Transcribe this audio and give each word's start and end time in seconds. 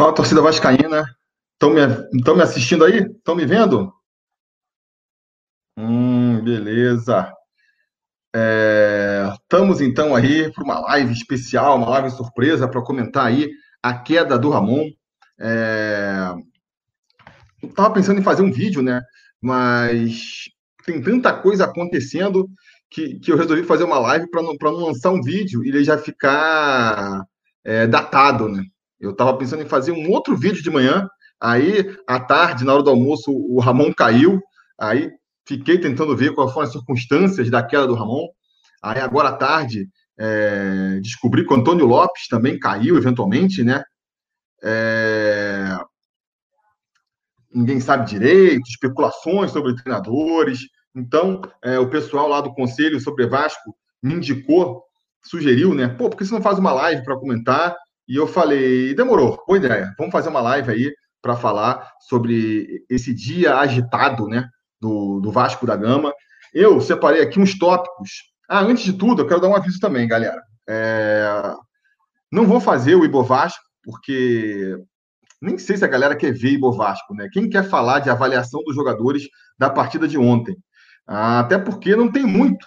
Fala, 0.00 0.14
torcida 0.14 0.40
vascaína. 0.40 1.04
Estão 1.52 1.74
me, 1.74 1.86
me 2.34 2.42
assistindo 2.42 2.86
aí? 2.86 3.00
Estão 3.00 3.36
me 3.36 3.44
vendo? 3.44 3.92
Hum, 5.76 6.42
beleza. 6.42 7.30
É, 8.34 9.30
estamos 9.34 9.82
então 9.82 10.16
aí 10.16 10.50
para 10.54 10.64
uma 10.64 10.80
live 10.80 11.12
especial, 11.12 11.76
uma 11.76 11.90
live 11.90 12.12
surpresa 12.12 12.66
para 12.66 12.80
comentar 12.80 13.26
aí 13.26 13.50
a 13.82 13.92
queda 13.92 14.38
do 14.38 14.48
Ramon. 14.48 14.88
É, 15.38 16.32
Estava 17.62 17.92
pensando 17.92 18.20
em 18.20 18.24
fazer 18.24 18.40
um 18.40 18.50
vídeo, 18.50 18.80
né? 18.80 19.02
Mas 19.38 20.46
tem 20.86 21.02
tanta 21.02 21.30
coisa 21.30 21.66
acontecendo 21.66 22.48
que, 22.88 23.18
que 23.18 23.30
eu 23.30 23.36
resolvi 23.36 23.64
fazer 23.64 23.84
uma 23.84 23.98
live 23.98 24.30
para 24.30 24.42
não, 24.42 24.54
não 24.58 24.86
lançar 24.86 25.10
um 25.10 25.20
vídeo 25.20 25.62
e 25.62 25.68
ele 25.68 25.84
já 25.84 25.98
ficar 25.98 27.22
é, 27.62 27.86
datado, 27.86 28.48
né? 28.48 28.64
Eu 29.00 29.12
estava 29.12 29.36
pensando 29.36 29.62
em 29.62 29.68
fazer 29.68 29.92
um 29.92 30.10
outro 30.10 30.36
vídeo 30.36 30.62
de 30.62 30.70
manhã, 30.70 31.08
aí 31.40 31.96
à 32.06 32.20
tarde, 32.20 32.64
na 32.64 32.74
hora 32.74 32.82
do 32.82 32.90
almoço, 32.90 33.32
o 33.32 33.58
Ramon 33.58 33.92
caiu, 33.94 34.40
aí 34.78 35.10
fiquei 35.46 35.78
tentando 35.78 36.16
ver 36.16 36.34
quais 36.34 36.52
foram 36.52 36.66
as 36.66 36.72
circunstâncias 36.72 37.50
da 37.50 37.62
queda 37.62 37.86
do 37.86 37.94
Ramon. 37.94 38.28
Aí 38.82 39.00
agora 39.00 39.30
à 39.30 39.36
tarde 39.36 39.88
é, 40.18 41.00
descobri 41.00 41.46
que 41.46 41.52
o 41.52 41.56
Antônio 41.56 41.86
Lopes 41.86 42.28
também 42.28 42.58
caiu 42.58 42.96
eventualmente, 42.96 43.64
né? 43.64 43.82
É, 44.62 45.78
ninguém 47.52 47.80
sabe 47.80 48.06
direito, 48.06 48.68
especulações 48.68 49.50
sobre 49.50 49.74
treinadores. 49.74 50.60
Então, 50.94 51.40
é, 51.62 51.78
o 51.78 51.88
pessoal 51.88 52.28
lá 52.28 52.40
do 52.40 52.52
Conselho 52.52 53.00
sobre 53.00 53.26
Vasco 53.26 53.74
me 54.02 54.14
indicou, 54.14 54.82
sugeriu, 55.22 55.74
né? 55.74 55.88
Pô, 55.88 56.10
por 56.10 56.16
que 56.16 56.24
você 56.24 56.34
não 56.34 56.42
faz 56.42 56.58
uma 56.58 56.72
live 56.72 57.02
para 57.04 57.18
comentar? 57.18 57.74
E 58.10 58.16
eu 58.16 58.26
falei, 58.26 58.92
demorou, 58.92 59.40
boa 59.46 59.56
ideia. 59.56 59.94
Vamos 59.96 60.10
fazer 60.10 60.30
uma 60.30 60.40
live 60.40 60.68
aí 60.68 60.92
para 61.22 61.36
falar 61.36 61.92
sobre 62.00 62.84
esse 62.90 63.14
dia 63.14 63.54
agitado, 63.54 64.26
né, 64.26 64.48
do, 64.80 65.20
do 65.20 65.30
Vasco 65.30 65.64
da 65.64 65.76
Gama. 65.76 66.12
Eu 66.52 66.80
separei 66.80 67.22
aqui 67.22 67.38
uns 67.38 67.56
tópicos. 67.56 68.10
Ah, 68.48 68.62
antes 68.62 68.82
de 68.82 68.94
tudo, 68.94 69.22
eu 69.22 69.28
quero 69.28 69.40
dar 69.40 69.48
um 69.48 69.54
aviso 69.54 69.78
também, 69.78 70.08
galera. 70.08 70.42
É... 70.68 71.54
Não 72.32 72.48
vou 72.48 72.60
fazer 72.60 72.96
o 72.96 73.04
Ibo 73.04 73.22
Vasco, 73.22 73.62
porque 73.84 74.76
nem 75.40 75.56
sei 75.56 75.76
se 75.76 75.84
a 75.84 75.88
galera 75.88 76.16
quer 76.16 76.32
ver 76.32 76.54
Ibo 76.54 76.72
Vasco, 76.72 77.14
né? 77.14 77.28
Quem 77.32 77.48
quer 77.48 77.62
falar 77.62 78.00
de 78.00 78.10
avaliação 78.10 78.60
dos 78.64 78.74
jogadores 78.74 79.28
da 79.56 79.70
partida 79.70 80.08
de 80.08 80.18
ontem? 80.18 80.56
Ah, 81.06 81.38
até 81.38 81.58
porque 81.58 81.94
não 81.94 82.10
tem 82.10 82.24
muito. 82.24 82.66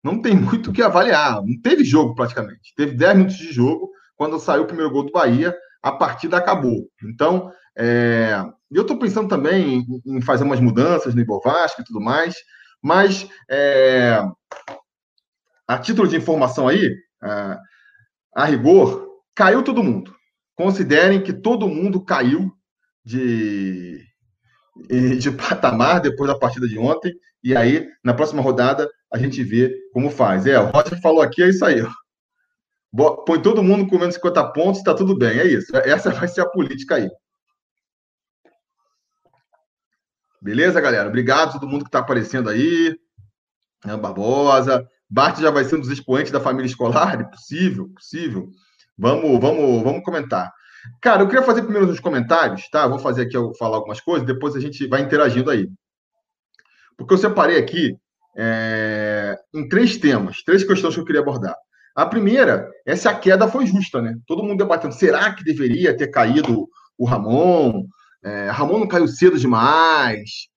Não 0.00 0.22
tem 0.22 0.36
muito 0.36 0.70
o 0.70 0.72
que 0.72 0.80
avaliar. 0.80 1.42
Não 1.44 1.60
teve 1.60 1.82
jogo 1.82 2.14
praticamente. 2.14 2.72
Teve 2.76 2.94
10 2.94 3.16
minutos 3.16 3.36
de 3.36 3.52
jogo 3.52 3.95
quando 4.16 4.40
saiu 4.40 4.62
o 4.62 4.66
primeiro 4.66 4.90
gol 4.90 5.04
do 5.04 5.12
Bahia, 5.12 5.56
a 5.82 5.92
partida 5.92 6.36
acabou. 6.36 6.88
Então, 7.04 7.52
é, 7.76 8.42
eu 8.70 8.82
estou 8.82 8.98
pensando 8.98 9.28
também 9.28 9.86
em, 10.04 10.20
fazer 10.20 10.44
umas 10.44 10.60
mudanças 10.60 11.14
no 11.14 11.20
Ibovasco 11.20 11.80
e 11.80 11.84
tudo 11.84 12.00
mais, 12.00 12.34
mas 12.82 13.28
é, 13.48 14.20
a 15.68 15.78
título 15.78 16.08
de 16.08 16.16
informação 16.16 16.66
aí, 16.66 16.94
a, 17.22 17.58
a 18.34 18.44
rigor, 18.46 19.06
caiu 19.34 19.62
todo 19.62 19.84
mundo. 19.84 20.14
Considerem 20.56 21.22
que 21.22 21.32
todo 21.32 21.68
mundo 21.68 22.02
caiu 22.02 22.50
de, 23.04 24.02
de 25.20 25.30
patamar 25.30 26.00
depois 26.00 26.28
da 26.30 26.38
partida 26.38 26.66
de 26.66 26.78
ontem, 26.78 27.12
e 27.44 27.54
aí, 27.54 27.86
na 28.02 28.14
próxima 28.14 28.42
rodada, 28.42 28.90
a 29.12 29.18
gente 29.18 29.44
vê 29.44 29.72
como 29.92 30.10
faz. 30.10 30.46
É, 30.46 30.58
o 30.58 30.66
Roger 30.66 31.00
falou 31.00 31.20
aqui, 31.20 31.42
é 31.42 31.48
isso 31.48 31.64
aí. 31.64 31.80
Ó 31.82 32.05
põe 32.96 33.40
todo 33.42 33.62
mundo 33.62 33.88
com 33.88 33.98
menos 33.98 34.14
50 34.14 34.52
pontos, 34.52 34.78
está 34.78 34.94
tudo 34.94 35.16
bem. 35.16 35.38
É 35.38 35.46
isso. 35.46 35.76
Essa 35.76 36.10
vai 36.10 36.28
ser 36.28 36.40
a 36.40 36.48
política 36.48 36.96
aí. 36.96 37.08
Beleza, 40.40 40.80
galera? 40.80 41.08
Obrigado 41.08 41.50
a 41.50 41.52
todo 41.52 41.68
mundo 41.68 41.82
que 41.82 41.88
está 41.88 41.98
aparecendo 41.98 42.48
aí. 42.48 42.96
É, 43.84 43.96
Barbosa. 43.96 44.86
Bart 45.08 45.40
já 45.40 45.50
vai 45.50 45.64
ser 45.64 45.76
um 45.76 45.80
dos 45.80 45.90
expoentes 45.90 46.32
da 46.32 46.40
família 46.40 46.66
escolar? 46.66 47.30
Possível, 47.30 47.88
possível. 47.94 48.48
Vamos, 48.98 49.40
vamos, 49.40 49.82
vamos 49.82 50.02
comentar. 50.02 50.52
Cara, 51.00 51.22
eu 51.22 51.26
queria 51.26 51.42
fazer 51.42 51.62
primeiro 51.62 51.88
os 51.88 52.00
comentários, 52.00 52.68
tá? 52.70 52.86
Vou 52.86 52.98
fazer 52.98 53.22
aqui, 53.22 53.36
eu 53.36 53.54
falar 53.54 53.76
algumas 53.76 54.00
coisas, 54.00 54.26
depois 54.26 54.54
a 54.56 54.60
gente 54.60 54.86
vai 54.86 55.02
interagindo 55.02 55.50
aí. 55.50 55.68
Porque 56.96 57.12
eu 57.12 57.18
separei 57.18 57.58
aqui 57.58 57.96
é, 58.36 59.36
em 59.54 59.68
três 59.68 59.96
temas, 59.96 60.42
três 60.42 60.64
questões 60.64 60.94
que 60.94 61.00
eu 61.00 61.04
queria 61.04 61.20
abordar. 61.20 61.56
A 61.96 62.04
primeira 62.04 62.70
é 62.84 62.94
se 62.94 63.08
a 63.08 63.18
queda 63.18 63.48
foi 63.48 63.66
justa, 63.66 64.02
né? 64.02 64.18
Todo 64.26 64.42
mundo 64.42 64.58
debatendo, 64.58 64.94
será 64.94 65.34
que 65.34 65.42
deveria 65.42 65.96
ter 65.96 66.08
caído 66.08 66.68
o 66.98 67.06
Ramon? 67.06 67.86
É, 68.22 68.50
Ramon 68.50 68.80
não 68.80 68.86
caiu 68.86 69.08
cedo 69.08 69.38
demais? 69.38 70.48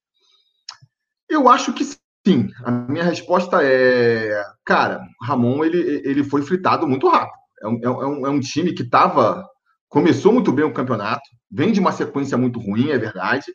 Eu 1.30 1.48
acho 1.48 1.72
que 1.74 1.86
sim. 2.28 2.50
A 2.66 2.72
minha 2.72 3.06
resposta 3.06 3.64
é, 3.64 4.44
cara, 4.66 5.02
Ramon 5.24 5.64
ele, 5.64 6.02
ele 6.04 6.24
foi 6.26 6.42
fritado 6.42 6.86
muito 6.86 7.08
rápido. 7.08 7.40
É 7.62 7.68
um, 7.68 7.80
é 7.84 7.90
um, 7.90 8.28
é 8.28 8.30
um 8.30 8.40
time 8.42 8.74
que 8.74 8.84
estava 8.84 9.48
começou 9.90 10.32
muito 10.32 10.52
bem 10.52 10.64
o 10.64 10.74
campeonato, 10.74 11.28
vem 11.52 11.72
de 11.72 11.80
uma 11.80 11.92
sequência 11.92 12.38
muito 12.38 12.60
ruim, 12.60 12.90
é 12.90 12.98
verdade, 12.98 13.52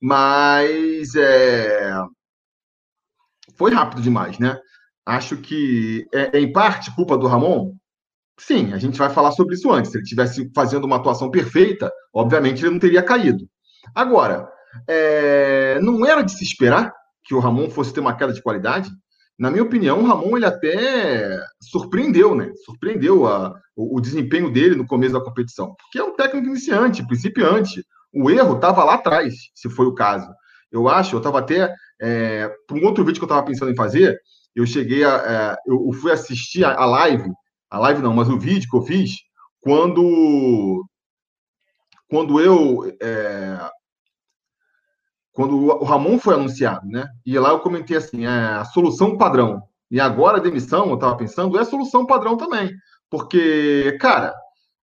mas 0.00 1.14
é, 1.14 1.94
foi 3.56 3.72
rápido 3.72 4.02
demais, 4.02 4.38
né? 4.38 4.60
Acho 5.06 5.36
que 5.36 6.06
é, 6.12 6.38
é, 6.38 6.40
em 6.40 6.52
parte 6.52 6.94
culpa 6.94 7.16
do 7.16 7.26
Ramon. 7.26 7.72
Sim, 8.38 8.72
a 8.72 8.78
gente 8.78 8.98
vai 8.98 9.10
falar 9.10 9.32
sobre 9.32 9.54
isso 9.54 9.70
antes. 9.70 9.90
Se 9.90 9.98
ele 9.98 10.04
tivesse 10.04 10.50
fazendo 10.54 10.84
uma 10.84 10.96
atuação 10.96 11.30
perfeita, 11.30 11.90
obviamente 12.14 12.62
ele 12.62 12.72
não 12.72 12.78
teria 12.78 13.02
caído. 13.02 13.48
Agora, 13.94 14.48
é, 14.88 15.78
não 15.80 16.06
era 16.06 16.22
de 16.22 16.32
se 16.32 16.44
esperar 16.44 16.92
que 17.24 17.34
o 17.34 17.38
Ramon 17.38 17.70
fosse 17.70 17.92
ter 17.92 18.00
uma 18.00 18.16
queda 18.16 18.32
de 18.32 18.42
qualidade. 18.42 18.90
Na 19.38 19.50
minha 19.50 19.62
opinião, 19.62 20.00
o 20.00 20.06
Ramon 20.06 20.36
ele 20.36 20.46
até 20.46 21.38
surpreendeu, 21.62 22.34
né? 22.34 22.50
Surpreendeu 22.64 23.26
a, 23.26 23.54
o, 23.74 23.96
o, 23.96 24.00
desempenho 24.00 24.52
dele 24.52 24.74
no 24.74 24.86
começo 24.86 25.14
da 25.14 25.24
competição. 25.24 25.74
Porque 25.76 25.98
é 25.98 26.04
um 26.04 26.14
técnico 26.14 26.48
iniciante, 26.48 27.06
principiante. 27.06 27.82
O 28.12 28.30
erro 28.30 28.56
estava 28.56 28.84
lá 28.84 28.94
atrás, 28.94 29.34
se 29.54 29.70
foi 29.70 29.86
o 29.86 29.94
caso. 29.94 30.28
Eu 30.70 30.88
acho, 30.88 31.14
eu 31.14 31.18
estava 31.18 31.38
até. 31.38 31.72
É, 32.00 32.50
para 32.66 32.76
um 32.76 32.84
outro 32.84 33.04
vídeo 33.04 33.18
que 33.18 33.24
eu 33.24 33.26
estava 33.28 33.44
pensando 33.44 33.70
em 33.70 33.76
fazer, 33.76 34.18
eu 34.54 34.66
cheguei 34.66 35.04
a. 35.04 35.16
É, 35.16 35.56
eu 35.66 35.92
fui 35.92 36.12
assistir 36.12 36.64
a, 36.64 36.84
live, 36.84 37.30
a 37.70 37.78
live 37.78 38.02
não, 38.02 38.14
mas 38.14 38.28
o 38.28 38.38
vídeo 38.38 38.68
que 38.68 38.76
eu 38.76 38.82
fiz, 38.82 39.16
quando. 39.60 40.84
Quando 42.08 42.40
eu. 42.40 42.96
É, 43.00 43.70
quando 45.32 45.56
o 45.56 45.84
Ramon 45.84 46.18
foi 46.18 46.34
anunciado, 46.34 46.86
né? 46.86 47.08
E 47.24 47.38
lá 47.38 47.50
eu 47.50 47.60
comentei 47.60 47.96
assim: 47.96 48.26
é, 48.26 48.28
a 48.28 48.64
solução 48.64 49.16
padrão. 49.16 49.62
E 49.90 50.00
agora 50.00 50.38
a 50.38 50.40
demissão, 50.40 50.88
eu 50.88 50.94
estava 50.94 51.16
pensando, 51.16 51.56
é 51.58 51.62
a 51.62 51.64
solução 51.64 52.06
padrão 52.06 52.36
também. 52.36 52.70
Porque, 53.10 53.96
cara, 54.00 54.32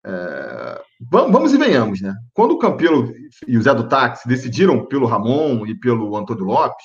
é, 0.07 0.83
vamos 1.11 1.53
e 1.53 1.59
venhamos, 1.59 2.01
né? 2.01 2.15
Quando 2.33 2.53
o 2.53 2.59
Campelo 2.59 3.13
e 3.47 3.59
o 3.59 3.63
Zé 3.63 3.75
do 3.75 3.89
Táxi 3.89 4.27
decidiram 4.27 4.87
pelo 4.87 5.07
Ramon 5.07 5.67
e 5.67 5.75
pelo 5.75 6.17
Antônio 6.17 6.45
Lopes, 6.45 6.85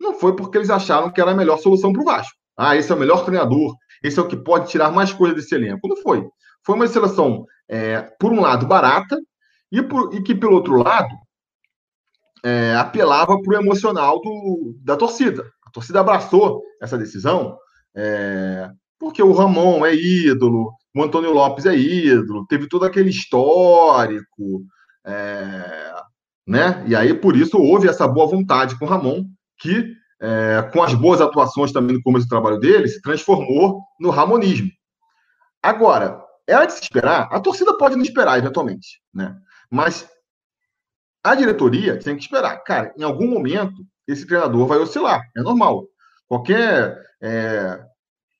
não 0.00 0.14
foi 0.14 0.36
porque 0.36 0.58
eles 0.58 0.70
acharam 0.70 1.10
que 1.10 1.20
era 1.20 1.30
a 1.30 1.36
melhor 1.36 1.58
solução 1.58 1.92
para 1.92 2.02
o 2.02 2.04
Vasco. 2.04 2.36
Ah, 2.56 2.76
esse 2.76 2.90
é 2.90 2.94
o 2.94 2.98
melhor 2.98 3.24
treinador, 3.24 3.74
esse 4.02 4.18
é 4.18 4.22
o 4.22 4.28
que 4.28 4.36
pode 4.36 4.70
tirar 4.70 4.90
mais 4.90 5.12
coisa 5.12 5.34
desse 5.34 5.54
elenco. 5.54 5.88
Não 5.88 5.96
foi. 5.96 6.26
Foi 6.64 6.74
uma 6.74 6.88
seleção, 6.88 7.44
é, 7.68 8.02
por 8.18 8.32
um 8.32 8.40
lado, 8.40 8.66
barata, 8.66 9.16
e, 9.70 9.82
por, 9.82 10.14
e 10.14 10.22
que, 10.22 10.34
pelo 10.34 10.54
outro 10.54 10.76
lado, 10.76 11.14
é, 12.44 12.74
apelava 12.76 13.40
para 13.40 13.56
o 13.56 13.60
emocional 13.60 14.20
do, 14.20 14.74
da 14.82 14.96
torcida. 14.96 15.44
A 15.66 15.70
torcida 15.70 16.00
abraçou 16.00 16.62
essa 16.80 16.96
decisão, 16.96 17.56
é, 17.94 18.70
porque 18.98 19.22
o 19.22 19.32
Ramon 19.32 19.84
é 19.84 19.94
ídolo, 19.94 20.72
o 20.94 21.02
Antônio 21.02 21.32
Lopes 21.32 21.66
é 21.66 21.76
ídolo, 21.76 22.46
teve 22.46 22.68
todo 22.68 22.84
aquele 22.84 23.10
histórico, 23.10 24.62
é, 25.04 25.92
né? 26.46 26.84
E 26.86 26.94
aí, 26.94 27.12
por 27.12 27.36
isso, 27.36 27.58
houve 27.58 27.88
essa 27.88 28.06
boa 28.06 28.26
vontade 28.26 28.78
com 28.78 28.84
o 28.84 28.88
Ramon 28.88 29.24
que, 29.58 29.92
é, 30.20 30.62
com 30.72 30.82
as 30.82 30.94
boas 30.94 31.20
atuações 31.20 31.72
também 31.72 31.96
no 31.96 32.02
começo 32.02 32.26
do 32.26 32.30
trabalho 32.30 32.58
dele, 32.58 32.88
se 32.88 33.00
transformou 33.00 33.82
no 34.00 34.10
ramonismo. 34.10 34.70
Agora, 35.62 36.20
é 36.46 36.64
de 36.64 36.72
se 36.72 36.82
esperar, 36.82 37.28
a 37.32 37.40
torcida 37.40 37.76
pode 37.76 37.96
não 37.96 38.02
esperar 38.02 38.38
eventualmente, 38.38 39.00
né? 39.12 39.36
Mas 39.70 40.08
a 41.24 41.34
diretoria 41.34 41.98
tem 41.98 42.16
que 42.16 42.22
esperar. 42.22 42.62
Cara, 42.62 42.94
em 42.96 43.02
algum 43.02 43.28
momento, 43.28 43.74
esse 44.06 44.24
treinador 44.24 44.66
vai 44.66 44.78
oscilar, 44.78 45.20
é 45.36 45.42
normal. 45.42 45.88
Qualquer, 46.28 47.02
é, 47.20 47.80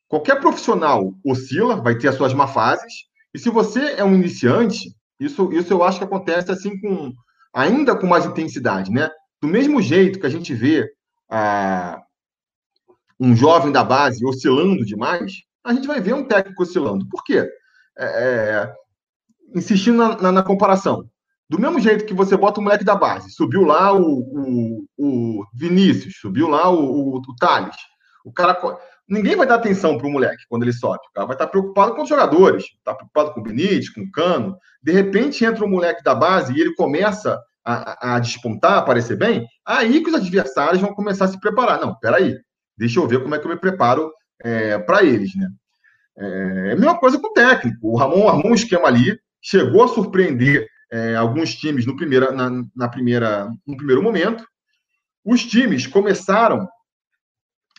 qualquer 0.07 0.41
profissional 0.41 1.13
oscila, 1.25 1.83
vai 1.83 1.99
ter 1.99 2.09
as 2.09 2.15
suas 2.15 2.33
má 2.33 2.47
fases, 2.47 2.93
e 3.35 3.39
se 3.39 3.51
você 3.51 3.95
é 3.95 4.05
um 4.05 4.15
iniciante, 4.15 4.95
isso, 5.19 5.53
isso 5.53 5.73
eu 5.73 5.83
acho 5.83 5.99
que 5.99 6.05
acontece 6.05 6.53
assim 6.53 6.81
com 6.81 7.13
ainda 7.53 7.97
com 7.97 8.07
mais 8.07 8.25
intensidade, 8.25 8.91
né? 8.91 9.11
Do 9.43 9.49
mesmo 9.49 9.83
jeito 9.83 10.21
que 10.21 10.27
a 10.27 10.31
gente 10.31 10.55
vê 10.55 10.89
a, 11.29 12.03
um 13.19 13.35
jovem 13.35 13.73
da 13.73 13.83
base 13.83 14.25
oscilando 14.25 14.85
demais, 14.85 15.33
a 15.65 15.73
gente 15.73 15.87
vai 15.87 16.01
ver 16.01 16.15
um 16.15 16.25
técnico 16.25 16.63
oscilando. 16.63 17.09
Por 17.09 17.25
quê? 17.25 17.49
É, 17.99 18.05
é, 18.05 18.75
insistindo 19.55 19.97
na, 19.97 20.17
na, 20.21 20.33
na, 20.33 20.43
comparação. 20.43 21.09
Do 21.49 21.61
mesmo 21.61 21.81
jeito 21.81 22.05
que 22.05 22.15
você 22.15 22.37
bota 22.37 22.61
o 22.61 22.63
moleque 22.63 22.85
da 22.85 22.95
base, 22.95 23.31
subiu 23.31 23.63
lá 23.63 23.93
o, 23.93 24.19
o, 24.21 24.85
o 24.99 25.45
Vinícius, 25.55 26.19
subiu 26.21 26.49
lá 26.49 26.69
o, 26.69 26.79
o, 26.79 27.17
o 27.17 27.37
Thales. 27.37 27.77
O 28.25 28.33
cara. 28.33 28.59
Ninguém 29.09 29.37
vai 29.37 29.47
dar 29.47 29.55
atenção 29.55 29.97
para 29.97 30.07
o 30.09 30.11
moleque 30.11 30.43
quando 30.49 30.65
ele 30.65 30.73
sobe. 30.73 30.99
O 31.09 31.13
cara 31.15 31.27
vai 31.29 31.37
estar 31.37 31.47
preocupado 31.47 31.95
com 31.95 32.03
os 32.03 32.09
jogadores, 32.09 32.65
está 32.65 32.93
preocupado 32.93 33.33
com 33.33 33.39
o 33.39 33.43
Benítez, 33.43 33.89
com 33.89 34.01
o 34.01 34.11
Cano. 34.11 34.59
De 34.83 34.91
repente 34.91 35.45
entra 35.45 35.65
um 35.65 35.71
moleque 35.71 36.03
da 36.03 36.13
base 36.13 36.53
e 36.53 36.61
ele 36.61 36.75
começa 36.75 37.41
a, 37.67 38.15
a, 38.15 38.19
despontar, 38.21 38.75
a 38.75 38.79
aparecer 38.79 39.19
bem, 39.19 39.45
aí 39.67 40.01
que 40.01 40.09
os 40.09 40.15
adversários 40.15 40.81
vão 40.81 40.95
começar 40.95 41.25
a 41.25 41.29
se 41.29 41.41
preparar. 41.41 41.81
Não, 41.81 41.99
peraí, 41.99 42.39
deixa 42.79 43.01
eu 43.01 43.09
ver 43.09 43.21
como 43.21 43.35
é 43.35 43.39
que 43.41 43.45
eu 43.45 43.51
me 43.51 43.59
preparo 43.59 44.13
é, 44.45 44.79
para 44.79 45.03
eles, 45.03 45.35
né? 45.35 45.49
É, 46.17 46.69
é 46.69 46.73
a 46.73 46.77
mesma 46.77 46.97
coisa 46.97 47.19
com 47.19 47.27
o 47.27 47.33
técnico. 47.33 47.89
O 47.89 47.97
Ramon 47.97 48.29
armou 48.29 48.53
um 48.53 48.55
esquema 48.55 48.87
ali, 48.87 49.19
chegou 49.43 49.83
a 49.83 49.89
surpreender 49.89 50.69
é, 50.93 51.17
alguns 51.17 51.57
times 51.57 51.85
no, 51.85 51.97
primeira, 51.97 52.31
na, 52.31 52.51
na, 52.75 52.89
primeira, 52.89 53.51
no 53.67 53.77
primeiro 53.77 54.01
momento. 54.01 54.47
Os 55.25 55.45
times 55.45 55.89
começaram 55.89 56.69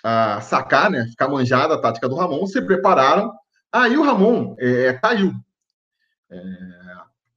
a 0.03 0.41
sacar, 0.41 0.91
né, 0.91 1.05
ficar 1.05 1.29
manjada 1.29 1.73
a 1.73 1.81
tática 1.81 2.09
do 2.09 2.15
Ramon, 2.15 2.45
se 2.45 2.61
prepararam. 2.61 3.31
Aí 3.71 3.97
o 3.97 4.03
Ramon 4.03 4.53
é, 4.59 4.93
caiu. 4.93 5.33
É, 6.29 6.76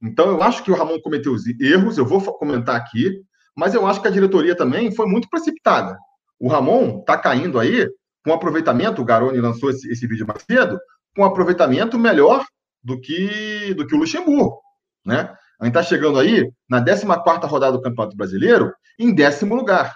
então 0.01 0.29
eu 0.29 0.41
acho 0.41 0.63
que 0.63 0.71
o 0.71 0.75
Ramon 0.75 0.99
cometeu 0.99 1.35
erros, 1.59 1.97
eu 1.97 2.05
vou 2.05 2.21
comentar 2.37 2.75
aqui, 2.75 3.21
mas 3.55 3.73
eu 3.73 3.85
acho 3.85 4.01
que 4.01 4.07
a 4.07 4.11
diretoria 4.11 4.55
também 4.55 4.93
foi 4.93 5.05
muito 5.05 5.29
precipitada. 5.29 5.97
O 6.39 6.47
Ramon 6.47 6.99
está 6.99 7.17
caindo 7.17 7.59
aí 7.59 7.87
com 8.23 8.33
aproveitamento, 8.33 9.01
o 9.01 9.05
Garoni 9.05 9.39
lançou 9.39 9.69
esse, 9.69 9.89
esse 9.91 10.07
vídeo 10.07 10.25
mais 10.25 10.43
cedo, 10.43 10.79
com 11.15 11.23
aproveitamento 11.23 11.99
melhor 11.99 12.45
do 12.83 12.99
que, 12.99 13.73
do 13.73 13.85
que 13.85 13.95
o 13.95 13.99
Luxemburgo, 13.99 14.59
né? 15.05 15.35
A 15.59 15.65
gente 15.65 15.77
está 15.77 15.83
chegando 15.83 16.17
aí 16.17 16.51
na 16.67 16.83
14 16.83 17.05
rodada 17.45 17.77
do 17.77 17.81
Campeonato 17.81 18.17
Brasileiro, 18.17 18.73
em 18.97 19.13
décimo 19.13 19.53
lugar. 19.53 19.95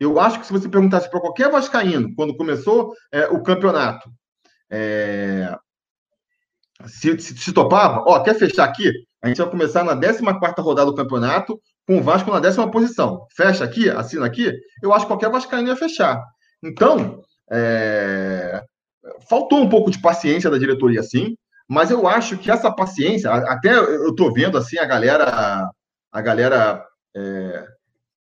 Eu 0.00 0.18
acho 0.18 0.40
que 0.40 0.46
se 0.46 0.52
você 0.52 0.68
perguntasse 0.68 1.08
para 1.08 1.20
qualquer 1.20 1.50
Vascaíno, 1.50 2.12
quando 2.16 2.36
começou 2.36 2.92
é, 3.12 3.26
o 3.26 3.40
campeonato, 3.40 4.10
é, 4.68 5.56
se, 6.86 7.16
se, 7.20 7.36
se, 7.36 7.52
topava, 7.52 8.02
ó, 8.06 8.20
quer 8.24 8.34
fechar 8.34 8.64
aqui? 8.64 8.90
A 9.24 9.28
gente 9.28 9.38
vai 9.38 9.48
começar 9.48 9.82
na 9.82 9.98
14 9.98 10.60
rodada 10.60 10.90
do 10.90 10.94
campeonato, 10.94 11.58
com 11.86 11.96
o 11.96 12.02
Vasco 12.02 12.30
na 12.30 12.40
décima 12.40 12.70
posição. 12.70 13.26
Fecha 13.34 13.64
aqui, 13.64 13.88
assina 13.88 14.26
aqui, 14.26 14.52
eu 14.82 14.92
acho 14.92 15.06
que 15.06 15.12
qualquer 15.12 15.30
Vascaíno 15.30 15.68
ia 15.68 15.76
fechar. 15.76 16.22
Então, 16.62 17.22
é, 17.50 18.62
faltou 19.26 19.62
um 19.62 19.68
pouco 19.70 19.90
de 19.90 19.98
paciência 19.98 20.50
da 20.50 20.58
diretoria, 20.58 21.02
sim. 21.02 21.38
Mas 21.66 21.90
eu 21.90 22.06
acho 22.06 22.36
que 22.36 22.50
essa 22.50 22.70
paciência, 22.70 23.32
até 23.32 23.74
eu 23.74 24.10
estou 24.10 24.30
vendo 24.30 24.58
assim 24.58 24.76
a 24.76 24.84
galera, 24.84 25.70
a 26.12 26.20
galera, 26.20 26.84
é, 27.16 27.66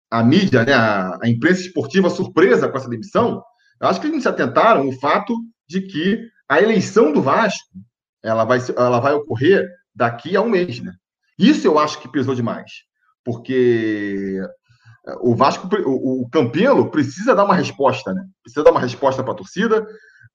a 0.08 0.22
mídia, 0.22 0.64
né, 0.64 0.72
a, 0.72 1.18
a, 1.20 1.28
imprensa 1.28 1.62
esportiva 1.62 2.10
surpresa 2.10 2.68
com 2.68 2.78
essa 2.78 2.88
demissão. 2.88 3.42
Eu 3.80 3.88
acho 3.88 4.00
que 4.00 4.06
eles 4.06 4.22
se 4.22 4.28
atentaram 4.28 4.88
o 4.88 5.00
fato 5.00 5.34
de 5.68 5.80
que 5.80 6.28
a 6.48 6.62
eleição 6.62 7.12
do 7.12 7.20
Vasco 7.20 7.74
ela 8.22 8.44
vai, 8.44 8.60
ela 8.76 9.00
vai 9.00 9.14
ocorrer 9.14 9.68
daqui 9.94 10.36
a 10.36 10.40
um 10.40 10.50
mês, 10.50 10.80
né? 10.80 10.92
Isso 11.38 11.66
eu 11.66 11.78
acho 11.78 12.00
que 12.00 12.08
pesou 12.08 12.34
demais, 12.34 12.70
porque 13.24 14.40
o 15.20 15.34
Vasco, 15.34 15.68
o, 15.84 16.28
Campelo 16.30 16.90
precisa 16.90 17.34
dar 17.34 17.44
uma 17.44 17.54
resposta, 17.54 18.12
né? 18.12 18.24
Precisa 18.42 18.64
dar 18.64 18.70
uma 18.70 18.80
resposta 18.80 19.22
para 19.22 19.32
a 19.32 19.36
torcida. 19.36 19.86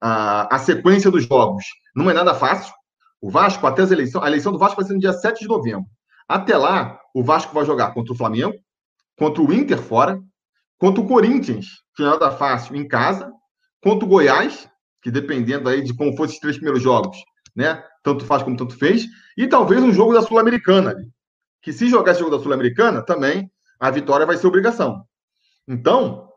A, 0.02 0.56
a 0.56 0.60
sequência 0.60 1.10
dos 1.10 1.26
jogos 1.26 1.64
não 1.96 2.10
é 2.10 2.14
nada 2.14 2.34
fácil. 2.34 2.74
O 3.22 3.30
Vasco, 3.30 3.66
até 3.66 3.82
as 3.82 3.92
eleições, 3.92 4.24
a 4.24 4.28
eleição 4.28 4.52
do 4.52 4.60
Vasco 4.60 4.76
vai 4.76 4.86
ser 4.86 4.94
no 4.94 5.00
dia 5.00 5.14
7 5.14 5.40
de 5.40 5.48
novembro. 5.48 5.86
Até 6.28 6.58
lá, 6.58 7.00
o 7.16 7.24
Vasco 7.24 7.54
vai 7.54 7.66
jogar 7.66 7.94
contra 7.94 8.14
o 8.14 8.18
Flamengo, 8.18 8.54
contra 9.18 9.42
o 9.42 9.54
Inter 9.54 9.82
fora, 9.82 10.20
contra 10.78 11.02
o 11.02 11.08
Corinthians, 11.08 11.68
que 11.96 12.04
não 12.04 12.10
é 12.10 12.12
nada 12.14 12.32
fácil, 12.32 12.76
em 12.76 12.88
casa, 12.88 13.32
contra 13.82 14.06
o 14.06 14.10
Goiás, 14.10 14.70
que 15.02 15.10
dependendo 15.10 15.70
aí 15.70 15.82
de 15.82 15.96
como 15.96 16.16
fossem 16.16 16.36
os 16.36 16.42
três 16.42 16.58
primeiros 16.58 16.84
jogos, 16.84 17.18
né? 17.56 17.82
Tanto 18.08 18.26
faz 18.26 18.42
como 18.42 18.56
tanto 18.56 18.78
fez, 18.78 19.06
e 19.38 19.48
talvez 19.48 19.84
um 19.84 19.92
jogo 19.92 20.14
da 20.14 20.22
Sul-Americana, 20.22 20.96
que 21.62 21.74
se 21.74 21.90
jogar 21.90 22.14
esse 22.14 22.22
jogo 22.22 22.38
da 22.38 22.42
Sul-Americana, 22.42 23.02
também 23.02 23.52
a 23.78 23.92
vitória 23.92 24.26
vai 24.26 24.38
ser 24.38 24.48
obrigação. 24.48 25.04
Então, 25.68 26.30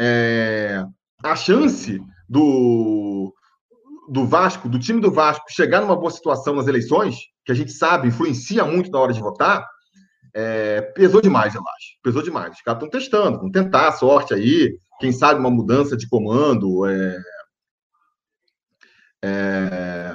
é, 0.00 0.82
a 1.22 1.36
chance 1.36 2.02
do, 2.26 3.30
do 4.08 4.24
Vasco, 4.24 4.70
do 4.70 4.78
time 4.78 4.98
do 4.98 5.10
Vasco, 5.10 5.44
chegar 5.50 5.82
numa 5.82 5.94
boa 5.94 6.10
situação 6.10 6.54
nas 6.54 6.66
eleições, 6.66 7.16
que 7.44 7.52
a 7.52 7.54
gente 7.54 7.72
sabe 7.72 8.08
influencia 8.08 8.64
muito 8.64 8.90
na 8.90 8.98
hora 8.98 9.12
de 9.12 9.20
votar, 9.20 9.68
é, 10.32 10.80
pesou 10.80 11.20
demais, 11.20 11.54
eu 11.54 11.60
acho. 11.60 11.98
Pesou 12.02 12.22
demais. 12.22 12.54
Os 12.54 12.62
caras 12.62 12.82
estão 12.82 12.98
testando, 12.98 13.38
vão 13.38 13.50
tentar 13.50 13.88
a 13.88 13.92
sorte 13.92 14.32
aí, 14.32 14.78
quem 14.98 15.12
sabe 15.12 15.40
uma 15.40 15.50
mudança 15.50 15.94
de 15.94 16.08
comando, 16.08 16.86
é, 16.86 17.18
é, 19.22 20.05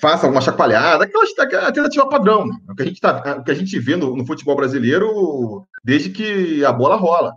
faça 0.00 0.26
alguma 0.26 0.40
chacoalhada, 0.40 1.04
aquela, 1.04 1.24
aquela 1.38 1.72
tentativa 1.72 2.08
padrão, 2.08 2.46
né? 2.46 2.56
o 2.68 2.74
que 2.74 2.82
a 2.82 2.86
gente, 2.86 3.00
tá, 3.00 3.36
o 3.38 3.44
que 3.44 3.50
a 3.50 3.54
gente 3.54 3.78
vê 3.78 3.96
no, 3.96 4.16
no 4.16 4.26
futebol 4.26 4.56
brasileiro 4.56 5.66
desde 5.84 6.10
que 6.10 6.64
a 6.64 6.72
bola 6.72 6.96
rola. 6.96 7.34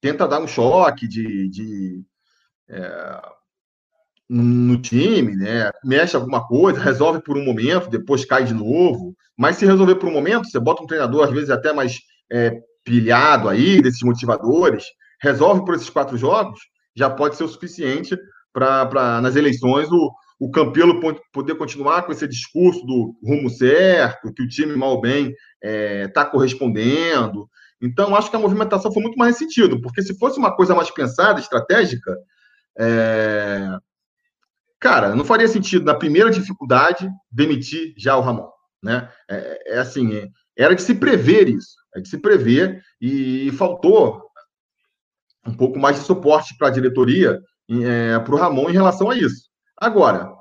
Tenta 0.00 0.28
dar 0.28 0.40
um 0.40 0.46
choque 0.46 1.08
de, 1.08 1.48
de 1.48 2.02
é, 2.68 3.20
no 4.28 4.80
time, 4.80 5.34
né? 5.34 5.70
Mexe 5.82 6.14
alguma 6.14 6.46
coisa, 6.46 6.80
resolve 6.80 7.20
por 7.20 7.36
um 7.36 7.44
momento, 7.44 7.90
depois 7.90 8.24
cai 8.24 8.44
de 8.44 8.54
novo. 8.54 9.16
Mas 9.36 9.56
se 9.56 9.66
resolver 9.66 9.96
por 9.96 10.08
um 10.08 10.12
momento, 10.12 10.48
você 10.48 10.60
bota 10.60 10.82
um 10.82 10.86
treinador, 10.86 11.24
às 11.24 11.32
vezes, 11.32 11.50
até 11.50 11.72
mais 11.72 11.98
é, 12.30 12.60
pilhado 12.84 13.48
aí, 13.48 13.82
desses 13.82 14.02
motivadores, 14.02 14.84
resolve 15.20 15.64
por 15.64 15.74
esses 15.74 15.90
quatro 15.90 16.16
jogos, 16.16 16.60
já 16.94 17.10
pode 17.10 17.36
ser 17.36 17.44
o 17.44 17.48
suficiente 17.48 18.16
para, 18.52 19.20
nas 19.20 19.34
eleições, 19.34 19.90
o, 19.90 20.12
o 20.38 20.50
Campelo 20.50 21.00
poder 21.32 21.56
continuar 21.56 22.02
com 22.02 22.12
esse 22.12 22.26
discurso 22.28 22.84
do 22.86 23.16
rumo 23.24 23.50
certo, 23.50 24.32
que 24.32 24.42
o 24.42 24.48
time, 24.48 24.76
mal 24.76 25.00
bem, 25.00 25.26
está 25.26 25.36
é, 25.62 26.08
tá 26.08 26.24
correspondendo. 26.24 27.48
Então, 27.82 28.14
acho 28.14 28.30
que 28.30 28.36
a 28.36 28.40
movimentação 28.40 28.92
foi 28.92 29.02
muito 29.02 29.18
mais 29.18 29.36
sentido, 29.36 29.80
porque 29.80 30.02
se 30.02 30.16
fosse 30.18 30.38
uma 30.38 30.54
coisa 30.54 30.74
mais 30.74 30.90
pensada, 30.90 31.40
estratégica, 31.40 32.16
é, 32.78 33.78
Cara, 34.80 35.14
não 35.14 35.24
faria 35.24 35.48
sentido, 35.48 35.84
na 35.84 35.94
primeira 35.94 36.30
dificuldade, 36.30 37.10
demitir 37.30 37.94
já 37.96 38.16
o 38.16 38.20
Ramon. 38.20 38.48
Né? 38.82 39.10
É, 39.28 39.74
é 39.74 39.78
assim, 39.78 40.14
é, 40.14 40.28
era 40.56 40.74
de 40.74 40.82
se 40.82 40.94
prever 40.94 41.48
isso, 41.48 41.74
é 41.96 42.00
de 42.00 42.08
se 42.08 42.16
prever, 42.18 42.80
e 43.00 43.50
faltou 43.52 44.22
um 45.44 45.54
pouco 45.54 45.78
mais 45.78 45.98
de 45.98 46.04
suporte 46.04 46.56
para 46.56 46.68
a 46.68 46.70
diretoria, 46.70 47.40
é, 47.68 48.18
para 48.20 48.34
o 48.34 48.38
Ramon 48.38 48.70
em 48.70 48.74
relação 48.74 49.10
a 49.10 49.16
isso. 49.16 49.47
Agora, 49.80 50.32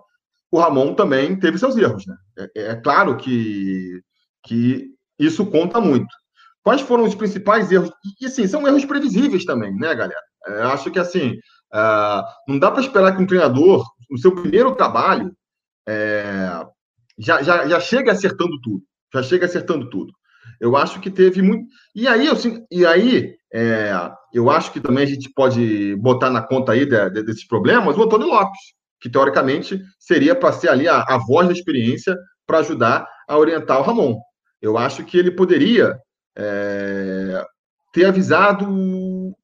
o 0.52 0.60
Ramon 0.60 0.94
também 0.94 1.38
teve 1.40 1.58
seus 1.58 1.78
erros, 1.78 2.06
né? 2.06 2.16
É, 2.38 2.62
é, 2.72 2.76
claro 2.76 3.18
que, 3.18 4.02
que 4.44 4.92
isso 5.20 5.46
conta 5.46 5.80
muito. 5.80 6.14
Quais 6.64 6.82
foram 6.82 7.04
os 7.04 7.16
principais 7.16 7.72
erros? 7.72 7.92
E, 8.20 8.26
assim, 8.26 8.48
são 8.48 8.68
erros 8.68 8.86
previsíveis 8.86 9.46
também, 9.46 9.74
né, 9.76 9.94
galera? 9.96 10.22
É, 10.48 10.62
acho 10.64 10.92
que, 10.92 11.00
assim, 11.00 11.32
uh, 11.74 12.24
não 12.48 12.60
dá 12.60 12.72
para 12.72 12.82
esperar 12.82 13.16
que 13.16 13.22
um 13.22 13.28
treinador 13.28 13.86
no 14.10 14.18
seu 14.18 14.34
primeiro 14.34 14.76
trabalho, 14.76 15.36
é, 15.88 16.66
já, 17.18 17.42
já, 17.42 17.68
já 17.68 17.80
chega 17.80 18.12
acertando 18.12 18.60
tudo. 18.62 18.84
Já 19.14 19.24
chega 19.24 19.46
acertando 19.46 19.90
tudo. 19.90 20.14
Eu 20.60 20.76
acho 20.76 21.00
que 21.00 21.10
teve 21.10 21.42
muito. 21.42 21.66
E 21.96 22.08
aí, 22.08 22.28
eu, 22.28 22.36
e 22.72 22.86
aí 22.86 23.36
é, 23.54 23.92
eu 24.34 24.50
acho 24.50 24.72
que 24.72 24.80
também 24.80 25.04
a 25.04 25.08
gente 25.08 25.32
pode 25.34 25.96
botar 25.96 26.30
na 26.30 26.42
conta 26.42 26.72
aí 26.72 26.86
de, 26.86 27.10
de, 27.10 27.24
desses 27.24 27.46
problemas 27.46 27.98
o 27.98 28.04
Antônio 28.04 28.28
Lopes, 28.28 28.60
que 29.00 29.10
teoricamente 29.10 29.82
seria 30.00 30.36
para 30.36 30.54
ser 30.54 30.70
ali 30.70 30.88
a, 30.88 31.02
a 31.02 31.18
voz 31.18 31.48
da 31.48 31.54
experiência 31.54 32.16
para 32.46 32.60
ajudar 32.60 33.08
a 33.28 33.38
orientar 33.38 33.80
o 33.80 33.84
Ramon. 33.84 34.18
Eu 34.62 34.78
acho 34.78 35.04
que 35.04 35.18
ele 35.18 35.32
poderia 35.32 35.98
é, 36.38 37.46
ter 37.94 38.06
avisado 38.06 38.68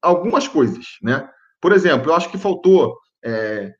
algumas 0.01 0.47
coisas, 0.47 0.85
né? 1.01 1.27
Por 1.61 1.71
exemplo, 1.71 2.11
eu 2.11 2.15
acho 2.15 2.29
que 2.29 2.37
faltou 2.37 2.97
é, 3.23 3.73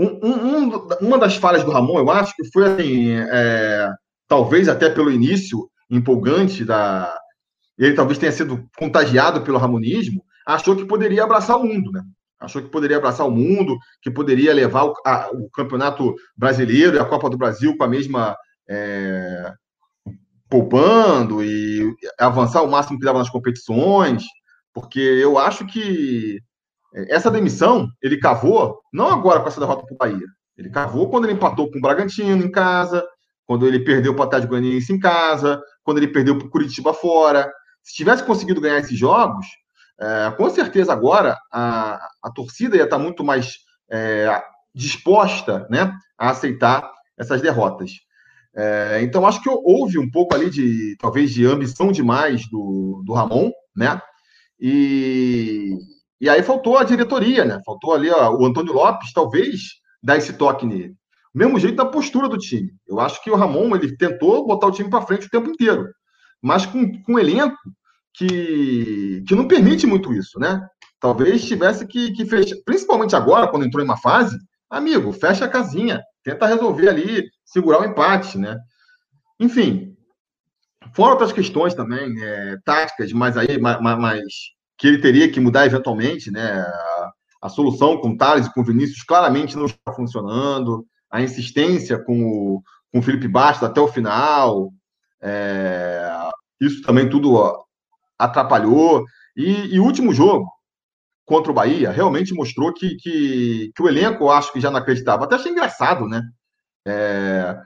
um, 0.00 0.26
um, 0.26 0.88
uma 1.00 1.18
das 1.18 1.36
falhas 1.36 1.62
do 1.62 1.70
Ramon, 1.70 1.98
eu 1.98 2.10
acho 2.10 2.34
que 2.34 2.50
foi 2.50 2.64
assim, 2.66 3.12
é, 3.12 3.90
talvez 4.26 4.68
até 4.68 4.88
pelo 4.88 5.10
início 5.12 5.70
empolgante 5.90 6.64
da. 6.64 7.14
Ele 7.78 7.94
talvez 7.94 8.18
tenha 8.18 8.32
sido 8.32 8.66
contagiado 8.78 9.42
pelo 9.42 9.58
ramonismo, 9.58 10.22
achou 10.46 10.76
que 10.76 10.86
poderia 10.86 11.24
abraçar 11.24 11.56
o 11.56 11.64
mundo, 11.64 11.90
né? 11.92 12.02
Achou 12.40 12.62
que 12.62 12.68
poderia 12.68 12.96
abraçar 12.96 13.26
o 13.26 13.30
mundo, 13.30 13.76
que 14.02 14.10
poderia 14.10 14.54
levar 14.54 14.84
o, 14.84 14.94
a, 15.04 15.30
o 15.32 15.50
campeonato 15.50 16.14
brasileiro 16.36 16.96
e 16.96 16.98
a 16.98 17.04
Copa 17.04 17.28
do 17.28 17.36
Brasil 17.36 17.76
com 17.76 17.84
a 17.84 17.88
mesma. 17.88 18.36
É, 18.68 19.52
poupando 20.50 21.42
e 21.44 21.94
avançar 22.18 22.62
o 22.62 22.70
máximo 22.70 22.98
que 22.98 23.04
dava 23.04 23.20
nas 23.20 23.30
competições, 23.30 24.24
porque 24.74 24.98
eu 24.98 25.38
acho 25.38 25.64
que 25.64 26.40
essa 27.08 27.30
demissão 27.30 27.88
ele 28.02 28.18
cavou 28.18 28.80
não 28.92 29.08
agora 29.08 29.40
com 29.40 29.46
essa 29.46 29.60
derrota 29.60 29.86
para 29.86 29.94
o 29.94 29.96
Bahia. 29.96 30.26
Ele 30.58 30.68
cavou 30.68 31.08
quando 31.08 31.24
ele 31.24 31.34
empatou 31.34 31.70
com 31.70 31.78
o 31.78 31.80
Bragantino 31.80 32.44
em 32.44 32.50
casa, 32.50 33.06
quando 33.46 33.66
ele 33.66 33.80
perdeu 33.80 34.12
para 34.12 34.22
o 34.22 34.26
Atlético 34.26 34.50
Goianiense 34.50 34.92
em 34.92 34.98
casa, 34.98 35.62
quando 35.84 35.98
ele 35.98 36.08
perdeu 36.08 36.36
para 36.36 36.46
o 36.46 36.50
Curitiba 36.50 36.92
fora. 36.92 37.50
Se 37.82 37.94
tivesse 37.94 38.24
conseguido 38.24 38.60
ganhar 38.60 38.78
esses 38.78 38.98
jogos, 38.98 39.46
é, 40.00 40.30
com 40.30 40.48
certeza 40.48 40.92
agora 40.92 41.38
a, 41.52 42.00
a 42.22 42.30
torcida 42.30 42.76
ia 42.76 42.84
estar 42.84 42.96
tá 42.96 43.02
muito 43.02 43.22
mais 43.22 43.58
é, 43.90 44.42
disposta 44.74 45.66
né, 45.70 45.92
a 46.18 46.30
aceitar 46.30 46.90
essas 47.18 47.42
derrotas. 47.42 47.92
É, 48.56 49.00
então, 49.02 49.26
acho 49.26 49.42
que 49.42 49.48
houve 49.48 49.98
um 49.98 50.10
pouco 50.10 50.34
ali 50.34 50.50
de, 50.50 50.96
talvez, 50.98 51.30
de 51.30 51.46
ambição 51.46 51.92
demais 51.92 52.48
do, 52.48 53.02
do 53.04 53.12
Ramon, 53.12 53.50
né? 53.76 54.00
E, 54.58 55.76
e 56.20 56.28
aí 56.28 56.42
faltou 56.42 56.76
a 56.76 56.84
diretoria, 56.84 57.44
né? 57.44 57.60
Faltou 57.64 57.94
ali 57.94 58.10
ó, 58.10 58.34
o 58.34 58.44
Antônio 58.44 58.72
Lopes, 58.72 59.12
talvez, 59.12 59.60
dar 60.02 60.16
esse 60.16 60.32
toque 60.32 60.66
nele. 60.66 60.94
O 61.34 61.38
mesmo 61.38 61.60
jeito 61.60 61.76
da 61.76 61.86
postura 61.86 62.28
do 62.28 62.38
time. 62.38 62.72
Eu 62.88 62.98
acho 62.98 63.22
que 63.22 63.30
o 63.30 63.36
Ramon 63.36 63.76
ele 63.76 63.96
tentou 63.96 64.46
botar 64.46 64.66
o 64.66 64.72
time 64.72 64.90
para 64.90 65.06
frente 65.06 65.26
o 65.26 65.30
tempo 65.30 65.48
inteiro, 65.48 65.86
mas 66.42 66.66
com, 66.66 66.90
com 67.02 67.18
elenco 67.18 67.56
que, 68.14 69.22
que 69.26 69.34
não 69.34 69.48
permite 69.48 69.86
muito 69.86 70.12
isso, 70.12 70.38
né? 70.38 70.60
Talvez 71.00 71.44
tivesse 71.44 71.86
que, 71.86 72.12
que 72.12 72.24
fechar, 72.26 72.56
principalmente 72.64 73.16
agora, 73.16 73.48
quando 73.48 73.64
entrou 73.64 73.82
em 73.82 73.86
uma 73.86 73.96
fase, 73.96 74.36
amigo, 74.68 75.12
fecha 75.12 75.44
a 75.44 75.48
casinha, 75.48 76.02
tenta 76.22 76.46
resolver 76.46 76.88
ali, 76.88 77.28
segurar 77.44 77.80
o 77.80 77.84
empate, 77.84 78.36
né? 78.38 78.56
Enfim, 79.38 79.96
fora 80.94 81.12
outras 81.12 81.32
questões 81.32 81.74
também, 81.74 82.22
é, 82.22 82.56
táticas, 82.64 83.12
mas 83.12 83.36
aí, 83.36 83.58
mas, 83.58 83.80
mas, 83.80 84.22
que 84.76 84.86
ele 84.86 84.98
teria 84.98 85.30
que 85.30 85.40
mudar 85.40 85.66
eventualmente, 85.66 86.30
né? 86.30 86.60
A, 86.60 87.10
a 87.42 87.48
solução 87.48 87.98
com 87.98 88.16
Thales 88.16 88.46
e 88.46 88.52
com 88.52 88.62
Vinícius 88.62 89.02
claramente 89.02 89.56
não 89.56 89.64
está 89.64 89.92
funcionando, 89.94 90.86
a 91.10 91.22
insistência 91.22 91.98
com 91.98 92.22
o, 92.22 92.62
com 92.92 92.98
o 92.98 93.02
Felipe 93.02 93.26
Bastos 93.26 93.66
até 93.66 93.80
o 93.80 93.88
final, 93.88 94.70
é, 95.22 96.10
isso 96.60 96.82
também 96.82 97.08
tudo 97.08 97.34
atrapalhou. 98.20 99.04
E, 99.36 99.78
o 99.78 99.84
último 99.84 100.12
jogo, 100.12 100.46
contra 101.24 101.50
o 101.50 101.54
Bahia, 101.54 101.90
realmente 101.90 102.34
mostrou 102.34 102.72
que, 102.72 102.96
que, 102.96 103.70
que, 103.74 103.82
o 103.82 103.88
elenco, 103.88 104.24
eu 104.24 104.30
acho 104.30 104.52
que 104.52 104.60
já 104.60 104.70
não 104.70 104.78
acreditava. 104.78 105.24
Até 105.24 105.36
achei 105.36 105.52
engraçado, 105.52 106.06
né? 106.06 106.22
É, 106.86 107.56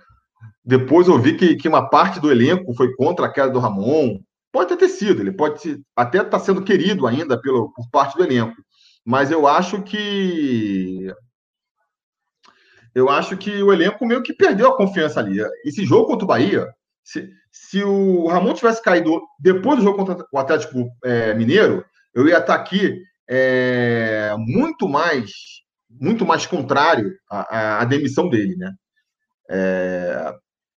depois 0.65 1.09
eu 1.09 1.19
vi 1.19 1.37
que, 1.37 1.57
que 1.57 1.69
uma 1.69 1.89
parte 1.89 2.21
do 2.21 2.31
elenco 2.31 2.75
foi 2.75 2.95
contra 2.95 3.27
a 3.27 3.33
queda 3.33 3.51
do 3.51 3.59
Ramon. 3.59 4.19
Pode 4.53 4.73
até 4.73 4.87
ter 4.87 4.89
sido, 4.89 5.21
ele 5.21 5.33
pode 5.33 5.83
até 5.97 6.19
estar 6.19 6.31
tá 6.31 6.39
sendo 6.39 6.63
querido 6.63 7.07
ainda 7.07 7.41
pelo, 7.41 7.73
por 7.73 7.89
parte 7.91 8.17
do 8.17 8.23
elenco. 8.23 8.57
Mas 9.05 9.31
eu 9.31 9.47
acho 9.47 9.83
que. 9.83 11.13
Eu 12.95 13.09
acho 13.09 13.37
que 13.37 13.63
o 13.63 13.73
elenco 13.73 14.07
meio 14.07 14.23
que 14.23 14.33
perdeu 14.33 14.69
a 14.69 14.77
confiança 14.77 15.21
ali. 15.21 15.41
Esse 15.65 15.85
jogo 15.85 16.07
contra 16.07 16.25
o 16.25 16.29
Bahia, 16.29 16.73
se, 17.05 17.29
se 17.53 17.85
o 17.85 18.27
Ramon 18.27 18.55
tivesse 18.55 18.83
caído 18.83 19.21
depois 19.39 19.79
do 19.79 19.85
jogo 19.85 19.99
contra 19.99 20.27
o 20.33 20.39
Atlético 20.39 20.89
é, 21.05 21.35
Mineiro, 21.35 21.85
eu 22.15 22.27
ia 22.27 22.39
estar 22.39 22.55
aqui 22.55 23.01
é, 23.29 24.35
muito 24.39 24.89
mais 24.89 25.31
muito 26.01 26.27
mais 26.27 26.45
contrário 26.47 27.13
à, 27.31 27.83
à 27.83 27.85
demissão 27.85 28.29
dele, 28.29 28.57
né? 28.57 28.73
É, 29.49 30.35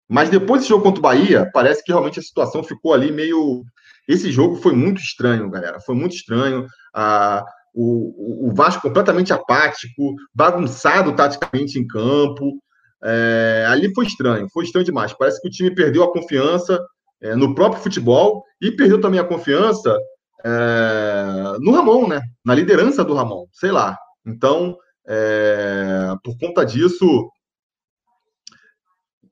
mas 0.08 0.30
depois 0.30 0.62
desse 0.62 0.70
jogo 0.70 0.84
contra 0.84 1.00
o 1.00 1.04
Bahia, 1.04 1.50
parece 1.54 1.84
que 1.84 1.92
realmente 1.92 2.20
a 2.20 2.24
situação 2.24 2.64
ficou 2.64 2.94
ali 2.94 3.12
meio. 3.12 3.64
Esse 4.08 4.32
jogo 4.32 4.56
foi 4.56 4.74
muito 4.74 5.02
estranho, 5.02 5.50
galera. 5.50 5.80
Foi 5.82 5.96
muito 5.96 6.16
estranho. 6.16 6.66
A, 6.94 7.44
o, 7.74 8.48
o 8.50 8.54
Vasco 8.54 8.82
completamente 8.82 9.34
apático, 9.34 10.16
bagunçado 10.34 11.14
taticamente 11.16 11.78
em 11.78 11.86
campo. 11.86 12.58
É, 13.04 13.66
ali 13.68 13.94
foi 13.94 14.06
estranho, 14.06 14.48
foi 14.52 14.64
estranho 14.64 14.86
demais. 14.86 15.14
Parece 15.14 15.42
que 15.42 15.48
o 15.48 15.52
time 15.52 15.74
perdeu 15.74 16.04
a 16.04 16.12
confiança 16.12 16.84
é, 17.22 17.36
no 17.36 17.54
próprio 17.54 17.82
futebol 17.82 18.44
e 18.62 18.72
perdeu 18.72 19.00
também 19.00 19.20
a 19.20 19.28
confiança 19.28 19.98
é, 20.46 21.58
no 21.60 21.72
Ramon, 21.72 22.08
né? 22.08 22.22
Na 22.46 22.56
liderança 22.56 23.04
do 23.04 23.14
Ramon, 23.14 23.46
sei 23.52 23.72
lá. 23.72 23.98
Então, 24.26 24.78
é, 25.08 26.14
por 26.24 26.38
conta 26.38 26.66
disso, 26.66 27.30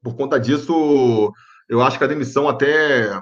por 0.04 0.16
conta 0.16 0.40
disso, 0.40 1.32
eu 1.68 1.82
acho 1.82 1.98
que 1.98 2.04
a 2.04 2.08
demissão 2.08 2.48
até 2.48 3.20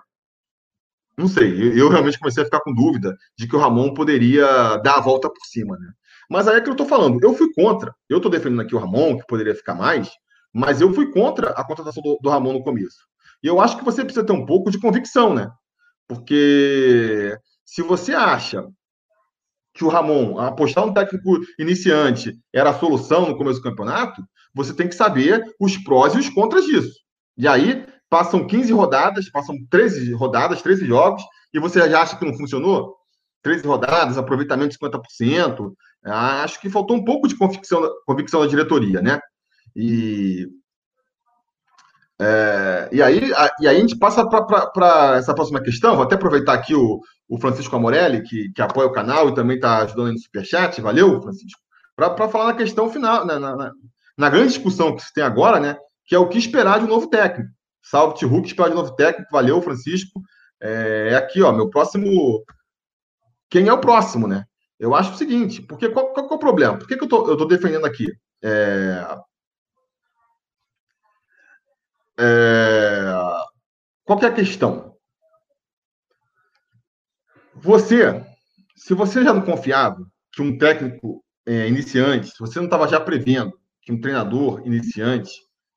não 1.18 1.28
sei, 1.28 1.80
eu 1.80 1.90
realmente 1.90 2.18
comecei 2.18 2.42
a 2.42 2.46
ficar 2.46 2.60
com 2.62 2.74
dúvida 2.74 3.16
de 3.38 3.48
que 3.48 3.56
o 3.56 3.60
Ramon 3.60 3.94
poderia 3.94 4.78
dar 4.78 4.96
a 4.96 5.02
volta 5.02 5.30
por 5.30 5.46
cima, 5.46 5.78
né? 5.78 5.92
Mas 6.30 6.48
aí 6.48 6.58
é 6.58 6.62
que 6.62 6.70
eu 6.70 6.76
tô 6.76 6.86
falando, 6.86 7.20
eu 7.22 7.36
fui 7.36 7.54
contra, 7.54 7.94
eu 8.10 8.20
tô 8.20 8.30
defendendo 8.30 8.62
aqui 8.62 8.74
o 8.74 8.80
Ramon, 8.80 9.18
que 9.18 9.28
poderia 9.28 9.54
ficar 9.54 9.76
mais, 9.76 10.10
mas 10.54 10.82
eu 10.82 10.94
fui 10.94 11.12
contra 11.12 11.50
a 11.52 11.64
contratação 11.64 12.04
do, 12.04 12.20
do 12.22 12.30
Ramon 12.30 12.54
no 12.54 12.64
começo. 12.64 13.08
E 13.42 13.48
eu 13.48 13.60
acho 13.60 13.78
que 13.78 13.84
você 13.84 14.04
precisa 14.04 14.26
ter 14.26 14.34
um 14.34 14.46
pouco 14.46 14.70
de 14.70 14.80
convicção, 14.80 15.34
né? 15.34 15.50
Porque 16.08 17.38
se 17.66 17.82
você 17.82 18.14
acha 18.14 18.66
que 19.74 19.84
o 19.84 19.90
Ramon, 19.90 20.38
apostar 20.40 20.86
um 20.86 20.94
técnico 20.94 21.40
iniciante, 21.58 22.38
era 22.54 22.70
a 22.70 22.80
solução 22.80 23.28
no 23.28 23.38
começo 23.38 23.60
do 23.60 23.64
campeonato, 23.64 24.22
você 24.54 24.74
tem 24.74 24.88
que 24.88 24.96
saber 24.96 25.44
os 25.60 25.78
prós 25.78 26.14
e 26.14 26.20
os 26.20 26.30
contras 26.30 26.66
disso. 26.66 26.94
E 27.36 27.48
aí, 27.48 27.86
passam 28.10 28.46
15 28.46 28.72
rodadas, 28.72 29.32
passam 29.32 29.56
13 29.72 30.14
rodadas, 30.14 30.62
13 30.62 30.86
jogos, 30.86 31.24
e 31.52 31.60
você 31.60 31.90
já 31.90 32.02
acha 32.02 32.16
que 32.16 32.26
não 32.26 32.38
funcionou? 32.38 32.96
13 33.42 33.66
rodadas, 33.66 34.18
aproveitamento 34.18 34.70
de 34.70 34.78
50%. 34.78 35.74
Acho 36.06 36.62
que 36.62 36.70
faltou 36.70 36.96
um 36.96 37.04
pouco 37.04 37.28
de 37.28 37.36
convicção, 37.36 37.90
convicção 38.06 38.42
da 38.42 38.48
diretoria, 38.48 39.02
né? 39.02 39.20
E, 39.76 40.48
é, 42.22 42.90
e, 42.92 43.02
aí, 43.02 43.34
a, 43.34 43.56
e 43.60 43.68
aí 43.68 43.78
a 43.78 43.80
gente 43.80 43.98
passa 43.98 44.28
para 44.28 45.18
essa 45.18 45.34
próxima 45.34 45.62
questão. 45.62 45.96
Vou 45.96 46.06
até 46.06 46.16
aproveitar 46.16 46.54
aqui 46.54 46.74
o, 46.74 47.00
o 47.28 47.40
Francisco 47.40 47.76
Amorelli, 47.76 48.24
que, 48.24 48.52
que 48.54 48.62
apoia 48.62 48.88
o 48.88 48.92
canal 48.92 49.30
e 49.30 49.34
também 49.34 49.56
está 49.56 49.80
ajudando 49.80 50.12
no 50.12 50.20
Superchat. 50.20 50.80
Valeu, 50.82 51.22
Francisco. 51.22 51.60
Para 51.96 52.30
falar 52.30 52.46
na 52.46 52.56
questão 52.56 52.90
final, 52.90 53.26
na, 53.26 53.40
na, 53.40 53.72
na, 54.18 54.30
grande 54.30 54.50
discussão 54.50 54.96
que 54.96 55.04
se 55.04 55.14
tem 55.14 55.24
agora, 55.24 55.60
né? 55.60 55.78
Que 56.06 56.16
é 56.16 56.20
o 56.20 56.28
que 56.28 56.38
esperar 56.38 56.80
de 56.80 56.86
um 56.86 56.90
novo 56.90 57.08
técnico. 57.08 57.52
Salve, 57.82 58.18
T-Hulk, 58.20 58.48
esperar 58.48 58.70
de 58.70 58.74
um 58.74 58.80
novo 58.80 58.96
técnico. 58.96 59.30
Valeu, 59.32 59.62
Francisco. 59.62 60.22
É, 60.62 61.10
é, 61.12 61.16
aqui, 61.16 61.42
ó, 61.42 61.52
meu 61.52 61.70
próximo. 61.70 62.44
Quem 63.50 63.68
é 63.68 63.74
o 63.74 63.82
próximo, 63.82 64.28
né? 64.28 64.46
Eu 64.80 64.96
acho 64.96 65.14
o 65.14 65.18
seguinte, 65.18 65.62
porque 65.62 65.90
qual, 65.90 66.08
qual, 66.14 66.28
qual 66.28 66.34
é 66.34 66.36
o 66.36 66.40
problema? 66.40 66.78
Por 66.78 66.88
que, 66.88 66.98
que 66.98 67.04
eu 67.04 67.08
tô 67.08 67.46
defendendo 67.46 67.86
aqui? 67.86 68.08
É, 68.44 69.18
é... 72.20 73.14
Qual 74.06 74.20
é 74.22 74.26
a 74.26 74.34
questão? 74.34 74.94
Você, 77.56 78.24
se 78.76 78.94
você 78.94 79.24
já 79.24 79.34
não 79.34 79.42
confiava 79.42 79.98
que 80.32 80.42
um 80.42 80.58
técnico 80.58 81.24
é, 81.46 81.68
iniciante, 81.68 82.28
se 82.28 82.40
você 82.40 82.60
não 82.60 82.66
estava 82.66 82.88
já 82.88 83.00
prevendo 83.00 83.54
que 83.82 83.92
um 83.92 84.02
treinador 84.02 84.62
iniciante 84.66 85.32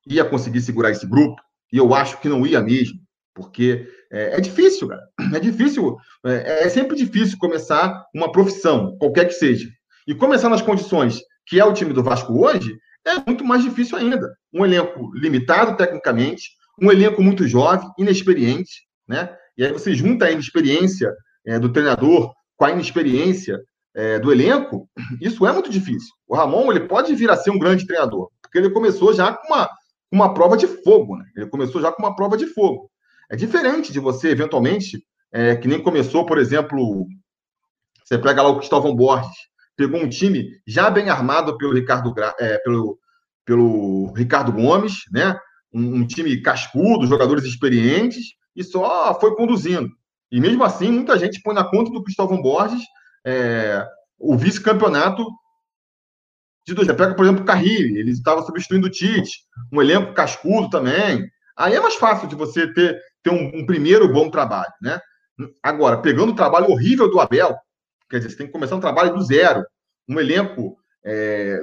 ia 0.06 0.24
conseguir 0.24 0.60
segurar 0.60 0.90
esse 0.90 1.06
grupo, 1.06 1.40
e 1.72 1.78
eu 1.78 1.94
acho 1.94 2.20
que 2.20 2.28
não 2.28 2.46
ia 2.46 2.60
mesmo, 2.60 2.98
porque 3.34 3.86
é, 4.10 4.36
é 4.36 4.40
difícil, 4.40 4.88
cara. 4.88 5.02
É 5.34 5.40
difícil, 5.40 5.96
é, 6.24 6.64
é 6.64 6.68
sempre 6.68 6.96
difícil 6.96 7.36
começar 7.38 8.04
uma 8.14 8.32
profissão, 8.32 8.96
qualquer 8.98 9.26
que 9.26 9.34
seja. 9.34 9.68
E 10.06 10.14
começar 10.14 10.48
nas 10.48 10.62
condições 10.62 11.20
que 11.46 11.60
é 11.60 11.64
o 11.64 11.72
time 11.72 11.92
do 11.92 12.02
Vasco 12.02 12.32
hoje, 12.44 12.76
é 13.06 13.14
muito 13.24 13.44
mais 13.44 13.62
difícil 13.62 13.96
ainda. 13.96 14.36
Um 14.56 14.64
elenco 14.64 15.10
limitado 15.14 15.76
tecnicamente, 15.76 16.50
um 16.80 16.90
elenco 16.90 17.22
muito 17.22 17.46
jovem, 17.46 17.88
inexperiente, 17.98 18.86
né? 19.06 19.34
E 19.56 19.64
aí 19.64 19.72
você 19.72 19.94
junta 19.94 20.26
a 20.26 20.30
inexperiência 20.30 21.12
é, 21.46 21.58
do 21.58 21.72
treinador 21.72 22.32
com 22.56 22.64
a 22.64 22.70
inexperiência 22.70 23.58
é, 23.94 24.18
do 24.18 24.32
elenco, 24.32 24.88
isso 25.20 25.46
é 25.46 25.52
muito 25.52 25.70
difícil. 25.70 26.08
O 26.26 26.34
Ramon 26.34 26.70
ele 26.70 26.80
pode 26.80 27.14
vir 27.14 27.30
a 27.30 27.36
ser 27.36 27.50
um 27.50 27.58
grande 27.58 27.86
treinador, 27.86 28.30
porque 28.42 28.58
ele 28.58 28.70
começou 28.70 29.12
já 29.14 29.32
com 29.32 29.46
uma, 29.46 29.68
uma 30.12 30.34
prova 30.34 30.56
de 30.56 30.66
fogo, 30.66 31.16
né? 31.16 31.24
Ele 31.36 31.46
começou 31.46 31.80
já 31.80 31.92
com 31.92 32.02
uma 32.02 32.14
prova 32.14 32.36
de 32.36 32.46
fogo. 32.46 32.90
É 33.30 33.36
diferente 33.36 33.92
de 33.92 34.00
você, 34.00 34.30
eventualmente, 34.30 35.02
é, 35.32 35.56
que 35.56 35.68
nem 35.68 35.82
começou, 35.82 36.24
por 36.24 36.38
exemplo, 36.38 37.06
você 38.04 38.18
pega 38.18 38.42
lá 38.42 38.50
o 38.50 38.58
Cristóvão 38.58 38.94
Borges, 38.94 39.34
pegou 39.76 40.00
um 40.00 40.08
time 40.08 40.48
já 40.66 40.88
bem 40.90 41.08
armado 41.08 41.56
pelo 41.58 41.74
Ricardo, 41.74 42.14
é, 42.38 42.58
pelo, 42.58 42.98
pelo 43.46 44.12
Ricardo 44.12 44.52
Gomes, 44.52 45.04
né? 45.10 45.38
Um, 45.72 46.00
um, 46.00 46.06
time 46.06 46.42
cascudo, 46.42 47.06
jogadores 47.06 47.44
experientes, 47.44 48.24
e 48.54 48.62
só 48.62 49.18
foi 49.18 49.34
conduzindo. 49.34 49.88
E 50.30 50.40
mesmo 50.40 50.62
assim, 50.64 50.90
muita 50.90 51.18
gente 51.18 51.40
põe 51.42 51.54
na 51.54 51.64
conta 51.64 51.90
do 51.90 52.02
Cristóvão 52.02 52.42
Borges 52.42 52.82
é, 53.24 53.82
o 54.18 54.36
vice-campeonato 54.36 55.24
de 56.66 56.74
dois. 56.74 56.86
Pega, 56.88 57.14
por 57.14 57.24
exemplo, 57.24 57.42
o 57.42 57.46
Carrilho, 57.46 57.96
ele 57.96 58.10
estava 58.10 58.42
substituindo 58.42 58.88
o 58.88 58.90
Tite, 58.90 59.30
um 59.72 59.80
elenco 59.80 60.12
cascudo 60.12 60.68
também. 60.68 61.26
Aí 61.56 61.74
é 61.74 61.80
mais 61.80 61.94
fácil 61.94 62.28
de 62.28 62.34
você 62.34 62.70
ter, 62.72 63.00
ter 63.22 63.30
um, 63.30 63.60
um 63.60 63.64
primeiro 63.64 64.12
bom 64.12 64.28
trabalho, 64.28 64.72
né? 64.82 65.00
Agora, 65.62 66.00
pegando 66.02 66.32
o 66.32 66.36
trabalho 66.36 66.70
horrível 66.70 67.10
do 67.10 67.20
Abel, 67.20 67.56
Quer 68.08 68.18
dizer, 68.18 68.30
você 68.30 68.36
tem 68.36 68.46
que 68.46 68.52
começar 68.52 68.76
um 68.76 68.80
trabalho 68.80 69.14
do 69.14 69.22
zero. 69.22 69.64
Um 70.08 70.20
elenco 70.20 70.76
é, 71.04 71.60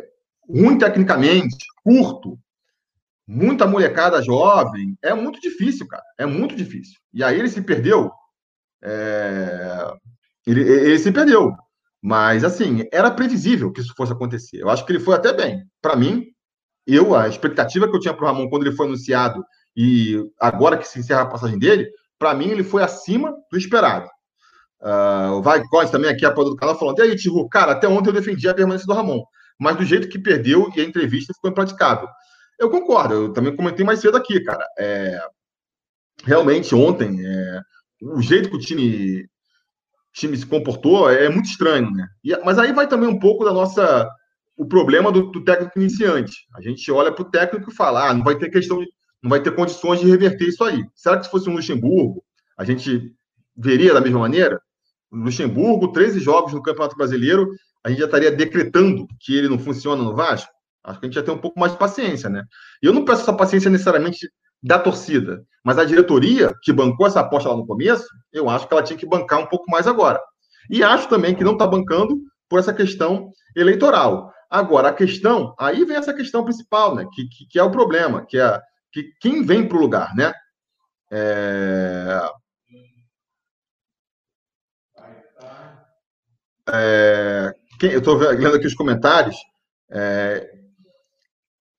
ruim 0.50 0.78
tecnicamente, 0.78 1.66
curto, 1.84 2.38
muita 3.28 3.66
molecada 3.66 4.22
jovem, 4.22 4.98
é 5.02 5.14
muito 5.14 5.40
difícil, 5.40 5.88
cara. 5.88 6.04
É 6.18 6.26
muito 6.26 6.56
difícil. 6.56 7.00
E 7.14 7.24
aí 7.24 7.40
ele 7.40 7.50
se 7.50 7.62
perdeu. 7.62 8.12
É... 8.84 9.94
Ele, 10.46 10.62
ele 10.62 11.00
se 11.00 11.12
perdeu. 11.12 11.54
Mas, 12.02 12.44
assim, 12.44 12.84
era 12.92 13.10
previsível 13.10 13.72
que 13.72 13.80
isso 13.80 13.94
fosse 13.96 14.12
acontecer. 14.12 14.58
Eu 14.62 14.70
acho 14.70 14.86
que 14.86 14.92
ele 14.92 15.00
foi 15.00 15.16
até 15.16 15.32
bem. 15.32 15.64
Para 15.82 15.96
mim, 15.96 16.26
eu, 16.86 17.16
a 17.16 17.30
expectativa 17.30 17.90
que 17.90 17.96
eu 17.96 18.00
tinha 18.00 18.14
para 18.14 18.26
o 18.26 18.28
Ramon 18.28 18.50
quando 18.50 18.66
ele 18.66 18.76
foi 18.76 18.88
anunciado 18.88 19.44
e 19.76 20.22
agora 20.40 20.78
que 20.78 20.88
se 20.88 21.00
encerra 21.00 21.22
a 21.22 21.30
passagem 21.30 21.58
dele, 21.58 21.90
para 22.20 22.34
mim 22.34 22.50
ele 22.50 22.64
foi 22.64 22.84
acima 22.84 23.34
do 23.50 23.58
esperado. 23.58 24.08
Uh, 24.82 25.38
o 25.38 25.42
Vai 25.42 25.64
Coins 25.64 25.90
também 25.90 26.12
aqui, 26.12 26.26
apoio 26.26 26.50
do 26.50 26.58
canal, 26.58 26.78
falando: 26.78 27.00
e 27.00 27.04
aí, 27.04 27.16
Tiru, 27.16 27.48
cara, 27.48 27.72
até 27.72 27.88
ontem 27.88 28.10
eu 28.10 28.14
defendi 28.14 28.50
a 28.50 28.54
permanência 28.54 28.86
do 28.86 28.94
Ramon, 28.94 29.24
mas 29.64 29.78
do 29.78 29.86
jeito 29.86 30.10
que 30.10 30.20
perdeu 30.20 30.72
e 30.76 30.82
a 30.82 30.84
entrevista 30.84 31.34
ficou 31.34 31.50
impraticável. 31.50 32.08
Eu 32.60 32.70
concordo, 32.70 33.14
eu 33.14 33.34
também 33.34 33.56
comentei 33.56 33.86
mais 33.86 34.00
cedo 34.00 34.18
aqui, 34.18 34.40
cara. 34.42 34.66
É, 34.78 35.20
realmente, 36.24 36.76
ontem, 36.76 37.26
é, 37.26 37.60
o 38.02 38.22
jeito 38.22 38.50
que 38.50 38.56
o 38.56 38.60
time, 38.60 39.26
time 40.14 40.38
se 40.38 40.46
comportou 40.46 41.10
é 41.10 41.30
muito 41.30 41.46
estranho, 41.46 41.90
né? 41.92 42.08
E, 42.24 42.36
mas 42.44 42.60
aí 42.60 42.72
vai 42.74 42.88
também 42.88 43.10
um 43.10 43.20
pouco 43.20 43.44
da 43.44 43.54
nossa. 43.54 44.08
O 44.56 44.68
problema 44.68 45.12
do, 45.12 45.32
do 45.32 45.44
técnico 45.44 45.80
iniciante. 45.80 46.46
A 46.56 46.62
gente 46.62 46.92
olha 46.92 47.12
para 47.12 47.24
o 47.24 47.30
técnico 47.32 47.72
e 47.72 47.76
fala: 47.76 48.10
ah, 48.10 48.14
não 48.14 48.24
vai 48.24 48.38
ter 48.38 48.52
questão 48.52 48.80
não 49.24 49.30
vai 49.30 49.42
ter 49.42 49.56
condições 49.56 50.02
de 50.02 50.06
reverter 50.06 50.50
isso 50.50 50.64
aí. 50.66 50.84
Será 50.94 51.18
que 51.18 51.24
se 51.24 51.32
fosse 51.32 51.50
um 51.50 51.54
Luxemburgo, 51.54 52.22
a 52.58 52.66
gente 52.66 53.16
veria 53.56 53.94
da 53.94 54.02
mesma 54.02 54.20
maneira? 54.20 54.62
Luxemburgo, 55.10 55.94
13 55.94 56.20
jogos 56.20 56.54
no 56.54 56.62
Campeonato 56.62 56.98
Brasileiro, 56.98 57.50
a 57.84 57.90
gente 57.90 58.00
já 58.00 58.06
estaria 58.06 58.32
decretando 58.32 59.08
que 59.20 59.36
ele 59.36 59.50
não 59.50 59.60
funciona 59.60 60.02
no 60.02 60.16
Vasco? 60.16 60.52
Acho 60.84 61.00
que 61.00 61.06
a 61.06 61.08
gente 61.08 61.16
já 61.16 61.24
tem 61.24 61.34
um 61.34 61.40
pouco 61.40 61.60
mais 61.60 61.72
de 61.72 61.78
paciência, 61.78 62.30
né? 62.30 62.44
E 62.82 62.86
eu 62.86 62.94
não 62.94 63.06
peço 63.06 63.22
essa 63.22 63.34
paciência 63.34 63.70
necessariamente 63.70 64.30
da 64.62 64.80
torcida, 64.80 65.44
mas 65.64 65.78
a 65.78 65.86
diretoria 65.86 66.54
que 66.62 66.72
bancou 66.72 67.06
essa 67.06 67.20
aposta 67.20 67.50
lá 67.50 67.56
no 67.56 67.66
começo, 67.66 68.08
eu 68.32 68.50
acho 68.50 68.68
que 68.68 68.74
ela 68.74 68.84
tinha 68.84 68.98
que 68.98 69.06
bancar 69.06 69.40
um 69.40 69.46
pouco 69.48 69.70
mais 69.70 69.88
agora. 69.88 70.22
E 70.70 70.84
acho 70.84 71.10
também 71.10 71.36
que 71.36 71.44
não 71.44 71.54
está 71.54 71.68
bancando 71.68 72.18
por 72.50 72.60
essa 72.60 72.74
questão 72.74 73.30
eleitoral. 73.56 74.32
Agora, 74.50 74.90
a 74.90 74.94
questão, 74.94 75.54
aí 75.60 75.84
vem 75.84 75.98
essa 75.98 76.14
questão 76.14 76.44
principal, 76.44 76.96
né? 76.96 77.06
Que, 77.14 77.28
que, 77.28 77.48
que 77.48 77.60
é 77.60 77.64
o 77.64 77.72
problema, 77.72 78.26
que 78.26 78.38
é 78.38 78.62
que 78.92 79.12
quem 79.20 79.44
vem 79.44 79.68
para 79.68 79.78
o 79.78 79.82
lugar, 79.82 80.16
né? 80.16 80.32
É... 81.12 82.22
É, 86.72 87.54
eu 87.88 88.00
estou 88.00 88.16
lendo 88.16 88.56
aqui 88.56 88.68
os 88.68 88.76
comentários. 88.76 89.36
É, 89.92 90.50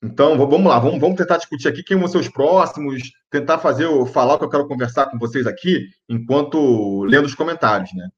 então, 0.02 0.36
vamos 0.36 0.66
lá, 0.66 0.78
vamos, 0.78 1.00
vamos 1.00 1.16
tentar 1.16 1.38
discutir 1.38 1.66
aqui 1.66 1.82
quem 1.82 1.96
vão 1.96 2.06
ser 2.06 2.18
os 2.18 2.28
próximos, 2.28 3.02
tentar 3.30 3.58
fazer, 3.58 3.88
falar 4.08 4.34
o 4.34 4.38
que 4.38 4.44
eu 4.44 4.50
quero 4.50 4.68
conversar 4.68 5.06
com 5.06 5.18
vocês 5.18 5.46
aqui, 5.46 5.88
enquanto 6.06 7.04
lendo 7.04 7.24
os 7.24 7.34
comentários, 7.34 7.90
né? 7.94 8.08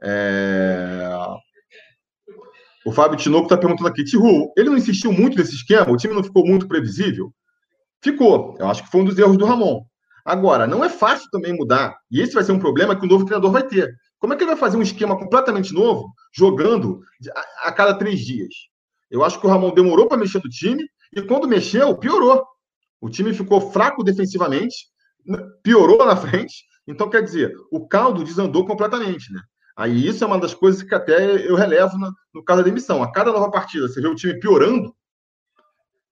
É... 0.00 1.10
O 2.86 2.92
Fábio 2.92 3.18
Tinoco 3.18 3.44
está 3.44 3.56
perguntando 3.56 3.88
aqui, 3.88 4.04
Tihu, 4.04 4.52
ele 4.56 4.70
não 4.70 4.76
insistiu 4.76 5.12
muito 5.12 5.36
nesse 5.36 5.54
esquema? 5.54 5.90
O 5.90 5.96
time 5.96 6.14
não 6.14 6.22
ficou 6.22 6.46
muito 6.46 6.68
previsível? 6.68 7.32
Ficou. 8.00 8.56
Eu 8.58 8.68
acho 8.68 8.84
que 8.84 8.90
foi 8.90 9.00
um 9.00 9.04
dos 9.04 9.18
erros 9.18 9.36
do 9.36 9.44
Ramon. 9.44 9.82
Agora, 10.24 10.66
não 10.66 10.84
é 10.84 10.88
fácil 10.88 11.28
também 11.30 11.52
mudar. 11.52 11.96
E 12.10 12.20
esse 12.20 12.34
vai 12.34 12.44
ser 12.44 12.52
um 12.52 12.58
problema 12.58 12.94
que 12.94 13.04
o 13.04 13.08
novo 13.08 13.24
treinador 13.24 13.50
vai 13.50 13.64
ter. 13.64 13.92
Como 14.22 14.32
é 14.32 14.36
que 14.36 14.44
ele 14.44 14.52
vai 14.52 14.60
fazer 14.60 14.76
um 14.76 14.82
esquema 14.82 15.18
completamente 15.18 15.74
novo, 15.74 16.14
jogando 16.32 17.00
a, 17.58 17.72
cada 17.72 17.92
três 17.92 18.20
dias? 18.20 18.54
Eu 19.10 19.24
acho 19.24 19.40
que 19.40 19.44
o 19.44 19.50
Ramon 19.50 19.74
demorou 19.74 20.06
para 20.06 20.16
mexer 20.16 20.40
no 20.44 20.48
time 20.48 20.88
e 21.12 21.20
quando 21.22 21.48
mexeu, 21.48 21.98
piorou. 21.98 22.46
O 23.00 23.10
time 23.10 23.34
ficou 23.34 23.72
fraco 23.72 24.04
defensivamente, 24.04 24.76
piorou 25.60 26.06
na 26.06 26.14
frente. 26.14 26.62
Então, 26.86 27.10
quer 27.10 27.24
dizer, 27.24 27.52
o 27.72 27.88
caldo 27.88 28.22
desandou 28.22 28.64
completamente, 28.64 29.32
né? 29.32 29.40
Aí 29.76 30.06
isso 30.06 30.22
é 30.22 30.26
uma 30.28 30.38
das 30.38 30.54
coisas 30.54 30.84
que 30.84 30.94
até 30.94 31.44
eu 31.44 31.56
relevo 31.56 31.98
no, 31.98 32.12
no 32.32 32.44
caso 32.44 32.60
da 32.60 32.68
demissão. 32.68 33.02
A 33.02 33.10
cada 33.10 33.32
nova 33.32 33.50
partida, 33.50 33.88
você 33.88 34.00
vê 34.00 34.06
o 34.06 34.14
time 34.14 34.38
piorando, 34.38 34.94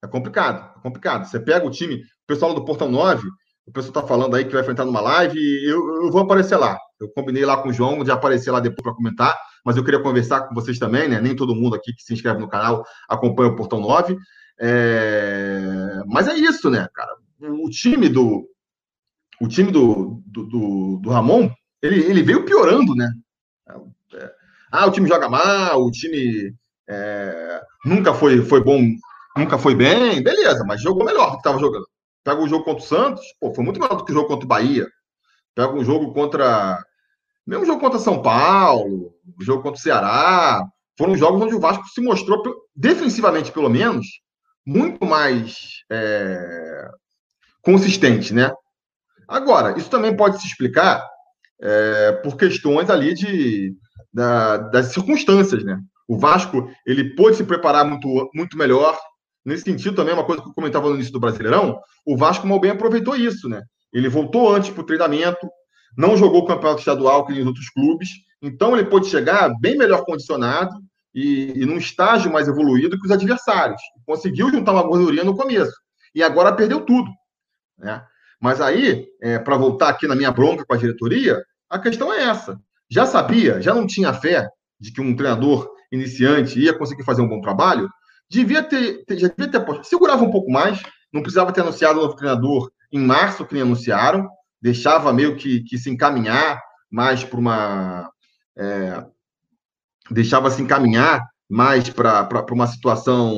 é 0.02 0.08
complicado, 0.08 0.76
é 0.76 0.82
complicado. 0.82 1.28
Você 1.28 1.38
pega 1.38 1.64
o 1.64 1.70
time, 1.70 1.94
o 1.94 2.26
pessoal 2.26 2.54
do 2.54 2.64
Portão 2.64 2.90
9, 2.90 3.28
o 3.66 3.72
pessoal 3.72 3.90
está 3.90 4.02
falando 4.02 4.34
aí 4.34 4.44
que 4.44 4.52
vai 4.52 4.62
enfrentar 4.62 4.84
numa 4.84 5.00
live, 5.00 5.38
eu, 5.64 6.04
eu 6.04 6.10
vou 6.10 6.22
aparecer 6.22 6.56
lá. 6.56 6.78
Eu 7.00 7.08
combinei 7.08 7.44
lá 7.44 7.56
com 7.56 7.68
o 7.68 7.72
João 7.72 8.02
de 8.02 8.10
aparecer 8.10 8.50
lá 8.50 8.60
depois 8.60 8.82
para 8.82 8.94
comentar, 8.94 9.38
mas 9.64 9.76
eu 9.76 9.84
queria 9.84 10.02
conversar 10.02 10.42
com 10.42 10.54
vocês 10.54 10.78
também, 10.78 11.08
né? 11.08 11.20
Nem 11.20 11.36
todo 11.36 11.54
mundo 11.54 11.76
aqui 11.76 11.94
que 11.94 12.02
se 12.02 12.12
inscreve 12.12 12.40
no 12.40 12.48
canal 12.48 12.84
acompanha 13.08 13.50
o 13.50 13.56
Portão 13.56 13.80
9. 13.80 14.18
É... 14.60 16.02
Mas 16.06 16.28
é 16.28 16.34
isso, 16.34 16.68
né, 16.68 16.86
cara? 16.92 17.14
O 17.40 17.70
time 17.70 18.08
do. 18.08 18.46
O 19.40 19.48
time 19.48 19.70
do, 19.70 20.22
do, 20.26 20.44
do, 20.44 21.00
do 21.02 21.10
Ramon, 21.10 21.50
ele, 21.80 22.04
ele 22.04 22.22
veio 22.22 22.44
piorando, 22.44 22.94
né? 22.94 23.10
É... 24.14 24.30
Ah, 24.70 24.86
o 24.86 24.90
time 24.90 25.08
joga 25.08 25.28
mal, 25.28 25.82
o 25.82 25.90
time 25.90 26.54
é... 26.88 27.60
nunca 27.84 28.12
foi, 28.12 28.42
foi 28.42 28.62
bom, 28.62 28.82
nunca 29.36 29.58
foi 29.58 29.74
bem, 29.74 30.22
beleza, 30.22 30.62
mas 30.66 30.82
jogou 30.82 31.04
melhor 31.04 31.26
do 31.26 31.32
que 31.32 31.38
estava 31.38 31.58
jogando. 31.58 31.86
Pega 32.24 32.40
o 32.40 32.48
jogo 32.48 32.64
contra 32.64 32.82
o 32.82 32.86
Santos, 32.86 33.24
pô, 33.40 33.54
foi 33.54 33.64
muito 33.64 33.80
melhor 33.80 33.96
do 33.96 34.04
que 34.04 34.12
o 34.12 34.14
jogo 34.14 34.28
contra 34.28 34.44
o 34.44 34.48
Bahia. 34.48 34.86
Pega 35.54 35.72
um 35.72 35.84
jogo 35.84 36.12
contra 36.12 36.78
mesmo 37.46 37.66
jogo 37.66 37.80
contra 37.80 37.98
São 37.98 38.22
Paulo, 38.22 39.12
jogo 39.40 39.62
contra 39.62 39.78
o 39.78 39.82
Ceará, 39.82 40.64
foram 40.96 41.16
jogos 41.16 41.42
onde 41.42 41.54
o 41.54 41.60
Vasco 41.60 41.84
se 41.88 42.00
mostrou, 42.00 42.42
defensivamente 42.76 43.50
pelo 43.50 43.68
menos, 43.68 44.06
muito 44.64 45.04
mais 45.04 45.82
é, 45.90 46.88
consistente, 47.62 48.32
né? 48.32 48.52
Agora, 49.26 49.76
isso 49.78 49.90
também 49.90 50.16
pode 50.16 50.40
se 50.40 50.46
explicar 50.46 51.04
é, 51.60 52.12
por 52.22 52.36
questões 52.36 52.88
ali 52.88 53.14
de, 53.14 53.74
da, 54.12 54.58
das 54.58 54.86
circunstâncias, 54.92 55.64
né? 55.64 55.80
O 56.06 56.18
Vasco, 56.18 56.70
ele 56.86 57.14
pôde 57.16 57.36
se 57.36 57.44
preparar 57.44 57.84
muito, 57.84 58.30
muito 58.34 58.56
melhor. 58.56 58.98
Nesse 59.50 59.64
sentido, 59.64 59.96
também, 59.96 60.14
uma 60.14 60.22
coisa 60.22 60.40
que 60.40 60.48
eu 60.48 60.54
comentava 60.54 60.88
no 60.88 60.94
início 60.94 61.12
do 61.12 61.18
Brasileirão, 61.18 61.80
o 62.06 62.16
Vasco 62.16 62.46
mal 62.46 62.60
bem 62.60 62.70
aproveitou 62.70 63.16
isso, 63.16 63.48
né? 63.48 63.60
Ele 63.92 64.08
voltou 64.08 64.54
antes 64.54 64.70
para 64.70 64.80
o 64.80 64.86
treinamento, 64.86 65.50
não 65.98 66.16
jogou 66.16 66.42
o 66.42 66.46
campeonato 66.46 66.78
estadual 66.78 67.26
que 67.26 67.32
os 67.32 67.44
outros 67.44 67.68
clubes, 67.70 68.10
então 68.40 68.76
ele 68.76 68.88
pode 68.88 69.08
chegar 69.08 69.52
bem 69.60 69.76
melhor 69.76 70.04
condicionado 70.04 70.72
e, 71.12 71.62
e 71.62 71.66
num 71.66 71.78
estágio 71.78 72.32
mais 72.32 72.46
evoluído 72.46 72.96
que 72.96 73.04
os 73.04 73.10
adversários. 73.10 73.82
Conseguiu 74.06 74.52
juntar 74.52 74.70
uma 74.70 74.84
gordurinha 74.84 75.24
no 75.24 75.36
começo 75.36 75.74
e 76.14 76.22
agora 76.22 76.54
perdeu 76.54 76.82
tudo. 76.82 77.10
Né? 77.76 78.00
Mas 78.40 78.60
aí, 78.60 79.08
é, 79.20 79.36
para 79.40 79.56
voltar 79.56 79.88
aqui 79.88 80.06
na 80.06 80.14
minha 80.14 80.30
bronca 80.30 80.64
com 80.64 80.74
a 80.74 80.78
diretoria, 80.78 81.42
a 81.68 81.76
questão 81.76 82.12
é 82.12 82.22
essa. 82.22 82.56
Já 82.88 83.04
sabia, 83.04 83.60
já 83.60 83.74
não 83.74 83.84
tinha 83.84 84.14
fé 84.14 84.48
de 84.78 84.92
que 84.92 85.00
um 85.00 85.16
treinador 85.16 85.68
iniciante 85.90 86.60
ia 86.60 86.78
conseguir 86.78 87.02
fazer 87.02 87.20
um 87.20 87.28
bom 87.28 87.40
trabalho, 87.40 87.88
devia 88.30 88.62
ter, 88.62 89.04
já 89.10 89.28
devia 89.28 89.50
ter 89.50 89.84
segurava 89.84 90.22
um 90.22 90.30
pouco 90.30 90.50
mais, 90.50 90.80
não 91.12 91.22
precisava 91.22 91.52
ter 91.52 91.62
anunciado 91.62 91.98
o 91.98 92.02
novo 92.02 92.14
treinador 92.14 92.70
em 92.92 93.00
março, 93.00 93.44
que 93.44 93.54
nem 93.54 93.62
anunciaram, 93.62 94.28
deixava 94.62 95.12
meio 95.12 95.36
que, 95.36 95.62
que 95.64 95.76
se 95.76 95.90
encaminhar 95.90 96.60
mais 96.90 97.24
para 97.24 97.38
uma. 97.38 98.10
É, 98.56 99.04
deixava 100.10 100.50
se 100.50 100.62
encaminhar 100.62 101.26
mais 101.48 101.88
para 101.90 102.44
uma 102.52 102.66
situação. 102.66 103.34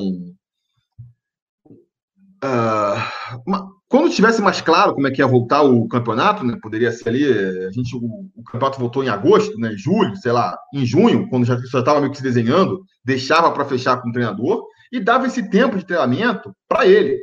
Uh, 2.45 3.41
uma, 3.47 3.69
quando 3.89 4.11
tivesse 4.11 4.43
mais 4.43 4.61
claro 4.61 4.95
como 4.95 5.07
é 5.07 5.11
que 5.11 5.21
ia 5.21 5.27
voltar 5.27 5.63
o 5.63 5.87
campeonato, 5.87 6.45
né, 6.45 6.59
poderia 6.61 6.91
ser 6.91 7.11
ali, 7.11 7.25
a 7.25 7.71
gente, 7.71 7.95
o, 7.95 8.27
o 8.35 8.43
campeonato 8.43 8.81
voltou 8.81 9.05
em 9.05 9.09
agosto, 9.09 9.57
né, 9.59 9.75
julho, 9.77 10.17
sei 10.17 10.33
lá, 10.33 10.59
em 10.75 10.85
junho, 10.85 11.29
quando 11.29 11.45
já 11.45 11.55
estava 11.57 12.01
meio 12.01 12.11
que 12.11 12.17
se 12.17 12.23
desenhando, 12.23 12.83
deixava 13.05 13.53
para 13.53 13.67
fechar 13.67 14.01
com 14.01 14.09
o 14.09 14.13
treinador 14.13 14.65
e 14.93 15.01
dava 15.01 15.27
esse 15.27 15.49
tempo 15.49 15.79
de 15.79 15.87
treinamento 15.87 16.55
para 16.69 16.87
ele, 16.87 17.19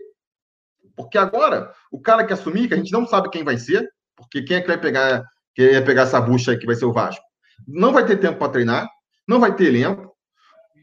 porque 1.00 1.18
agora, 1.18 1.72
o 1.90 2.02
cara 2.02 2.26
que 2.26 2.34
assumir, 2.34 2.68
que 2.68 2.74
a 2.74 2.78
gente 2.78 2.92
não 2.92 3.08
sabe 3.08 3.30
quem 3.30 3.42
vai 3.42 3.58
ser, 3.58 3.88
porque 4.18 4.42
quem 4.42 4.58
é 4.58 4.62
que 4.62 4.68
vai 4.68 4.78
pegar, 4.78 5.24
que 5.56 5.72
vai 5.72 5.82
pegar 5.82 6.02
essa 6.02 6.20
bucha 6.20 6.52
aí 6.52 6.58
que 6.58 6.66
vai 6.66 6.76
ser 6.76 6.84
o 6.84 6.92
Vasco? 6.92 7.24
Não 7.66 7.94
vai 7.94 8.06
ter 8.06 8.18
tempo 8.18 8.38
para 8.38 8.52
treinar, 8.52 8.90
não 9.26 9.40
vai 9.40 9.56
ter 9.56 9.68
elenco, 9.68 10.12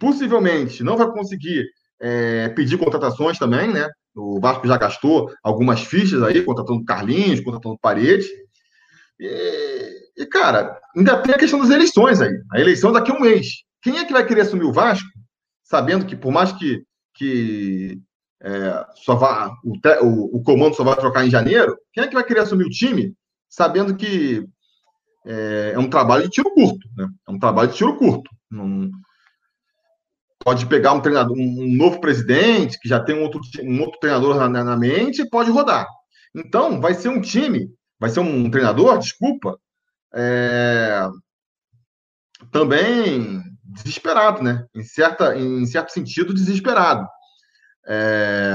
possivelmente 0.00 0.82
não 0.82 0.96
vai 0.96 1.10
conseguir 1.10 1.66
é, 2.00 2.48
pedir 2.50 2.78
contratações 2.78 3.38
também, 3.38 3.70
né? 3.72 3.90
O 4.14 4.40
Vasco 4.40 4.66
já 4.66 4.78
gastou 4.78 5.30
algumas 5.42 5.82
fichas 5.82 6.22
aí, 6.22 6.42
contratando 6.42 6.84
Carlinhos, 6.84 7.40
contratando 7.40 7.78
Parede. 7.78 8.26
E, 9.20 9.90
e, 10.16 10.26
cara, 10.26 10.80
ainda 10.96 11.18
tem 11.18 11.34
a 11.34 11.38
questão 11.38 11.60
das 11.60 11.68
eleições 11.68 12.22
aí. 12.22 12.32
A 12.52 12.60
eleição 12.60 12.92
daqui 12.92 13.10
a 13.10 13.14
um 13.14 13.20
mês. 13.20 13.48
Quem 13.82 13.98
é 13.98 14.04
que 14.06 14.14
vai 14.14 14.24
querer 14.24 14.42
assumir 14.42 14.64
o 14.64 14.72
Vasco, 14.72 15.06
sabendo 15.66 16.06
que, 16.06 16.16
por 16.16 16.32
mais 16.32 16.52
que, 16.52 16.84
que 17.14 18.00
é, 18.40 18.86
só 18.94 19.16
vai, 19.16 19.50
o, 19.64 19.74
o, 20.02 20.36
o, 20.36 20.42
comando 20.42 20.74
só 20.74 20.84
vai 20.84 20.96
trocar 20.96 21.26
em 21.26 21.30
janeiro, 21.30 21.76
quem 21.92 22.04
é 22.04 22.08
que 22.08 22.14
vai 22.14 22.24
querer 22.24 22.40
assumir 22.40 22.64
o 22.64 22.70
time 22.70 23.14
sabendo 23.48 23.96
que 23.96 24.46
é, 25.26 25.72
é 25.74 25.78
um 25.78 25.90
trabalho 25.90 26.24
de 26.24 26.30
tiro 26.30 26.52
curto, 26.54 26.88
né? 26.96 27.08
É 27.28 27.30
um 27.30 27.38
trabalho 27.38 27.70
de 27.70 27.76
tiro 27.76 27.96
curto. 27.96 28.30
Não... 28.48 28.90
pode 30.44 30.66
pegar 30.66 30.92
um 30.92 31.00
treinador, 31.00 31.36
um 31.36 31.76
novo 31.76 32.00
presidente, 32.00 32.78
que 32.78 32.88
já 32.88 33.00
tem 33.00 33.16
um 33.16 33.22
outro, 33.22 33.40
um 33.62 33.80
outro 33.80 33.98
treinador 33.98 34.36
na, 34.36 34.48
na 34.62 34.76
mente, 34.76 35.22
e 35.22 35.28
pode 35.28 35.50
rodar. 35.50 35.86
Então, 36.34 36.80
vai 36.80 36.94
ser 36.94 37.08
um 37.08 37.20
time, 37.20 37.68
vai 37.98 38.10
ser 38.10 38.20
um 38.20 38.48
treinador, 38.50 38.98
desculpa, 38.98 39.58
é, 40.14 41.08
também 42.52 43.42
desesperado, 43.82 44.42
né? 44.42 44.64
Em, 44.74 44.82
certa, 44.82 45.36
em 45.36 45.64
certo 45.66 45.92
sentido, 45.92 46.34
desesperado. 46.34 47.06
É, 47.88 48.52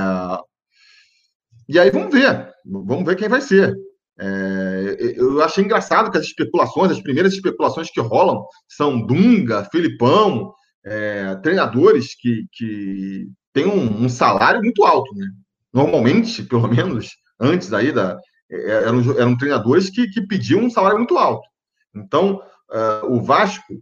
e 1.69 1.79
aí 1.79 1.89
vamos 1.89 2.11
ver, 2.11 2.49
vamos 2.65 3.05
ver 3.05 3.15
quem 3.15 3.29
vai 3.29 3.41
ser. 3.41 3.75
É, 4.19 5.13
eu 5.15 5.41
achei 5.41 5.63
engraçado 5.63 6.11
que 6.11 6.17
as 6.17 6.25
especulações, 6.25 6.91
as 6.91 7.01
primeiras 7.01 7.33
especulações 7.33 7.89
que 7.89 8.01
rolam 8.01 8.43
são 8.67 9.05
Dunga, 9.05 9.67
Filipão, 9.71 10.53
é, 10.85 11.35
treinadores 11.37 12.15
que, 12.19 12.45
que 12.51 13.27
têm 13.53 13.65
um, 13.65 14.03
um, 14.03 14.09
salário 14.09 14.61
muito 14.61 14.83
alto, 14.83 15.13
né? 15.15 15.27
Normalmente, 15.73 16.43
pelo 16.43 16.67
menos 16.67 17.09
antes 17.39 17.71
aí 17.73 17.91
da, 17.91 18.19
é, 18.51 18.71
eram, 18.83 19.17
eram 19.17 19.37
treinadores 19.37 19.89
que, 19.89 20.07
que 20.09 20.21
pediam 20.27 20.61
um 20.61 20.69
salário 20.69 20.97
muito 20.97 21.17
alto. 21.17 21.47
Então, 21.95 22.41
uh, 22.69 23.05
o 23.07 23.21
Vasco 23.21 23.81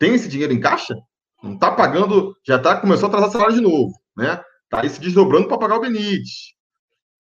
tem 0.00 0.14
esse 0.14 0.28
dinheiro 0.28 0.52
em 0.52 0.58
caixa? 0.58 0.96
Não 1.42 1.54
está 1.54 1.70
pagando, 1.70 2.34
já 2.44 2.58
tá, 2.58 2.80
começou 2.80 3.06
a 3.06 3.08
atrasar 3.08 3.30
salário 3.30 3.54
de 3.54 3.60
novo, 3.60 3.92
né? 4.16 4.42
Está 4.64 4.80
aí 4.80 4.88
se 4.88 5.00
desdobrando 5.00 5.46
para 5.46 5.58
pagar 5.58 5.76
o 5.76 5.80
Benítez. 5.80 6.54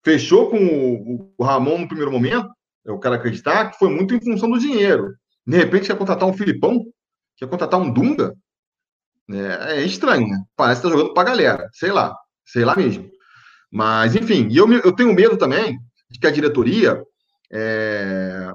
Fechou 0.04 0.50
com 0.50 0.58
o, 0.58 1.34
o 1.38 1.44
Ramon 1.44 1.80
no 1.80 1.88
primeiro 1.88 2.12
momento, 2.12 2.50
eu 2.84 3.00
quero 3.00 3.16
acreditar 3.16 3.72
que 3.72 3.80
foi 3.80 3.90
muito 3.90 4.14
em 4.14 4.22
função 4.22 4.50
do 4.50 4.60
dinheiro. 4.60 5.16
De 5.48 5.58
repente, 5.58 5.88
quer 5.88 5.98
contratar 5.98 6.28
um 6.28 6.34
Filipão, 6.34 6.84
quer 7.38 7.48
contratar 7.48 7.80
um 7.80 7.92
Dunga, 7.92 8.36
é, 9.32 9.78
é 9.78 9.82
estranho, 9.84 10.28
né? 10.28 10.38
Parece 10.56 10.82
que 10.82 10.88
tá 10.88 10.94
jogando 10.94 11.14
para 11.14 11.30
galera, 11.30 11.70
sei 11.74 11.92
lá, 11.92 12.16
sei 12.46 12.66
lá 12.66 12.76
mesmo. 12.76 13.10
Mas, 13.72 14.16
enfim, 14.16 14.50
eu, 14.52 14.72
eu 14.72 14.92
tenho 14.92 15.14
medo 15.14 15.38
também 15.38 15.78
de 16.10 16.20
que 16.20 16.28
a 16.28 16.32
diretoria 16.32 17.02
é, 17.52 18.52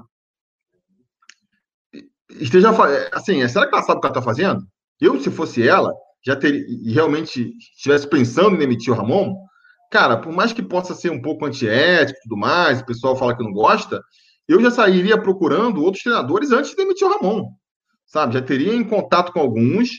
esteja. 2.41 2.71
Assim, 3.11 3.47
será 3.47 3.67
que 3.67 3.75
ela 3.75 3.83
sabe 3.83 3.97
o 3.97 4.01
que 4.01 4.07
ela 4.07 4.17
está 4.17 4.21
fazendo? 4.21 4.63
Eu, 4.99 5.19
se 5.19 5.29
fosse 5.31 5.67
ela, 5.67 5.93
já 6.25 6.35
ter, 6.35 6.65
realmente 6.85 7.53
estivesse 7.75 8.07
pensando 8.07 8.55
em 8.55 8.59
demitir 8.59 8.93
o 8.93 8.95
Ramon, 8.95 9.35
cara, 9.91 10.17
por 10.17 10.31
mais 10.31 10.53
que 10.53 10.61
possa 10.61 10.93
ser 10.93 11.11
um 11.11 11.21
pouco 11.21 11.45
antiético 11.45 12.19
e 12.19 12.23
tudo 12.23 12.37
mais, 12.37 12.81
o 12.81 12.85
pessoal 12.85 13.15
fala 13.15 13.35
que 13.35 13.43
não 13.43 13.51
gosta, 13.51 14.01
eu 14.47 14.61
já 14.61 14.69
sairia 14.69 15.21
procurando 15.21 15.83
outros 15.83 16.03
treinadores 16.03 16.51
antes 16.51 16.71
de 16.71 16.77
demitir 16.77 17.07
o 17.07 17.11
Ramon. 17.11 17.45
Sabe? 18.05 18.33
Já 18.33 18.41
teria 18.41 18.75
em 18.75 18.83
contato 18.83 19.31
com 19.31 19.39
alguns, 19.39 19.89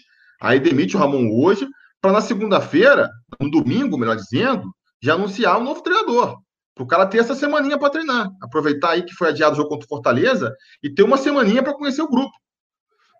Aí 0.42 0.58
demite 0.58 0.96
o 0.96 0.98
Ramon 0.98 1.30
hoje, 1.40 1.68
para 2.00 2.10
na 2.10 2.20
segunda-feira, 2.20 3.08
no 3.38 3.48
domingo, 3.48 3.96
melhor 3.96 4.16
dizendo, 4.16 4.74
já 5.00 5.14
anunciar 5.14 5.56
um 5.56 5.62
novo 5.62 5.82
treinador. 5.82 6.36
Para 6.74 6.84
o 6.84 6.86
cara 6.86 7.06
ter 7.06 7.18
essa 7.18 7.34
semaninha 7.34 7.78
para 7.78 7.90
treinar. 7.90 8.30
Aproveitar 8.40 8.90
aí 8.90 9.02
que 9.02 9.14
foi 9.14 9.28
adiado 9.28 9.54
o 9.54 9.56
jogo 9.56 9.68
contra 9.68 9.86
o 9.86 9.88
Fortaleza 9.88 10.54
e 10.82 10.90
ter 10.90 11.02
uma 11.02 11.16
semaninha 11.16 11.62
para 11.62 11.74
conhecer 11.74 12.02
o 12.02 12.08
grupo. 12.08 12.32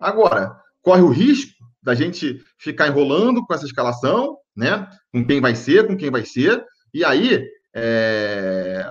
Agora, 0.01 0.57
corre 0.81 1.03
o 1.03 1.11
risco 1.11 1.53
da 1.83 1.95
gente 1.95 2.43
ficar 2.59 2.89
enrolando 2.89 3.45
com 3.45 3.55
essa 3.55 3.67
escalação, 3.67 4.39
né? 4.57 4.89
Com 5.13 5.27
quem 5.27 5.41
vai 5.41 5.55
ser, 5.55 5.87
com 5.87 5.97
quem 5.97 6.11
vai 6.11 6.25
ser. 6.25 6.65
E 6.95 7.05
aí, 7.05 7.47
é... 7.75 8.89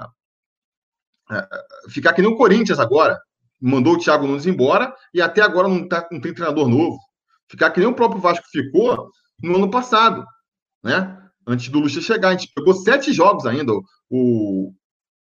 É... 1.31 1.47
ficar 1.89 2.13
que 2.13 2.21
nem 2.21 2.31
o 2.31 2.37
Corinthians 2.37 2.79
agora. 2.79 3.19
Mandou 3.59 3.93
o 3.93 3.99
Thiago 3.99 4.25
Nunes 4.25 4.47
embora 4.47 4.93
e 5.13 5.21
até 5.21 5.41
agora 5.41 5.67
não, 5.67 5.87
tá, 5.87 6.07
não 6.11 6.19
tem 6.19 6.33
treinador 6.33 6.67
novo 6.67 6.97
ficar 7.51 7.69
que 7.69 7.81
nem 7.81 7.89
o 7.89 7.93
próprio 7.93 8.21
Vasco 8.21 8.45
ficou 8.49 9.11
no 9.43 9.57
ano 9.57 9.69
passado, 9.69 10.25
né? 10.81 11.20
Antes 11.45 11.69
do 11.69 11.79
Lucha 11.79 12.01
chegar, 12.01 12.29
a 12.29 12.31
gente 12.31 12.51
pegou 12.53 12.73
sete 12.73 13.11
jogos 13.11 13.45
ainda. 13.45 13.71
O, 14.09 14.73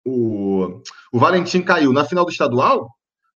o, 0.05 0.81
o 1.11 1.19
Valentim 1.19 1.61
caiu 1.61 1.93
na 1.93 2.05
final 2.05 2.25
do 2.25 2.31
estadual 2.31 2.89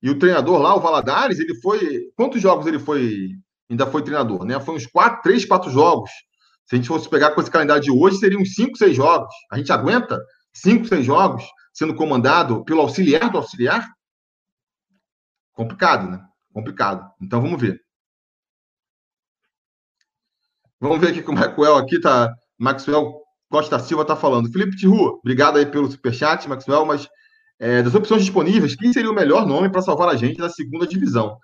e 0.03 0.11
o 0.11 0.19
treinador 0.19 0.61
lá, 0.61 0.75
o 0.75 0.81
Valadares, 0.81 1.38
ele 1.38 1.55
foi. 1.61 2.11
Quantos 2.17 2.41
jogos 2.41 2.67
ele 2.67 2.79
foi? 2.79 3.31
Ainda 3.69 3.87
foi 3.87 4.03
treinador, 4.03 4.45
né? 4.45 4.59
Foi 4.61 4.77
uns 4.77 4.87
quatro, 4.87 5.23
três, 5.23 5.45
quatro 5.45 5.71
jogos. 5.71 6.11
Se 6.67 6.75
a 6.75 6.77
gente 6.77 6.88
fosse 6.88 7.09
pegar 7.09 7.33
com 7.33 7.41
esse 7.41 7.51
calendário 7.51 7.83
de 7.83 7.91
hoje, 7.91 8.19
seriam 8.19 8.45
cinco, 8.45 8.77
seis 8.77 8.95
jogos. 8.95 9.35
A 9.51 9.59
gente 9.59 9.73
aguenta 9.73 10.19
cinco, 10.53 10.87
seis 10.87 11.05
jogos 11.05 11.45
sendo 11.73 11.95
comandado 11.95 12.64
pelo 12.64 12.81
auxiliar 12.81 13.31
do 13.31 13.38
auxiliar? 13.38 13.88
Complicado, 15.53 16.11
né? 16.11 16.21
Complicado. 16.53 17.09
Então 17.21 17.41
vamos 17.41 17.61
ver. 17.61 17.81
Vamos 20.81 21.01
ver 21.01 21.11
aqui 21.11 21.23
que 21.23 21.31
o 21.31 21.35
Maxwell 21.35 21.77
aqui 21.77 22.01
tá. 22.01 22.33
Maxwell 22.59 23.21
Costa 23.49 23.79
Silva 23.79 24.03
está 24.03 24.16
falando. 24.16 24.51
Felipe 24.51 24.77
Tiru, 24.77 25.18
obrigado 25.21 25.57
aí 25.57 25.66
pelo 25.66 25.90
superchat, 25.90 26.49
Maxwell, 26.49 26.85
mas 26.85 27.09
é, 27.59 27.83
das 27.83 27.94
opções 27.94 28.23
disponíveis, 28.23 28.77
quem 28.77 28.92
seria 28.92 29.11
o 29.11 29.14
melhor 29.14 29.47
nome 29.47 29.68
para 29.68 29.83
salvar 29.83 30.09
a 30.09 30.16
gente 30.16 30.38
da 30.38 30.49
segunda 30.49 30.87
divisão? 30.87 31.38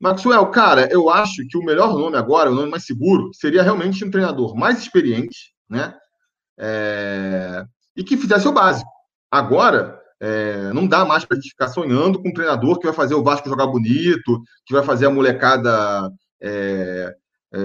Maxwell, 0.00 0.46
cara, 0.46 0.88
eu 0.90 1.08
acho 1.08 1.46
que 1.48 1.56
o 1.56 1.64
melhor 1.64 1.94
nome 1.94 2.16
agora, 2.16 2.50
o 2.50 2.54
nome 2.54 2.70
mais 2.70 2.84
seguro, 2.84 3.30
seria 3.32 3.62
realmente 3.62 4.04
um 4.04 4.10
treinador 4.10 4.56
mais 4.56 4.78
experiente, 4.78 5.52
né? 5.68 5.94
É, 6.58 7.64
e 7.96 8.02
que 8.02 8.16
fizesse 8.16 8.48
o 8.48 8.52
básico. 8.52 8.90
Agora, 9.30 10.00
é, 10.20 10.72
não 10.72 10.86
dá 10.86 11.04
mais 11.04 11.24
para 11.24 11.36
a 11.36 11.40
gente 11.40 11.50
ficar 11.50 11.68
sonhando 11.68 12.20
com 12.20 12.28
um 12.28 12.32
treinador 12.32 12.78
que 12.78 12.86
vai 12.86 12.94
fazer 12.94 13.14
o 13.14 13.22
Vasco 13.22 13.48
jogar 13.48 13.68
bonito, 13.68 14.42
que 14.66 14.74
vai 14.74 14.82
fazer 14.82 15.06
a 15.06 15.10
molecada 15.10 16.10
é, 16.40 17.14
é, 17.54 17.58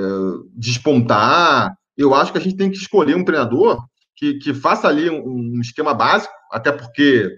despontar. 0.55 1.75
Eu 1.97 2.13
acho 2.13 2.31
que 2.31 2.37
a 2.37 2.41
gente 2.41 2.57
tem 2.57 2.71
que 2.71 2.77
escolher 2.77 3.15
um 3.15 3.23
treinador 3.23 3.83
que, 4.15 4.35
que 4.35 4.53
faça 4.53 4.87
ali 4.87 5.09
um, 5.09 5.57
um 5.57 5.61
esquema 5.61 5.93
básico, 5.93 6.33
até 6.51 6.71
porque 6.71 7.29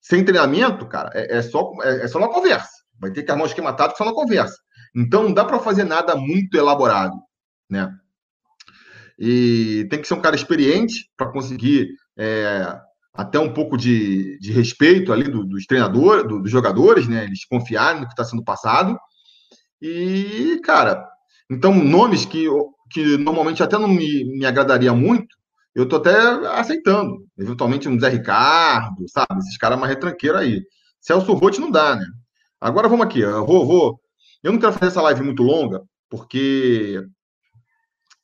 sem 0.00 0.24
treinamento, 0.24 0.86
cara, 0.86 1.10
é, 1.14 1.38
é 1.38 1.42
só, 1.42 1.72
é, 1.82 2.04
é, 2.04 2.08
só 2.08 2.18
uma 2.18 2.32
conversa. 2.32 2.70
Vai 2.98 3.10
ter 3.10 3.22
que 3.22 3.30
armar 3.30 3.44
um 3.44 3.48
esquema 3.48 3.72
tático 3.72 3.98
só 3.98 4.04
na 4.04 4.14
conversa. 4.14 4.56
Então 4.94 5.22
não 5.22 5.32
dá 5.32 5.44
para 5.44 5.58
fazer 5.58 5.84
nada 5.84 6.16
muito 6.16 6.56
elaborado, 6.56 7.16
né? 7.68 7.92
E 9.18 9.86
tem 9.90 10.00
que 10.00 10.08
ser 10.08 10.14
um 10.14 10.20
cara 10.20 10.34
experiente 10.34 11.10
para 11.16 11.30
conseguir 11.30 11.90
é, 12.18 12.80
até 13.12 13.38
um 13.38 13.52
pouco 13.52 13.76
de, 13.76 14.38
de 14.38 14.50
respeito 14.50 15.12
ali 15.12 15.24
do, 15.24 15.44
dos 15.44 15.66
treinadores, 15.66 16.26
do, 16.26 16.40
dos 16.40 16.50
jogadores, 16.50 17.06
né? 17.06 17.24
Eles 17.24 17.44
confiarem 17.44 18.00
no 18.00 18.06
que 18.06 18.12
está 18.12 18.24
sendo 18.24 18.42
passado. 18.42 18.98
E, 19.80 20.60
cara, 20.64 21.06
então, 21.50 21.74
nomes 21.74 22.24
que, 22.24 22.46
que 22.90 23.16
normalmente 23.16 23.62
até 23.62 23.78
não 23.78 23.88
me, 23.88 24.24
me 24.38 24.44
agradaria 24.44 24.92
muito, 24.92 25.36
eu 25.74 25.86
tô 25.88 25.96
até 25.96 26.12
aceitando. 26.58 27.24
Eventualmente 27.38 27.88
um 27.88 27.98
Zé 27.98 28.08
Ricardo, 28.08 29.08
sabe? 29.08 29.38
Esses 29.38 29.56
caras 29.56 29.78
mais 29.78 29.92
retranqueiros 29.92 30.40
aí. 30.40 30.62
Celso 31.00 31.32
Rotti 31.34 31.60
não 31.60 31.70
dá, 31.70 31.96
né? 31.96 32.06
Agora 32.60 32.88
vamos 32.88 33.06
aqui. 33.06 33.20
Eu 33.20 33.46
vou, 33.46 33.66
vou. 33.66 34.00
Eu 34.42 34.52
não 34.52 34.58
quero 34.58 34.72
fazer 34.72 34.86
essa 34.86 35.02
live 35.02 35.22
muito 35.22 35.42
longa, 35.42 35.82
porque 36.08 37.02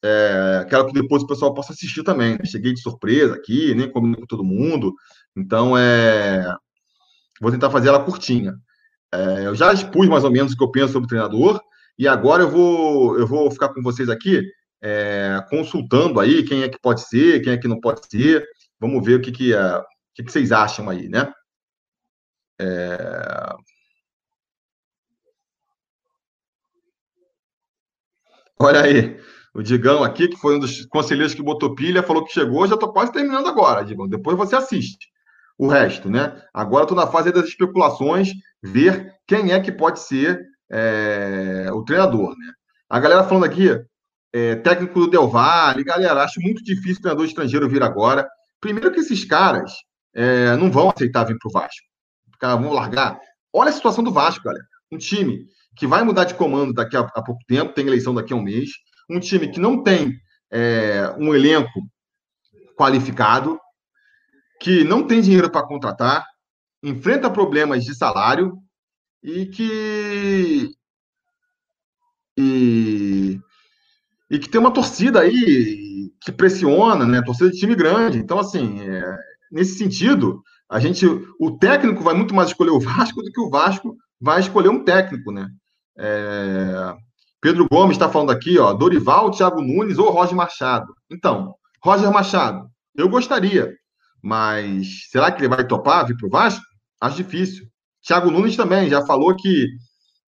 é, 0.04 0.66
quero 0.68 0.86
que 0.86 0.92
depois 0.92 1.22
o 1.22 1.26
pessoal 1.26 1.54
possa 1.54 1.72
assistir 1.72 2.02
também. 2.02 2.32
Né? 2.32 2.44
Cheguei 2.44 2.72
de 2.72 2.80
surpresa 2.80 3.34
aqui, 3.34 3.74
nem 3.74 3.90
combinei 3.90 4.20
com 4.20 4.26
todo 4.26 4.44
mundo. 4.44 4.92
Então, 5.36 5.76
é, 5.76 6.52
vou 7.40 7.50
tentar 7.50 7.70
fazer 7.70 7.88
ela 7.88 8.04
curtinha. 8.04 8.54
É, 9.12 9.46
eu 9.46 9.54
já 9.54 9.72
expus 9.72 10.08
mais 10.08 10.24
ou 10.24 10.30
menos 10.30 10.52
o 10.52 10.56
que 10.56 10.64
eu 10.64 10.70
penso 10.70 10.92
sobre 10.92 11.06
o 11.06 11.08
treinador. 11.08 11.60
E 11.98 12.06
agora 12.06 12.42
eu 12.42 12.50
vou, 12.50 13.18
eu 13.18 13.26
vou 13.26 13.50
ficar 13.50 13.70
com 13.70 13.82
vocês 13.82 14.08
aqui 14.08 14.42
é, 14.82 15.44
consultando 15.48 16.20
aí 16.20 16.44
quem 16.44 16.62
é 16.62 16.68
que 16.68 16.78
pode 16.78 17.02
ser, 17.02 17.42
quem 17.42 17.54
é 17.54 17.58
que 17.58 17.68
não 17.68 17.80
pode 17.80 18.06
ser. 18.08 18.46
Vamos 18.78 19.04
ver 19.04 19.16
o 19.18 19.22
que, 19.22 19.32
que, 19.32 19.54
uh, 19.54 19.80
o 19.80 19.84
que, 20.14 20.22
que 20.24 20.30
vocês 20.30 20.52
acham 20.52 20.88
aí, 20.88 21.08
né? 21.08 21.32
É... 22.60 23.54
Olha 28.58 28.82
aí, 28.82 29.20
o 29.54 29.62
Digão 29.62 30.02
aqui, 30.02 30.28
que 30.28 30.36
foi 30.36 30.56
um 30.56 30.58
dos 30.58 30.86
conselheiros 30.86 31.34
que 31.34 31.42
botou 31.42 31.74
pilha, 31.74 32.02
falou 32.02 32.24
que 32.24 32.32
chegou, 32.32 32.66
já 32.66 32.74
estou 32.74 32.92
quase 32.92 33.12
terminando 33.12 33.46
agora, 33.46 33.84
Digão. 33.84 34.08
Depois 34.08 34.36
você 34.36 34.56
assiste 34.56 35.08
o 35.58 35.66
resto, 35.66 36.10
né? 36.10 36.42
Agora 36.52 36.84
estou 36.84 36.96
na 36.96 37.06
fase 37.06 37.32
das 37.32 37.46
especulações, 37.46 38.30
ver 38.62 39.14
quem 39.26 39.52
é 39.52 39.60
que 39.60 39.72
pode 39.72 40.00
ser 40.00 40.42
é, 40.70 41.68
o 41.72 41.82
treinador, 41.84 42.30
né? 42.36 42.52
A 42.88 43.00
galera 43.00 43.24
falando 43.24 43.44
aqui, 43.44 43.68
é, 44.32 44.56
técnico 44.56 45.00
do 45.00 45.10
Del 45.10 45.28
Valle, 45.28 45.82
galera, 45.82 46.22
acho 46.22 46.40
muito 46.40 46.62
difícil 46.62 46.98
o 46.98 47.02
treinador 47.02 47.26
estrangeiro 47.26 47.68
vir 47.68 47.82
agora. 47.82 48.28
Primeiro 48.60 48.92
que 48.92 49.00
esses 49.00 49.24
caras 49.24 49.72
é, 50.14 50.56
não 50.56 50.70
vão 50.70 50.90
aceitar 50.90 51.24
vir 51.24 51.36
para 51.38 51.48
o 51.48 51.52
Vasco. 51.52 51.86
Vão 52.40 52.72
largar. 52.72 53.18
Olha 53.52 53.70
a 53.70 53.72
situação 53.72 54.04
do 54.04 54.12
Vasco, 54.12 54.44
galera. 54.44 54.64
Um 54.92 54.98
time 54.98 55.46
que 55.76 55.86
vai 55.86 56.02
mudar 56.02 56.24
de 56.24 56.34
comando 56.34 56.72
daqui 56.72 56.96
a, 56.96 57.00
a 57.00 57.22
pouco 57.22 57.40
tempo, 57.46 57.72
tem 57.72 57.86
eleição 57.86 58.14
daqui 58.14 58.32
a 58.32 58.36
um 58.36 58.42
mês. 58.42 58.70
Um 59.10 59.20
time 59.20 59.48
que 59.48 59.60
não 59.60 59.82
tem 59.82 60.14
é, 60.50 61.14
um 61.18 61.34
elenco 61.34 61.80
qualificado, 62.76 63.58
que 64.60 64.84
não 64.84 65.06
tem 65.06 65.20
dinheiro 65.20 65.50
para 65.50 65.66
contratar, 65.66 66.24
enfrenta 66.82 67.30
problemas 67.30 67.84
de 67.84 67.94
salário, 67.94 68.58
e 69.26 69.44
que 69.46 70.70
e 72.38 73.40
e 74.30 74.38
que 74.38 74.48
tem 74.48 74.60
uma 74.60 74.72
torcida 74.72 75.20
aí 75.20 76.12
que 76.20 76.30
pressiona, 76.32 77.04
né? 77.04 77.22
Torcida 77.22 77.50
de 77.50 77.58
time 77.58 77.74
grande. 77.74 78.18
Então, 78.18 78.38
assim, 78.38 78.80
é, 78.80 79.16
nesse 79.50 79.78
sentido, 79.78 80.42
a 80.68 80.80
gente, 80.80 81.06
o 81.38 81.58
técnico 81.58 82.02
vai 82.02 82.14
muito 82.14 82.34
mais 82.34 82.48
escolher 82.48 82.70
o 82.70 82.80
Vasco 82.80 83.22
do 83.22 83.30
que 83.30 83.40
o 83.40 83.50
Vasco 83.50 83.96
vai 84.20 84.40
escolher 84.40 84.68
um 84.68 84.82
técnico, 84.82 85.32
né? 85.32 85.48
É, 85.98 86.94
Pedro 87.40 87.68
Gomes 87.70 87.96
está 87.96 88.08
falando 88.08 88.30
aqui, 88.30 88.58
ó, 88.58 88.72
Dorival, 88.72 89.30
Thiago 89.30 89.60
Nunes 89.60 89.98
ou 89.98 90.10
Roger 90.10 90.36
Machado. 90.36 90.92
Então, 91.10 91.54
Roger 91.82 92.10
Machado, 92.12 92.68
eu 92.96 93.08
gostaria, 93.08 93.72
mas 94.22 95.08
será 95.10 95.30
que 95.30 95.40
ele 95.40 95.48
vai 95.48 95.66
topar 95.66 96.06
vir 96.06 96.16
para 96.16 96.26
o 96.26 96.30
Vasco? 96.30 96.64
Acho 97.00 97.16
difícil. 97.16 97.68
Thiago 98.06 98.30
Nunes 98.30 98.56
também 98.56 98.88
já 98.88 99.04
falou 99.04 99.34
que, 99.34 99.66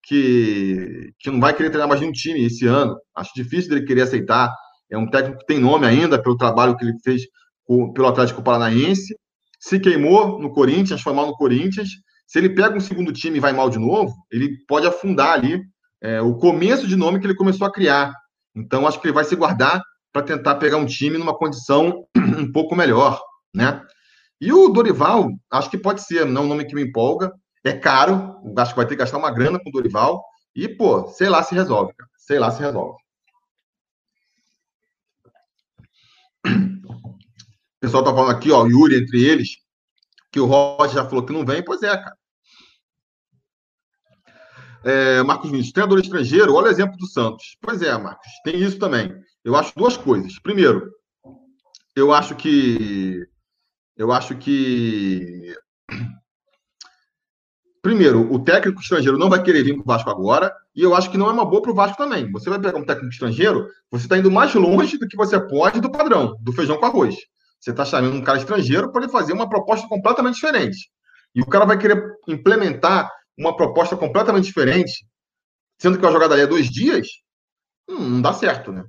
que, 0.02 1.12
que 1.18 1.30
não 1.30 1.38
vai 1.38 1.54
querer 1.54 1.70
treinar 1.70 1.88
mais 1.88 2.00
nenhum 2.00 2.12
time 2.12 2.44
esse 2.44 2.66
ano. 2.66 2.96
Acho 3.14 3.30
difícil 3.34 3.70
dele 3.70 3.86
querer 3.86 4.02
aceitar. 4.02 4.52
É 4.90 4.98
um 4.98 5.08
técnico 5.08 5.38
que 5.38 5.46
tem 5.46 5.60
nome 5.60 5.86
ainda 5.86 6.20
pelo 6.20 6.36
trabalho 6.36 6.76
que 6.76 6.84
ele 6.84 6.94
fez 7.04 7.22
pelo 7.94 8.08
Atlético 8.08 8.42
Paranaense. 8.42 9.14
Se 9.60 9.78
queimou 9.78 10.38
no 10.40 10.52
Corinthians, 10.52 11.02
foi 11.02 11.12
mal 11.12 11.26
no 11.26 11.36
Corinthians. 11.36 11.90
Se 12.26 12.38
ele 12.38 12.50
pega 12.50 12.76
um 12.76 12.80
segundo 12.80 13.12
time 13.12 13.36
e 13.36 13.40
vai 13.40 13.52
mal 13.52 13.70
de 13.70 13.78
novo, 13.78 14.12
ele 14.30 14.56
pode 14.66 14.86
afundar 14.86 15.32
ali 15.32 15.62
é, 16.02 16.20
o 16.20 16.34
começo 16.36 16.86
de 16.86 16.96
nome 16.96 17.20
que 17.20 17.26
ele 17.26 17.34
começou 17.34 17.66
a 17.66 17.72
criar. 17.72 18.12
Então, 18.54 18.86
acho 18.86 19.00
que 19.00 19.06
ele 19.06 19.14
vai 19.14 19.24
se 19.24 19.36
guardar 19.36 19.80
para 20.12 20.22
tentar 20.22 20.56
pegar 20.56 20.78
um 20.78 20.86
time 20.86 21.16
numa 21.16 21.36
condição 21.36 22.04
um 22.16 22.50
pouco 22.50 22.74
melhor, 22.74 23.20
né? 23.54 23.82
E 24.40 24.52
o 24.52 24.68
Dorival, 24.68 25.28
acho 25.50 25.70
que 25.70 25.78
pode 25.78 26.02
ser, 26.02 26.24
não 26.24 26.42
é 26.42 26.44
um 26.44 26.48
nome 26.48 26.64
que 26.64 26.74
me 26.74 26.82
empolga. 26.82 27.32
É 27.64 27.72
caro, 27.72 28.40
acho 28.56 28.72
que 28.72 28.76
vai 28.76 28.86
ter 28.86 28.94
que 28.94 29.00
gastar 29.00 29.18
uma 29.18 29.30
grana 29.30 29.58
com 29.58 29.68
o 29.68 29.72
Dorival. 29.72 30.24
E, 30.54 30.68
pô, 30.68 31.08
sei 31.08 31.28
lá 31.28 31.42
se 31.42 31.54
resolve, 31.54 31.92
cara. 31.94 32.10
Sei 32.16 32.38
lá 32.38 32.50
se 32.50 32.60
resolve. 32.60 32.98
O 36.44 37.80
pessoal 37.80 38.02
tá 38.02 38.12
falando 38.12 38.36
aqui, 38.36 38.50
ó, 38.50 38.64
o 38.64 38.68
Yuri 38.68 38.96
entre 38.96 39.22
eles, 39.24 39.58
que 40.32 40.40
o 40.40 40.46
Roger 40.46 40.96
já 40.96 41.04
falou 41.08 41.24
que 41.24 41.32
não 41.32 41.46
vem. 41.46 41.64
Pois 41.64 41.82
é, 41.82 41.96
cara. 41.96 42.16
É, 44.84 45.22
Marcos 45.22 45.50
Vinícius, 45.50 45.72
treinador 45.72 46.00
estrangeiro, 46.00 46.54
olha 46.54 46.68
o 46.68 46.70
exemplo 46.70 46.96
do 46.96 47.06
Santos. 47.06 47.56
Pois 47.60 47.82
é, 47.82 47.96
Marcos, 47.96 48.28
tem 48.44 48.60
isso 48.60 48.78
também. 48.78 49.14
Eu 49.44 49.54
acho 49.56 49.72
duas 49.76 49.96
coisas. 49.96 50.38
Primeiro, 50.40 50.90
eu 51.94 52.12
acho 52.12 52.34
que. 52.34 53.26
Eu 53.96 54.12
acho 54.12 54.36
que. 54.36 55.54
Primeiro, 57.88 58.30
o 58.30 58.38
técnico 58.38 58.82
estrangeiro 58.82 59.16
não 59.16 59.30
vai 59.30 59.42
querer 59.42 59.62
vir 59.62 59.72
para 59.72 59.80
o 59.80 59.86
Vasco 59.86 60.10
agora, 60.10 60.54
e 60.76 60.82
eu 60.82 60.94
acho 60.94 61.10
que 61.10 61.16
não 61.16 61.26
é 61.30 61.32
uma 61.32 61.46
boa 61.46 61.62
para 61.62 61.70
o 61.70 61.74
Vasco 61.74 61.96
também. 61.96 62.30
Você 62.32 62.50
vai 62.50 62.60
pegar 62.60 62.76
um 62.76 62.84
técnico 62.84 63.14
estrangeiro, 63.14 63.66
você 63.90 64.04
está 64.04 64.18
indo 64.18 64.30
mais 64.30 64.54
longe 64.54 64.98
do 64.98 65.08
que 65.08 65.16
você 65.16 65.40
pode 65.40 65.80
do 65.80 65.90
padrão, 65.90 66.36
do 66.38 66.52
feijão 66.52 66.76
com 66.76 66.84
arroz. 66.84 67.16
Você 67.58 67.70
está 67.70 67.86
chamando 67.86 68.14
um 68.14 68.20
cara 68.22 68.36
estrangeiro 68.36 68.92
para 68.92 69.04
ele 69.04 69.10
fazer 69.10 69.32
uma 69.32 69.48
proposta 69.48 69.88
completamente 69.88 70.34
diferente. 70.34 70.90
E 71.34 71.40
o 71.40 71.46
cara 71.46 71.64
vai 71.64 71.78
querer 71.78 72.12
implementar 72.28 73.10
uma 73.38 73.56
proposta 73.56 73.96
completamente 73.96 74.44
diferente, 74.44 75.06
sendo 75.78 75.98
que 75.98 76.04
a 76.04 76.10
jogada 76.10 76.34
ali 76.34 76.42
é 76.42 76.46
dois 76.46 76.66
dias, 76.66 77.08
hum, 77.88 78.00
não 78.00 78.20
dá 78.20 78.34
certo, 78.34 78.70
né? 78.70 78.84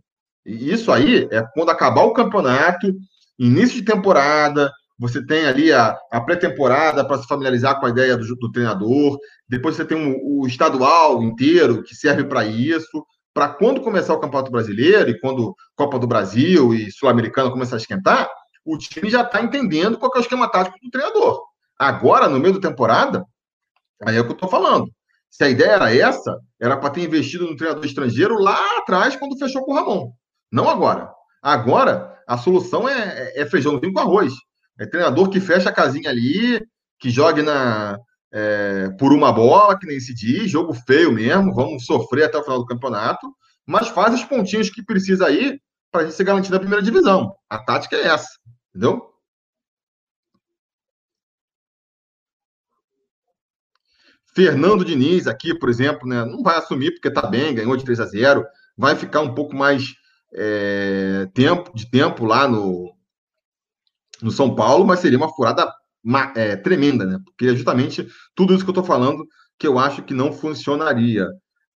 E 0.45 0.73
isso 0.73 0.91
aí 0.91 1.25
é 1.31 1.41
quando 1.53 1.69
acabar 1.69 2.03
o 2.03 2.11
campeonato, 2.11 2.93
início 3.39 3.77
de 3.77 3.85
temporada, 3.85 4.69
você 4.99 5.25
tem 5.25 5.45
ali 5.45 5.71
a, 5.71 5.97
a 6.11 6.21
pré-temporada 6.21 7.05
para 7.05 7.17
se 7.17 7.27
familiarizar 7.27 7.79
com 7.79 7.85
a 7.85 7.89
ideia 7.89 8.17
do, 8.17 8.35
do 8.35 8.51
treinador, 8.51 9.17
depois 9.47 9.75
você 9.75 9.85
tem 9.85 9.97
um, 9.97 10.15
o 10.21 10.45
estadual 10.45 11.23
inteiro 11.23 11.81
que 11.83 11.95
serve 11.95 12.25
para 12.25 12.45
isso, 12.45 13.05
para 13.33 13.49
quando 13.49 13.81
começar 13.81 14.13
o 14.13 14.19
Campeonato 14.19 14.51
Brasileiro 14.51 15.09
e 15.09 15.19
quando 15.19 15.55
Copa 15.75 15.97
do 15.97 16.07
Brasil 16.07 16.73
e 16.73 16.91
Sul-Americana 16.91 17.51
começar 17.51 17.75
a 17.75 17.79
esquentar, 17.79 18.29
o 18.65 18.77
time 18.77 19.09
já 19.09 19.21
está 19.21 19.41
entendendo 19.41 19.97
qual 19.97 20.11
é 20.13 20.17
o 20.17 20.21
esquema 20.21 20.51
tático 20.51 20.77
do 20.83 20.89
treinador. 20.89 21.41
Agora, 21.77 22.27
no 22.27 22.39
meio 22.39 22.59
da 22.59 22.69
temporada, 22.69 23.25
Aí 24.05 24.15
é 24.15 24.21
o 24.21 24.23
que 24.23 24.31
eu 24.31 24.35
estou 24.35 24.49
falando. 24.49 24.89
Se 25.29 25.43
a 25.43 25.49
ideia 25.49 25.71
era 25.71 25.95
essa, 25.95 26.39
era 26.59 26.77
para 26.77 26.89
ter 26.89 27.03
investido 27.03 27.45
no 27.45 27.55
treinador 27.55 27.85
estrangeiro 27.85 28.39
lá 28.39 28.59
atrás, 28.77 29.15
quando 29.15 29.37
fechou 29.37 29.63
com 29.63 29.73
o 29.73 29.75
Ramon. 29.75 30.11
Não 30.51 30.69
agora. 30.69 31.11
Agora, 31.41 32.17
a 32.27 32.37
solução 32.37 32.87
é, 32.87 33.33
é, 33.35 33.41
é 33.41 33.45
feijãozinho 33.45 33.93
com 33.93 33.99
arroz. 33.99 34.33
É 34.79 34.85
treinador 34.85 35.29
que 35.29 35.41
fecha 35.41 35.69
a 35.69 35.73
casinha 35.73 36.09
ali, 36.09 36.65
que 36.97 37.09
jogue 37.09 37.41
na, 37.41 37.99
é, 38.31 38.89
por 38.97 39.11
uma 39.11 39.31
bola, 39.31 39.77
que 39.77 39.85
nem 39.85 39.99
se 39.99 40.13
diz, 40.13 40.49
jogo 40.49 40.73
feio 40.73 41.11
mesmo, 41.11 41.53
vamos 41.53 41.85
sofrer 41.85 42.23
até 42.23 42.37
o 42.37 42.43
final 42.43 42.59
do 42.59 42.65
campeonato, 42.65 43.27
mas 43.65 43.89
faz 43.89 44.13
os 44.13 44.23
pontinhos 44.23 44.69
que 44.69 44.83
precisa 44.83 45.25
aí 45.25 45.59
para 45.91 46.01
a 46.01 46.03
gente 46.05 46.15
ser 46.15 46.23
garantido 46.23 46.53
na 46.53 46.59
primeira 46.59 46.83
divisão. 46.83 47.35
A 47.49 47.59
tática 47.59 47.97
é 47.97 48.07
essa, 48.07 48.29
entendeu? 48.69 49.09
Fernando 54.33 54.85
Diniz 54.85 55.27
aqui, 55.27 55.53
por 55.53 55.69
exemplo, 55.69 56.07
né, 56.07 56.23
não 56.23 56.41
vai 56.41 56.57
assumir 56.57 56.91
porque 56.91 57.09
está 57.09 57.27
bem, 57.27 57.53
ganhou 57.53 57.75
de 57.75 57.83
3 57.83 57.99
a 57.99 58.05
0, 58.05 58.45
vai 58.77 58.95
ficar 58.95 59.19
um 59.19 59.33
pouco 59.33 59.53
mais 59.55 59.95
é, 60.33 61.27
tempo 61.33 61.75
de 61.75 61.89
tempo 61.89 62.23
lá 62.23 62.47
no, 62.47 62.93
no 64.21 64.31
São 64.31 64.55
Paulo, 64.55 64.85
mas 64.85 64.99
seria 64.99 65.17
uma 65.17 65.33
furada 65.33 65.71
é, 66.35 66.55
tremenda, 66.55 67.05
né? 67.05 67.19
Porque 67.23 67.47
é 67.47 67.55
justamente 67.55 68.07
tudo 68.35 68.53
isso 68.53 68.63
que 68.63 68.69
eu 68.69 68.73
estou 68.73 68.83
falando 68.83 69.25
que 69.57 69.67
eu 69.67 69.77
acho 69.77 70.01
que 70.03 70.13
não 70.13 70.31
funcionaria. 70.31 71.27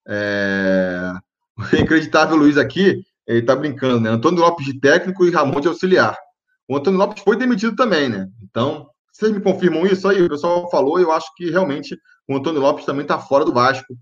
É... 0.09 1.12
O 1.59 1.76
inacreditável 1.76 2.37
Luiz 2.37 2.57
aqui, 2.57 3.02
ele 3.26 3.40
está 3.40 3.55
brincando, 3.55 4.00
né? 4.00 4.11
Antônio 4.11 4.40
Lopes 4.40 4.64
de 4.64 4.81
técnico 4.81 5.26
e 5.26 5.31
Ramon 5.31 5.61
de 5.61 5.68
auxiliar. 5.68 6.16
O 6.66 6.76
Antônio 6.76 6.98
Lopes 6.98 7.22
foi 7.22 7.37
demitido 7.37 7.76
também, 7.76 8.09
né? 8.09 8.26
Então, 8.42 8.88
vocês 9.12 9.31
me 9.31 9.40
confirmam 9.40 9.85
isso 9.85 10.09
aí? 10.09 10.22
O 10.22 10.28
pessoal 10.28 10.70
falou, 10.70 10.98
eu 10.98 11.12
acho 11.12 11.26
que 11.37 11.50
realmente 11.50 11.96
o 12.26 12.37
Antônio 12.37 12.61
Lopes 12.61 12.87
também 12.87 13.02
está 13.02 13.18
fora 13.18 13.44
do 13.44 13.52
Vasco. 13.52 13.94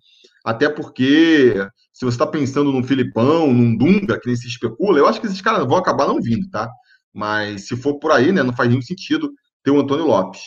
Até 0.44 0.68
porque, 0.68 1.54
se 1.92 2.04
você 2.04 2.14
está 2.14 2.26
pensando 2.26 2.72
num 2.72 2.84
Filipão, 2.84 3.52
num 3.52 3.76
Dunga, 3.76 4.18
que 4.20 4.28
nem 4.28 4.36
se 4.36 4.46
especula, 4.46 4.98
eu 4.98 5.06
acho 5.06 5.20
que 5.20 5.26
esses 5.26 5.40
caras 5.40 5.66
vão 5.66 5.76
acabar 5.76 6.06
não 6.06 6.20
vindo, 6.20 6.48
tá? 6.48 6.70
Mas 7.12 7.66
se 7.66 7.76
for 7.76 7.98
por 7.98 8.12
aí, 8.12 8.32
né, 8.32 8.42
não 8.42 8.54
faz 8.54 8.68
nenhum 8.68 8.82
sentido 8.82 9.32
ter 9.62 9.70
o 9.70 9.80
Antônio 9.80 10.06
Lopes. 10.06 10.40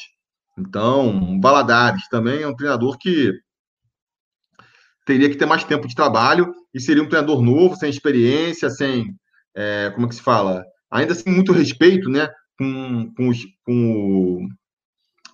Então, 0.57 1.39
Baladares 1.39 2.07
também 2.09 2.41
é 2.41 2.47
um 2.47 2.55
treinador 2.55 2.97
que 2.97 3.33
teria 5.05 5.29
que 5.29 5.35
ter 5.35 5.45
mais 5.45 5.63
tempo 5.63 5.87
de 5.87 5.95
trabalho 5.95 6.53
e 6.73 6.79
seria 6.79 7.03
um 7.03 7.09
treinador 7.09 7.41
novo, 7.41 7.75
sem 7.75 7.89
experiência, 7.89 8.69
sem, 8.69 9.15
é, 9.55 9.91
como 9.91 10.05
é 10.05 10.09
que 10.09 10.15
se 10.15 10.21
fala? 10.21 10.63
Ainda 10.91 11.13
assim, 11.13 11.29
muito 11.29 11.51
respeito, 11.51 12.09
né, 12.09 12.29
com, 12.57 13.11
com, 13.15 13.29
os, 13.29 13.39
com 13.65 14.47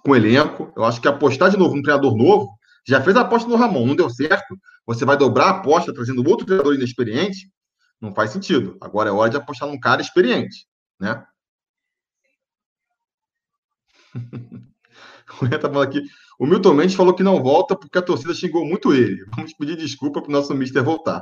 com 0.03 0.11
o 0.11 0.15
elenco. 0.15 0.71
Eu 0.75 0.83
acho 0.83 1.01
que 1.01 1.07
apostar 1.07 1.49
de 1.49 1.57
novo 1.57 1.75
num 1.75 1.81
treinador 1.81 2.15
novo, 2.15 2.49
já 2.87 3.01
fez 3.01 3.15
a 3.15 3.21
aposta 3.21 3.47
no 3.47 3.55
Ramon, 3.55 3.85
não 3.85 3.95
deu 3.95 4.09
certo. 4.09 4.57
Você 4.85 5.05
vai 5.05 5.17
dobrar 5.17 5.45
a 5.45 5.49
aposta 5.57 5.93
trazendo 5.93 6.27
outro 6.27 6.45
treinador 6.45 6.73
inexperiente? 6.73 7.51
Não 8.01 8.13
faz 8.13 8.31
sentido. 8.31 8.77
Agora 8.81 9.09
é 9.09 9.11
hora 9.11 9.29
de 9.29 9.37
apostar 9.37 9.67
num 9.67 9.79
cara 9.79 10.01
experiente, 10.01 10.65
né? 10.99 11.25
o 15.41 15.47
tá 15.47 15.83
aqui. 15.83 16.01
O 16.39 16.45
Milton 16.45 16.73
Mendes 16.73 16.95
falou 16.95 17.13
que 17.13 17.23
não 17.23 17.41
volta 17.41 17.75
porque 17.75 17.97
a 17.97 18.01
torcida 18.01 18.33
xingou 18.33 18.65
muito 18.65 18.93
ele. 18.93 19.25
Vamos 19.35 19.53
pedir 19.53 19.75
desculpa 19.75 20.21
para 20.21 20.29
o 20.29 20.31
nosso 20.31 20.53
mister 20.55 20.83
voltar. 20.83 21.21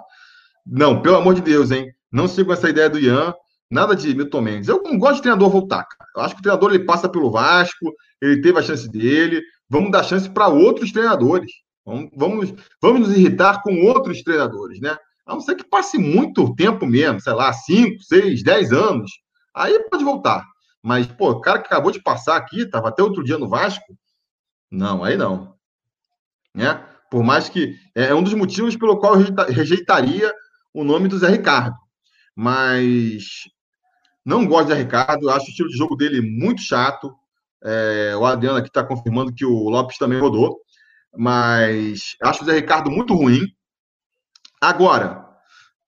Não, 0.66 1.02
pelo 1.02 1.18
amor 1.18 1.34
de 1.34 1.42
Deus, 1.42 1.72
hein? 1.72 1.92
Não 2.12 2.28
siga 2.28 2.54
essa 2.54 2.70
ideia 2.70 2.90
do 2.90 3.00
Ian. 3.00 3.34
Nada 3.70 3.96
de 3.96 4.16
Milton 4.16 4.42
Mendes. 4.42 4.70
Eu 4.70 4.82
não 4.84 4.98
gosto 4.98 5.16
de 5.16 5.24
treinador 5.24 5.50
voltar, 5.50 5.84
cara. 5.84 6.10
Eu 6.16 6.22
acho 6.22 6.36
que 6.36 6.40
o 6.40 6.44
treinador 6.44 6.74
ele 6.74 6.86
passa 6.86 7.10
pelo 7.10 7.30
Vasco, 7.30 7.94
ele 8.22 8.42
teve 8.42 8.58
a 8.58 8.62
chance 8.62 8.88
dele. 8.90 9.42
Vamos 9.70 9.92
dar 9.92 10.04
chance 10.04 10.30
para 10.30 10.48
outros 10.48 10.92
treinadores. 10.92 11.52
Vamos, 11.86 12.10
vamos, 12.16 12.54
vamos 12.82 13.08
nos 13.08 13.18
irritar 13.18 13.62
com 13.62 13.82
outros 13.86 14.22
treinadores, 14.22 14.80
né? 14.80 14.98
A 15.26 15.34
não 15.34 15.42
ser 15.42 15.56
que 15.56 15.68
passe 15.68 15.98
muito 15.98 16.56
tempo 16.56 16.86
mesmo, 16.86 17.20
sei 17.20 17.34
lá, 17.34 17.52
5, 17.52 18.02
6, 18.04 18.44
10 18.44 18.72
anos. 18.72 19.12
Aí 19.58 19.80
pode 19.90 20.04
voltar. 20.04 20.46
Mas, 20.82 21.08
pô, 21.08 21.32
o 21.32 21.42
cara 21.42 21.60
que 21.60 21.66
acabou 21.66 21.92
de 21.92 22.02
passar 22.02 22.38
aqui, 22.38 22.62
estava 22.62 22.90
até 22.90 23.02
outro 23.04 23.24
dia 23.24 23.38
no 23.38 23.50
Vasco. 23.50 23.98
Não, 24.72 25.04
aí 25.04 25.18
não. 25.18 25.56
Né? 26.54 26.76
Por 27.10 27.24
mais 27.24 27.50
que. 27.50 27.76
É, 27.96 28.06
é 28.06 28.16
um 28.16 28.24
dos 28.24 28.34
motivos 28.34 28.76
pelo 28.76 28.98
qual 28.98 29.20
eu 29.20 29.34
rejeitaria 29.50 30.34
o 30.74 30.84
nome 30.84 31.08
do 31.08 31.18
Zé 31.18 31.30
Ricardo. 31.30 31.76
Mas 32.36 33.50
não 34.24 34.46
gosto 34.46 34.68
de 34.68 34.74
Ricardo, 34.76 35.30
acho 35.30 35.46
o 35.46 35.50
estilo 35.50 35.70
de 35.70 35.78
jogo 35.78 35.96
dele 35.96 36.22
muito 36.22 36.62
chato. 36.62 37.16
É, 37.64 38.14
o 38.16 38.26
Adriano 38.26 38.58
aqui 38.58 38.68
está 38.68 38.84
confirmando 38.84 39.34
que 39.34 39.46
o 39.46 39.70
Lopes 39.70 39.98
também 39.98 40.20
rodou, 40.20 40.60
mas 41.16 42.16
acho 42.22 42.44
o 42.44 42.46
Zé 42.46 42.54
Ricardo 42.54 42.92
muito 42.92 43.16
ruim. 43.16 43.48
Agora, 44.62 45.26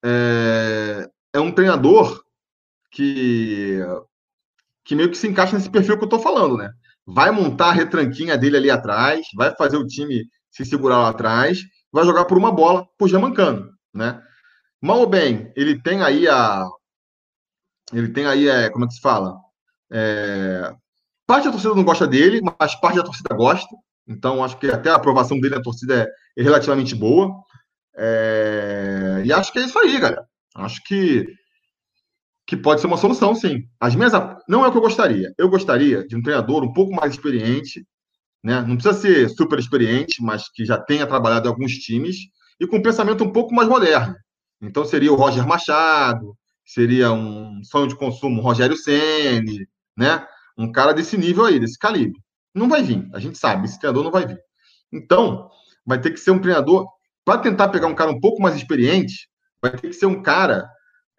é, 0.04 1.08
é 1.34 1.40
um 1.40 1.52
treinador 1.52 2.24
que, 2.92 3.80
que 4.84 4.96
meio 4.96 5.10
que 5.10 5.18
se 5.18 5.28
encaixa 5.28 5.56
nesse 5.56 5.70
perfil 5.70 5.98
que 5.98 6.04
eu 6.04 6.08
estou 6.08 6.20
falando, 6.20 6.58
né? 6.58 6.72
Vai 7.06 7.32
montar 7.32 7.70
a 7.70 7.74
retranquinha 7.74 8.38
dele 8.38 8.58
ali 8.58 8.72
atrás, 8.72 9.26
vai 9.36 9.56
fazer 9.56 9.78
o 9.78 9.88
time 9.88 10.26
se 10.52 10.66
segurar 10.66 11.00
lá 11.00 11.10
atrás, 11.10 11.60
vai 11.92 12.06
jogar 12.06 12.26
por 12.26 12.38
uma 12.38 12.52
bola 12.52 12.88
por 12.98 13.08
Jamancano, 13.08 13.70
né? 13.94 14.22
mal 14.82 15.00
ou 15.00 15.08
bem, 15.08 15.52
ele 15.56 15.82
tem 15.82 16.02
aí 16.02 16.28
a. 16.28 16.66
Ele 17.94 18.10
tem 18.10 18.26
aí, 18.26 18.48
é, 18.48 18.70
como 18.70 18.86
é 18.86 18.88
que 18.88 18.94
se 18.94 19.02
fala? 19.02 19.36
É, 19.92 20.72
parte 21.26 21.46
da 21.46 21.52
torcida 21.52 21.74
não 21.74 21.84
gosta 21.84 22.08
dele, 22.08 22.40
mas 22.60 22.76
parte 22.76 22.98
da 22.98 23.04
torcida 23.04 23.36
gosta. 23.36 23.76
Então, 24.08 24.44
acho 24.44 24.58
que 24.58 24.68
até 24.68 24.90
a 24.90 24.96
aprovação 24.96 25.40
dele 25.40 25.56
na 25.56 25.62
torcida 25.62 26.04
é, 26.04 26.42
é 26.42 26.44
relativamente 26.44 26.96
boa. 26.96 27.44
É, 27.96 29.24
e 29.26 29.34
acho 29.34 29.52
que 29.52 29.60
é 29.60 29.64
isso 29.64 29.78
aí, 29.80 30.00
galera. 30.00 30.26
Acho 30.56 30.82
que, 30.84 31.26
que 32.50 32.58
pode 32.58 32.82
ser 32.82 32.88
uma 32.88 32.98
solução, 32.98 33.36
sim. 33.36 33.64
As 33.80 33.94
minhas. 33.94 34.12
Não 34.48 34.66
é 34.66 34.68
o 34.68 34.72
que 34.72 34.78
eu 34.78 34.82
gostaria. 34.82 35.32
Eu 35.38 35.48
gostaria 35.50 36.04
de 36.08 36.16
um 36.16 36.22
treinador 36.24 36.64
um 36.64 36.74
pouco 36.74 36.92
mais 36.92 37.14
experiente, 37.14 37.86
né? 38.44 38.62
Não 38.62 38.76
precisa 38.76 39.00
ser 39.00 39.30
super 39.30 39.60
experiente, 39.60 40.20
mas 40.20 40.50
que 40.50 40.66
já 40.66 40.76
tenha 40.76 41.06
trabalhado 41.06 41.48
em 41.48 41.52
alguns 41.52 41.74
times 41.74 42.18
e 42.60 42.66
com 42.66 42.78
um 42.78 42.82
pensamento 42.82 43.24
um 43.24 43.32
pouco 43.32 43.54
mais 43.54 43.70
moderno. 43.70 44.16
Então 44.60 44.84
seria 44.84 45.14
o 45.14 45.16
Roger 45.16 45.46
Machado, 45.46 46.36
seria 46.66 47.12
um 47.12 47.64
sonho 47.64 47.88
de 47.88 47.96
consumo 47.96 48.42
Rogério 48.42 48.76
Ceni, 48.76 49.68
né? 49.96 50.26
Um 50.58 50.72
cara 50.72 50.92
desse 50.92 51.20
nível 51.20 51.46
aí, 51.46 51.60
desse 51.60 51.78
calibre. 51.78 52.20
Não 52.52 52.68
vai 52.68 52.82
vir, 52.82 53.08
a 53.14 53.20
gente 53.20 53.38
sabe, 53.38 53.66
esse 53.66 53.78
treinador 53.78 54.04
não 54.04 54.12
vai 54.12 54.26
vir. 54.26 54.40
Então, 54.92 55.52
vai 55.86 56.02
ter 56.02 56.10
que 56.10 56.20
ser 56.20 56.32
um 56.32 56.40
treinador 56.40 56.88
para 57.24 57.38
tentar 57.38 57.70
pegar 57.70 57.86
um 57.86 57.94
cara 57.96 58.10
um 58.10 58.20
pouco 58.20 58.42
mais 58.42 58.56
experiente, 58.56 59.30
vai 59.62 59.70
ter 59.70 59.90
que 59.90 59.94
ser 59.94 60.08
um 60.08 60.24
cara 60.24 60.68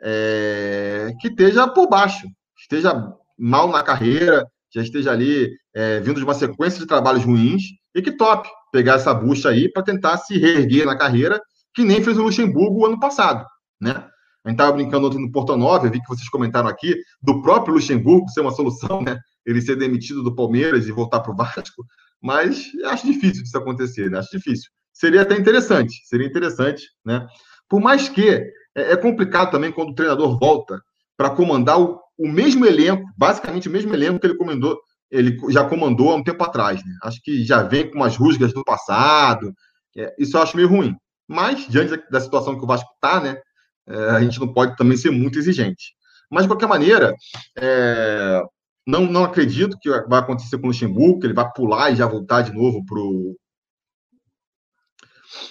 é, 0.03 1.13
que 1.21 1.29
esteja 1.29 1.69
por 1.69 1.89
baixo, 1.89 2.27
esteja 2.59 3.15
mal 3.39 3.69
na 3.69 3.83
carreira, 3.83 4.47
já 4.73 4.83
esteja 4.83 5.13
ali 5.13 5.51
é, 5.75 6.01
vindo 6.01 6.19
de 6.19 6.25
uma 6.25 6.35
sequência 6.35 6.79
de 6.79 6.87
trabalhos 6.87 7.25
ruins 7.25 7.63
e 7.95 8.01
que 8.01 8.13
top 8.13 8.49
pegar 8.73 8.95
essa 8.95 9.13
bucha 9.13 9.49
aí 9.49 9.71
para 9.71 9.83
tentar 9.83 10.17
se 10.19 10.39
reerguer 10.39 10.87
na 10.87 10.97
carreira, 10.97 11.41
que 11.75 11.85
nem 11.85 12.03
fez 12.03 12.19
o 12.19 12.23
Luxemburgo 12.23 12.87
ano 12.87 12.99
passado, 12.99 13.45
né? 13.81 14.07
A 14.43 14.49
gente 14.49 14.57
estava 14.59 14.73
brincando 14.73 15.07
ontem 15.07 15.21
no 15.21 15.31
Porto 15.31 15.55
Nova, 15.57 15.87
eu 15.87 15.91
vi 15.91 16.01
que 16.01 16.09
vocês 16.09 16.29
comentaram 16.29 16.69
aqui, 16.69 16.97
do 17.21 17.43
próprio 17.43 17.75
Luxemburgo 17.75 18.29
ser 18.31 18.41
uma 18.41 18.53
solução, 18.53 19.03
né? 19.03 19.19
Ele 19.45 19.61
ser 19.61 19.77
demitido 19.77 20.23
do 20.23 20.35
Palmeiras 20.35 20.87
e 20.87 20.93
voltar 20.93 21.21
para 21.21 21.33
o 21.33 21.37
Vasco, 21.37 21.85
mas 22.23 22.67
acho 22.87 23.07
difícil 23.07 23.43
disso 23.43 23.59
acontecer, 23.59 24.11
né? 24.11 24.19
Acho 24.19 24.31
difícil. 24.31 24.71
Seria 24.93 25.23
até 25.23 25.37
interessante, 25.37 25.95
seria 26.07 26.27
interessante, 26.27 26.85
né? 27.05 27.27
Por 27.69 27.81
mais 27.81 28.09
que 28.09 28.51
é, 28.81 28.93
é 28.93 28.97
complicado 28.97 29.51
também 29.51 29.73
quando 29.73 29.91
o 29.91 29.95
treinador 29.95 30.39
volta 30.39 30.81
para 31.17 31.31
comandar 31.31 31.81
o, 31.81 32.01
o 32.19 32.29
mesmo 32.29 32.65
elenco, 32.65 33.05
basicamente 33.17 33.69
o 33.69 33.73
mesmo 33.73 33.93
elenco 33.95 34.19
que 34.19 34.27
ele 34.27 34.37
comandou, 34.37 34.79
ele 35.11 35.37
já 35.51 35.65
comandou 35.65 36.11
há 36.11 36.17
um 36.17 36.23
tempo 36.23 36.43
atrás. 36.43 36.85
Né? 36.85 36.93
Acho 37.03 37.21
que 37.23 37.45
já 37.45 37.63
vem 37.63 37.91
com 37.91 37.97
umas 37.97 38.17
rusgas 38.17 38.53
do 38.53 38.65
passado. 38.65 39.53
É, 39.97 40.15
isso 40.19 40.37
eu 40.37 40.43
acho 40.43 40.57
meio 40.57 40.69
ruim. 40.69 40.95
Mas, 41.29 41.67
diante 41.69 42.03
da 42.11 42.21
situação 42.21 42.57
que 42.57 42.65
o 42.65 42.67
Vasco 42.67 42.91
está, 42.95 43.21
né, 43.21 43.41
é, 43.87 44.11
a 44.11 44.21
gente 44.21 44.41
não 44.41 44.53
pode 44.53 44.77
também 44.77 44.97
ser 44.97 45.11
muito 45.11 45.39
exigente. 45.39 45.95
Mas, 46.31 46.43
de 46.43 46.49
qualquer 46.49 46.67
maneira, 46.67 47.15
é, 47.59 48.43
não, 48.87 49.07
não 49.07 49.25
acredito 49.25 49.79
que 49.81 49.89
vai 50.09 50.21
acontecer 50.21 50.59
com 50.59 50.65
o 50.65 50.69
Luxemburgo, 50.69 51.21
que 51.21 51.27
ele 51.27 51.35
vai 51.35 51.51
pular 51.53 51.91
e 51.91 51.97
já 51.97 52.07
voltar 52.07 52.43
de 52.43 52.53
novo 52.53 52.85
para 52.85 52.99
o 52.99 53.37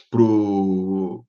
pro, 0.10 1.26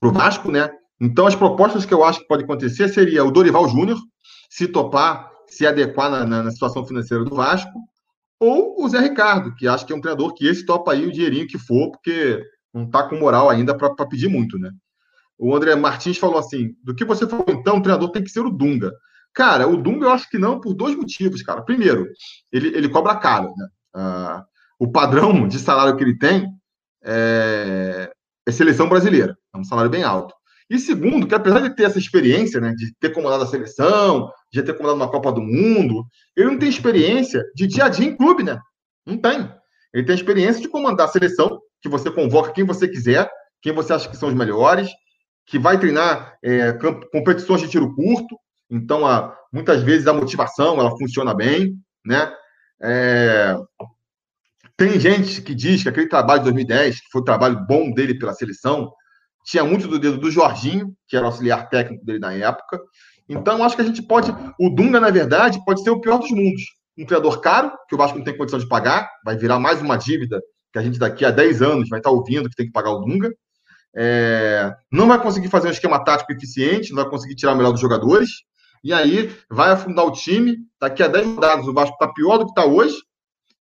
pro 0.00 0.12
Vasco, 0.12 0.50
né? 0.50 0.70
Então, 1.00 1.26
as 1.26 1.34
propostas 1.34 1.84
que 1.84 1.92
eu 1.92 2.04
acho 2.04 2.20
que 2.20 2.28
pode 2.28 2.44
acontecer 2.44 2.88
seria 2.88 3.24
o 3.24 3.30
Dorival 3.30 3.68
Júnior, 3.68 3.98
se 4.48 4.68
topar, 4.68 5.30
se 5.46 5.66
adequar 5.66 6.10
na, 6.10 6.24
na, 6.24 6.42
na, 6.44 6.50
situação 6.50 6.86
financeira 6.86 7.24
do 7.24 7.34
Vasco, 7.34 7.72
ou 8.38 8.82
o 8.82 8.88
Zé 8.88 9.00
Ricardo, 9.00 9.54
que 9.54 9.66
acho 9.66 9.86
que 9.86 9.92
é 9.92 9.96
um 9.96 10.00
treinador 10.00 10.34
que 10.34 10.46
esse 10.46 10.64
topa 10.64 10.92
aí 10.92 11.06
o 11.06 11.12
dinheirinho 11.12 11.46
que 11.46 11.58
for, 11.58 11.90
porque 11.90 12.42
não 12.72 12.84
está 12.84 13.08
com 13.08 13.18
moral 13.18 13.48
ainda 13.48 13.76
para 13.76 14.06
pedir 14.06 14.28
muito, 14.28 14.58
né? 14.58 14.70
O 15.38 15.54
André 15.54 15.74
Martins 15.74 16.18
falou 16.18 16.38
assim: 16.38 16.74
do 16.82 16.94
que 16.94 17.04
você 17.04 17.26
falou 17.26 17.46
então, 17.48 17.78
o 17.78 17.82
treinador 17.82 18.10
tem 18.10 18.22
que 18.22 18.30
ser 18.30 18.40
o 18.40 18.50
Dunga. 18.50 18.92
Cara, 19.32 19.66
o 19.66 19.76
Dunga 19.76 20.06
eu 20.06 20.10
acho 20.12 20.28
que 20.28 20.38
não, 20.38 20.60
por 20.60 20.74
dois 20.74 20.96
motivos, 20.96 21.42
cara. 21.42 21.62
Primeiro, 21.62 22.08
ele, 22.52 22.68
ele 22.68 22.88
cobra 22.88 23.16
caro, 23.16 23.52
né? 23.56 23.68
Ah, 23.94 24.44
o 24.78 24.90
padrão 24.90 25.48
de 25.48 25.58
salário 25.58 25.96
que 25.96 26.04
ele 26.04 26.16
tem 26.16 26.48
é, 27.02 28.12
é 28.46 28.52
seleção 28.52 28.88
brasileira, 28.88 29.36
é 29.54 29.58
um 29.58 29.64
salário 29.64 29.90
bem 29.90 30.04
alto. 30.04 30.34
E 30.70 30.78
segundo, 30.78 31.26
que 31.26 31.34
apesar 31.34 31.60
de 31.60 31.74
ter 31.74 31.84
essa 31.84 31.98
experiência, 31.98 32.60
né, 32.60 32.72
de 32.74 32.94
ter 32.98 33.10
comandado 33.10 33.44
a 33.44 33.46
seleção, 33.46 34.30
de 34.52 34.62
ter 34.62 34.72
comandado 34.74 34.96
uma 34.96 35.10
Copa 35.10 35.30
do 35.30 35.42
Mundo, 35.42 36.06
ele 36.36 36.50
não 36.50 36.58
tem 36.58 36.68
experiência 36.68 37.44
de 37.54 37.66
dia 37.66 37.84
a 37.84 37.88
dia 37.88 38.06
em 38.06 38.16
clube, 38.16 38.42
né? 38.42 38.58
Não 39.06 39.18
tem. 39.18 39.52
Ele 39.92 40.06
tem 40.06 40.14
experiência 40.14 40.62
de 40.62 40.68
comandar 40.68 41.06
a 41.06 41.10
seleção, 41.10 41.60
que 41.82 41.88
você 41.88 42.10
convoca 42.10 42.52
quem 42.52 42.64
você 42.64 42.88
quiser, 42.88 43.30
quem 43.60 43.72
você 43.72 43.92
acha 43.92 44.08
que 44.08 44.16
são 44.16 44.28
os 44.30 44.34
melhores, 44.34 44.88
que 45.46 45.58
vai 45.58 45.78
treinar 45.78 46.36
é, 46.42 46.72
competições 47.12 47.60
de 47.60 47.68
tiro 47.68 47.94
curto. 47.94 48.36
Então, 48.70 49.06
a, 49.06 49.36
muitas 49.52 49.82
vezes 49.82 50.06
a 50.06 50.14
motivação 50.14 50.80
ela 50.80 50.96
funciona 50.96 51.34
bem, 51.34 51.74
né? 52.04 52.32
É, 52.82 53.54
tem 54.76 54.98
gente 54.98 55.40
que 55.42 55.54
diz 55.54 55.82
que 55.82 55.88
aquele 55.88 56.08
trabalho 56.08 56.40
de 56.40 56.44
2010, 56.44 57.00
que 57.00 57.10
foi 57.12 57.20
o 57.20 57.24
trabalho 57.24 57.64
bom 57.66 57.92
dele 57.92 58.18
pela 58.18 58.32
seleção, 58.32 58.92
tinha 59.44 59.62
muito 59.62 59.86
do 59.86 59.98
dedo 59.98 60.18
do 60.18 60.30
Jorginho, 60.30 60.94
que 61.06 61.16
era 61.16 61.24
o 61.24 61.28
auxiliar 61.28 61.68
técnico 61.68 62.04
dele 62.04 62.18
na 62.18 62.32
época. 62.32 62.80
Então, 63.28 63.62
acho 63.62 63.76
que 63.76 63.82
a 63.82 63.84
gente 63.84 64.02
pode. 64.02 64.34
O 64.58 64.70
Dunga, 64.70 64.98
na 64.98 65.10
verdade, 65.10 65.62
pode 65.64 65.82
ser 65.82 65.90
o 65.90 66.00
pior 66.00 66.18
dos 66.18 66.30
mundos. 66.30 66.62
Um 66.96 67.04
treinador 67.04 67.40
caro, 67.40 67.72
que 67.88 67.94
o 67.94 67.98
Vasco 67.98 68.16
não 68.16 68.24
tem 68.24 68.36
condição 68.36 68.58
de 68.58 68.68
pagar, 68.68 69.08
vai 69.24 69.36
virar 69.36 69.58
mais 69.58 69.80
uma 69.80 69.96
dívida 69.96 70.40
que 70.72 70.78
a 70.78 70.82
gente 70.82 70.98
daqui 70.98 71.24
a 71.24 71.30
10 71.30 71.62
anos 71.62 71.88
vai 71.88 72.00
estar 72.00 72.10
ouvindo 72.10 72.48
que 72.48 72.56
tem 72.56 72.66
que 72.66 72.72
pagar 72.72 72.90
o 72.90 73.00
Dunga. 73.00 73.32
É, 73.96 74.74
não 74.90 75.06
vai 75.06 75.22
conseguir 75.22 75.48
fazer 75.48 75.68
um 75.68 75.70
esquema 75.70 76.02
tático 76.02 76.32
eficiente, 76.32 76.92
não 76.92 77.02
vai 77.02 77.10
conseguir 77.10 77.36
tirar 77.36 77.52
o 77.52 77.56
melhor 77.56 77.70
dos 77.70 77.80
jogadores. 77.80 78.28
E 78.82 78.92
aí 78.92 79.34
vai 79.48 79.70
afundar 79.70 80.04
o 80.04 80.12
time. 80.12 80.56
Daqui 80.80 81.02
a 81.02 81.08
10 81.08 81.26
rodadas, 81.26 81.66
o 81.66 81.72
Vasco 81.72 81.94
está 81.94 82.12
pior 82.12 82.38
do 82.38 82.46
que 82.46 82.50
está 82.50 82.64
hoje 82.64 82.96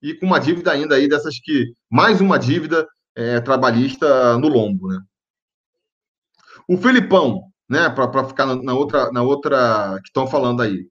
e 0.02 0.14
com 0.14 0.26
uma 0.26 0.40
dívida 0.40 0.72
ainda 0.72 0.96
aí 0.96 1.08
dessas 1.08 1.40
que. 1.40 1.74
Mais 1.90 2.20
uma 2.20 2.40
dívida 2.40 2.88
é, 3.16 3.40
trabalhista 3.40 4.38
no 4.38 4.48
lombo, 4.48 4.88
né? 4.88 5.00
O 6.68 6.78
Felipão, 6.78 7.44
né, 7.70 7.90
para 7.90 8.24
ficar 8.26 8.46
na, 8.46 8.74
outra, 8.74 9.12
na 9.12 9.22
outra 9.22 10.00
que 10.02 10.10
estão 10.10 10.28
falando 10.28 10.62
aí. 10.62 10.88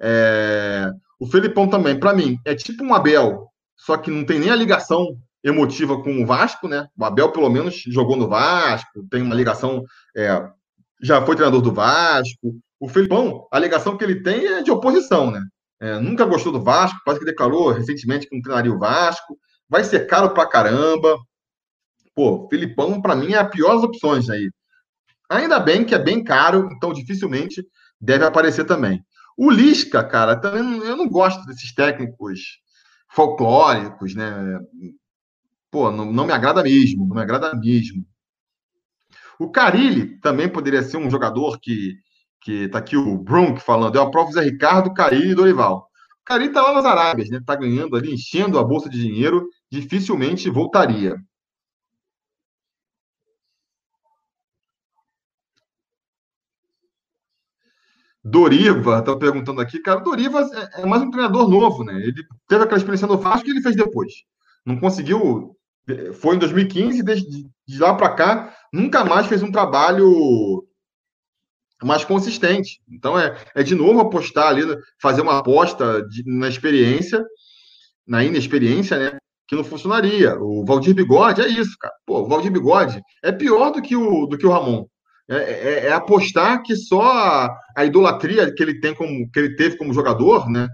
É, 0.00 0.90
o 1.18 1.26
Felipão 1.26 1.68
também, 1.68 1.98
para 1.98 2.14
mim, 2.14 2.38
é 2.44 2.54
tipo 2.54 2.84
um 2.84 2.94
Abel, 2.94 3.48
só 3.76 3.96
que 3.96 4.10
não 4.10 4.24
tem 4.24 4.38
nem 4.38 4.50
a 4.50 4.56
ligação 4.56 5.16
emotiva 5.42 6.02
com 6.02 6.22
o 6.22 6.26
Vasco, 6.26 6.66
né? 6.66 6.88
O 6.98 7.04
Abel, 7.04 7.30
pelo 7.30 7.50
menos, 7.50 7.82
jogou 7.86 8.16
no 8.16 8.28
Vasco, 8.28 9.06
tem 9.10 9.22
uma 9.22 9.34
ligação, 9.34 9.84
é, 10.16 10.48
já 11.02 11.24
foi 11.24 11.36
treinador 11.36 11.60
do 11.60 11.72
Vasco. 11.72 12.56
O 12.80 12.88
Felipão, 12.88 13.46
a 13.52 13.58
ligação 13.58 13.96
que 13.96 14.04
ele 14.04 14.22
tem 14.22 14.46
é 14.46 14.62
de 14.62 14.70
oposição, 14.70 15.30
né? 15.30 15.42
É, 15.80 15.98
nunca 16.00 16.24
gostou 16.24 16.50
do 16.50 16.62
Vasco, 16.62 16.98
quase 17.04 17.20
que 17.20 17.26
declarou 17.26 17.70
recentemente 17.70 18.26
que 18.26 18.34
não 18.34 18.42
treinaria 18.42 18.72
o 18.72 18.78
Vasco. 18.78 19.36
Vai 19.68 19.84
ser 19.84 20.06
caro 20.06 20.30
pra 20.30 20.46
caramba. 20.46 21.18
Pô, 22.14 22.48
Filipão, 22.48 23.02
para 23.02 23.14
mim, 23.14 23.32
é 23.32 23.38
a 23.38 23.44
pior 23.44 23.74
das 23.74 23.84
opções 23.84 24.30
aí. 24.30 24.50
Ainda 25.30 25.58
bem 25.58 25.84
que 25.84 25.94
é 25.94 25.98
bem 25.98 26.22
caro, 26.22 26.68
então 26.72 26.92
dificilmente 26.92 27.66
deve 28.00 28.24
aparecer 28.24 28.64
também. 28.64 29.04
O 29.36 29.50
Lisca, 29.50 30.04
cara, 30.04 30.36
também 30.36 30.78
eu 30.86 30.96
não 30.96 31.08
gosto 31.08 31.44
desses 31.46 31.74
técnicos 31.74 32.58
folclóricos, 33.08 34.14
né? 34.14 34.58
Pô, 35.70 35.90
não, 35.90 36.12
não 36.12 36.26
me 36.26 36.32
agrada 36.32 36.62
mesmo, 36.62 37.06
não 37.06 37.16
me 37.16 37.22
agrada 37.22 37.54
mesmo. 37.54 38.04
O 39.38 39.50
Carilli 39.50 40.18
também 40.20 40.48
poderia 40.48 40.82
ser 40.82 40.96
um 40.96 41.10
jogador 41.10 41.58
que 41.60 41.94
que 42.44 42.68
tá 42.68 42.78
aqui 42.78 42.94
o 42.94 43.16
Brunk 43.16 43.58
falando, 43.58 43.96
eu 43.96 44.02
aprovo 44.02 44.30
Zé 44.30 44.42
Ricardo, 44.42 44.92
Carilli 44.92 45.30
e 45.30 45.34
Dorival. 45.34 45.88
O 46.20 46.24
Carilli 46.26 46.52
tá 46.52 46.60
lá 46.60 46.74
nas 46.74 46.84
Arábias, 46.84 47.30
né? 47.30 47.40
Tá 47.44 47.56
ganhando 47.56 47.96
ali, 47.96 48.12
enchendo 48.12 48.58
a 48.58 48.64
bolsa 48.64 48.88
de 48.88 49.00
dinheiro, 49.00 49.48
dificilmente 49.70 50.50
voltaria. 50.50 51.16
Doriva, 58.24 59.02
tá 59.02 59.14
perguntando 59.14 59.60
aqui, 59.60 59.78
cara, 59.80 60.00
Doriva 60.00 60.40
é, 60.40 60.82
é 60.82 60.86
mais 60.86 61.02
um 61.02 61.10
treinador 61.10 61.46
novo, 61.46 61.84
né? 61.84 61.94
Ele 61.94 62.24
teve 62.48 62.64
aquela 62.64 62.78
experiência 62.78 63.06
no 63.06 63.18
Vasco 63.18 63.44
que 63.44 63.50
ele 63.50 63.60
fez 63.60 63.76
depois. 63.76 64.12
Não 64.64 64.80
conseguiu, 64.80 65.54
foi 66.14 66.36
em 66.36 66.38
2015, 66.38 67.02
desde 67.02 67.46
de 67.66 67.78
lá 67.78 67.94
para 67.94 68.14
cá, 68.14 68.56
nunca 68.72 69.04
mais 69.04 69.26
fez 69.26 69.42
um 69.42 69.52
trabalho 69.52 70.66
mais 71.82 72.02
consistente. 72.02 72.80
Então, 72.88 73.18
é, 73.18 73.36
é 73.54 73.62
de 73.62 73.74
novo 73.74 74.00
apostar 74.00 74.48
ali, 74.48 74.62
fazer 75.00 75.20
uma 75.20 75.40
aposta 75.40 76.02
de, 76.08 76.22
na 76.26 76.48
experiência, 76.48 77.22
na 78.06 78.24
inexperiência, 78.24 78.98
né? 78.98 79.18
Que 79.46 79.54
não 79.54 79.64
funcionaria. 79.64 80.38
O 80.40 80.64
Valdir 80.64 80.94
Bigode 80.94 81.42
é 81.42 81.48
isso, 81.48 81.76
cara. 81.78 81.94
Pô, 82.06 82.20
o 82.22 82.26
Valdir 82.26 82.50
Bigode 82.50 83.02
é 83.22 83.30
pior 83.30 83.70
do 83.70 83.82
que 83.82 83.94
o, 83.94 84.24
do 84.24 84.38
que 84.38 84.46
o 84.46 84.50
Ramon. 84.50 84.86
É, 85.28 85.36
é, 85.36 85.86
é 85.86 85.92
apostar 85.92 86.62
que 86.62 86.76
só 86.76 87.02
a, 87.02 87.58
a, 87.76 87.84
idolatria 87.84 88.52
que 88.52 88.62
ele 88.62 88.78
tem 88.78 88.94
como 88.94 89.30
que 89.30 89.38
ele 89.38 89.56
teve 89.56 89.76
como 89.76 89.92
jogador, 89.92 90.50
né? 90.50 90.68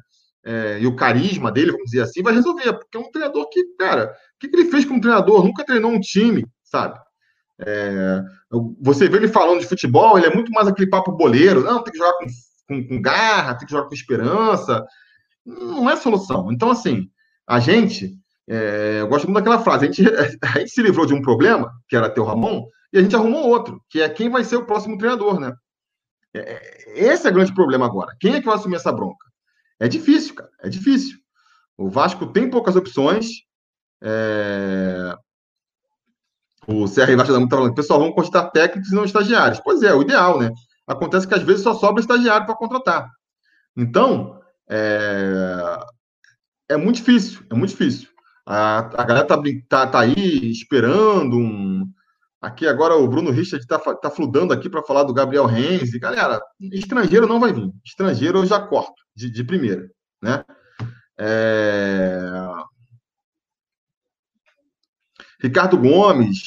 É, 0.44 0.78
e 0.80 0.86
o 0.86 0.96
carisma 0.96 1.52
dele, 1.52 1.70
vamos 1.70 1.90
dizer 1.90 2.02
assim, 2.02 2.22
vai 2.22 2.34
resolver, 2.34 2.72
porque 2.72 2.96
é 2.96 3.00
um 3.00 3.10
treinador 3.10 3.48
que, 3.50 3.62
cara, 3.78 4.06
o 4.06 4.38
que, 4.40 4.48
que 4.48 4.56
ele 4.56 4.70
fez 4.70 4.84
como 4.84 5.00
treinador? 5.00 5.44
Nunca 5.44 5.64
treinou 5.64 5.90
um 5.92 6.00
time, 6.00 6.46
sabe? 6.64 6.98
É, 7.60 8.22
você 8.80 9.08
vê 9.08 9.18
ele 9.18 9.28
falando 9.28 9.60
de 9.60 9.66
futebol, 9.66 10.16
ele 10.16 10.26
é 10.26 10.34
muito 10.34 10.50
mais 10.50 10.66
aquele 10.66 10.88
papo 10.88 11.12
boleiro. 11.12 11.62
Não, 11.62 11.82
tem 11.82 11.92
que 11.92 11.98
jogar 11.98 12.14
com, 12.14 12.26
com, 12.68 12.88
com 12.88 13.02
garra, 13.02 13.54
tem 13.54 13.66
que 13.66 13.72
jogar 13.72 13.86
com 13.86 13.94
esperança. 13.94 14.84
Não 15.44 15.88
é 15.88 15.96
solução. 15.96 16.50
Então, 16.50 16.70
assim, 16.70 17.08
a 17.46 17.60
gente, 17.60 18.16
é, 18.48 18.98
eu 19.00 19.08
gosto 19.08 19.26
muito 19.26 19.36
daquela 19.36 19.62
frase, 19.62 19.84
a 19.84 19.90
gente, 19.90 20.02
a 20.42 20.58
gente 20.58 20.70
se 20.70 20.82
livrou 20.82 21.06
de 21.06 21.14
um 21.14 21.22
problema, 21.22 21.70
que 21.88 21.96
era 21.96 22.08
ter 22.08 22.20
o 22.20 22.24
Ramon, 22.24 22.64
e 22.92 22.98
a 22.98 23.02
gente 23.02 23.14
arrumou 23.14 23.48
outro, 23.48 23.82
que 23.88 24.00
é 24.00 24.08
quem 24.08 24.28
vai 24.28 24.44
ser 24.44 24.56
o 24.56 24.66
próximo 24.66 24.98
treinador, 24.98 25.38
né? 25.38 25.54
É, 26.34 26.40
é, 26.40 27.12
esse 27.12 27.26
é 27.26 27.30
o 27.30 27.34
grande 27.34 27.54
problema 27.54 27.86
agora. 27.86 28.16
Quem 28.18 28.34
é 28.34 28.40
que 28.40 28.46
vai 28.46 28.56
assumir 28.56 28.76
essa 28.76 28.92
bronca? 28.92 29.26
É 29.78 29.88
difícil, 29.88 30.34
cara. 30.34 30.50
É 30.60 30.68
difícil. 30.68 31.18
O 31.76 31.88
Vasco 31.88 32.26
tem 32.26 32.50
poucas 32.50 32.76
opções. 32.76 33.28
É... 34.02 35.16
O 36.66 36.84
CR 36.84 37.16
da 37.16 37.38
Muito 37.38 37.50
falando, 37.50 37.74
pessoal, 37.74 37.98
vamos 37.98 38.14
contratar 38.14 38.50
técnicos 38.52 38.92
e 38.92 38.94
não 38.94 39.04
estagiários. 39.04 39.60
Pois 39.60 39.82
é, 39.82 39.94
o 39.94 40.02
ideal, 40.02 40.38
né? 40.38 40.50
Acontece 40.86 41.26
que 41.26 41.34
às 41.34 41.42
vezes 41.42 41.62
só 41.62 41.74
sobra 41.74 42.00
estagiário 42.00 42.46
para 42.46 42.56
contratar. 42.56 43.08
Então, 43.76 44.40
é... 44.68 45.78
é 46.68 46.76
muito 46.76 46.96
difícil, 46.96 47.44
é 47.50 47.54
muito 47.54 47.70
difícil. 47.70 48.08
A, 48.46 48.78
a 48.78 49.04
galera 49.04 49.26
tá, 49.26 49.40
tá, 49.68 49.86
tá 49.86 50.00
aí 50.00 50.50
esperando 50.50 51.36
um, 51.36 51.90
Aqui 52.40 52.66
agora 52.66 52.96
o 52.96 53.06
Bruno 53.06 53.30
Richard 53.30 53.62
está 53.62 53.78
tá 53.78 54.10
fludando 54.10 54.52
aqui 54.52 54.70
para 54.70 54.82
falar 54.82 55.04
do 55.04 55.12
Gabriel 55.12 55.44
Renzi. 55.44 55.98
Galera, 55.98 56.40
estrangeiro 56.72 57.26
não 57.26 57.38
vai 57.38 57.52
vir. 57.52 57.70
Estrangeiro 57.84 58.38
eu 58.38 58.46
já 58.46 58.58
corto 58.58 59.02
de, 59.14 59.30
de 59.30 59.44
primeira, 59.44 59.90
né? 60.22 60.42
É... 61.18 62.30
Ricardo 65.42 65.76
Gomes. 65.76 66.38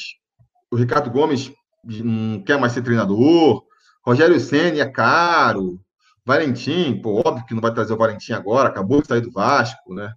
O 0.70 0.76
Ricardo 0.76 1.10
Gomes 1.10 1.52
não 1.84 2.42
quer 2.42 2.58
mais 2.58 2.72
ser 2.72 2.82
treinador. 2.82 3.62
Rogério 4.04 4.38
Senna 4.40 4.80
é 4.80 4.90
caro. 4.90 5.80
Valentim, 6.26 7.00
pô, 7.00 7.22
óbvio 7.24 7.44
que 7.46 7.54
não 7.54 7.60
vai 7.60 7.72
trazer 7.72 7.92
o 7.92 7.98
Valentim 7.98 8.32
agora, 8.32 8.68
acabou 8.68 9.02
de 9.02 9.08
sair 9.08 9.20
do 9.20 9.30
Vasco, 9.30 9.94
né? 9.94 10.12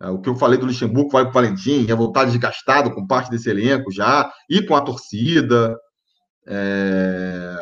É, 0.00 0.08
o 0.08 0.20
que 0.20 0.28
eu 0.28 0.36
falei 0.36 0.58
do 0.58 0.66
Luxemburgo 0.66 1.10
vai 1.10 1.24
para 1.24 1.30
o 1.30 1.34
Valentim, 1.34 1.86
ia 1.86 1.96
voltar 1.96 2.24
desgastado 2.24 2.94
com 2.94 3.06
parte 3.06 3.30
desse 3.30 3.50
elenco 3.50 3.90
já, 3.90 4.32
e 4.48 4.62
com 4.62 4.74
a 4.76 4.80
torcida. 4.80 5.76
É... 6.46 7.56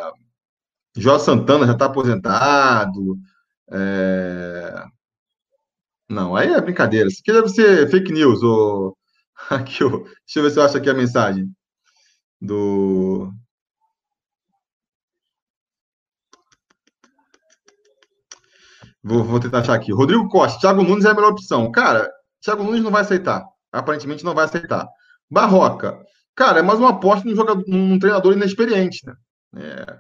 Santana 1.21 1.67
já 1.67 1.73
está 1.73 1.87
aposentado. 1.87 3.17
É... 3.71 4.85
Não, 6.09 6.37
aí 6.37 6.53
é 6.53 6.61
brincadeira. 6.61 7.09
Isso 7.09 7.21
aqui 7.21 7.33
deve 7.33 7.49
ser 7.49 7.91
fake 7.91 8.13
news. 8.13 8.43
Ou... 8.43 8.97
Aqui. 9.51 9.81
Deixa 9.81 10.39
eu 10.39 10.43
ver 10.43 10.51
se 10.51 10.59
eu 10.59 10.65
acho 10.65 10.77
aqui 10.79 10.91
a 10.91 10.95
mensagem 10.95 11.51
do. 12.41 13.31
Vou, 19.03 19.25
vou 19.25 19.41
tentar 19.41 19.61
achar 19.61 19.75
aqui. 19.75 19.93
Rodrigo 19.93 20.29
Costa, 20.29 20.59
Thiago 20.61 20.83
Nunes 20.83 21.05
é 21.05 21.11
a 21.11 21.15
melhor 21.15 21.31
opção. 21.31 21.71
Cara, 21.71 22.11
Thiago 22.47 22.63
Nunes 22.63 22.83
não 22.83 22.93
vai 22.93 23.03
aceitar. 23.03 23.45
Aparentemente 23.73 24.25
não 24.25 24.35
vai 24.35 24.45
aceitar. 24.45 24.89
Barroca. 25.29 26.01
Cara, 26.35 26.61
é 26.61 26.63
mais 26.63 26.79
uma 26.79 26.91
aposta 26.91 27.29
num, 27.29 27.35
jogador, 27.35 27.65
num 27.67 27.99
treinador 27.99 28.33
inexperiente, 28.35 29.05
né? 29.05 29.15
É, 29.57 29.99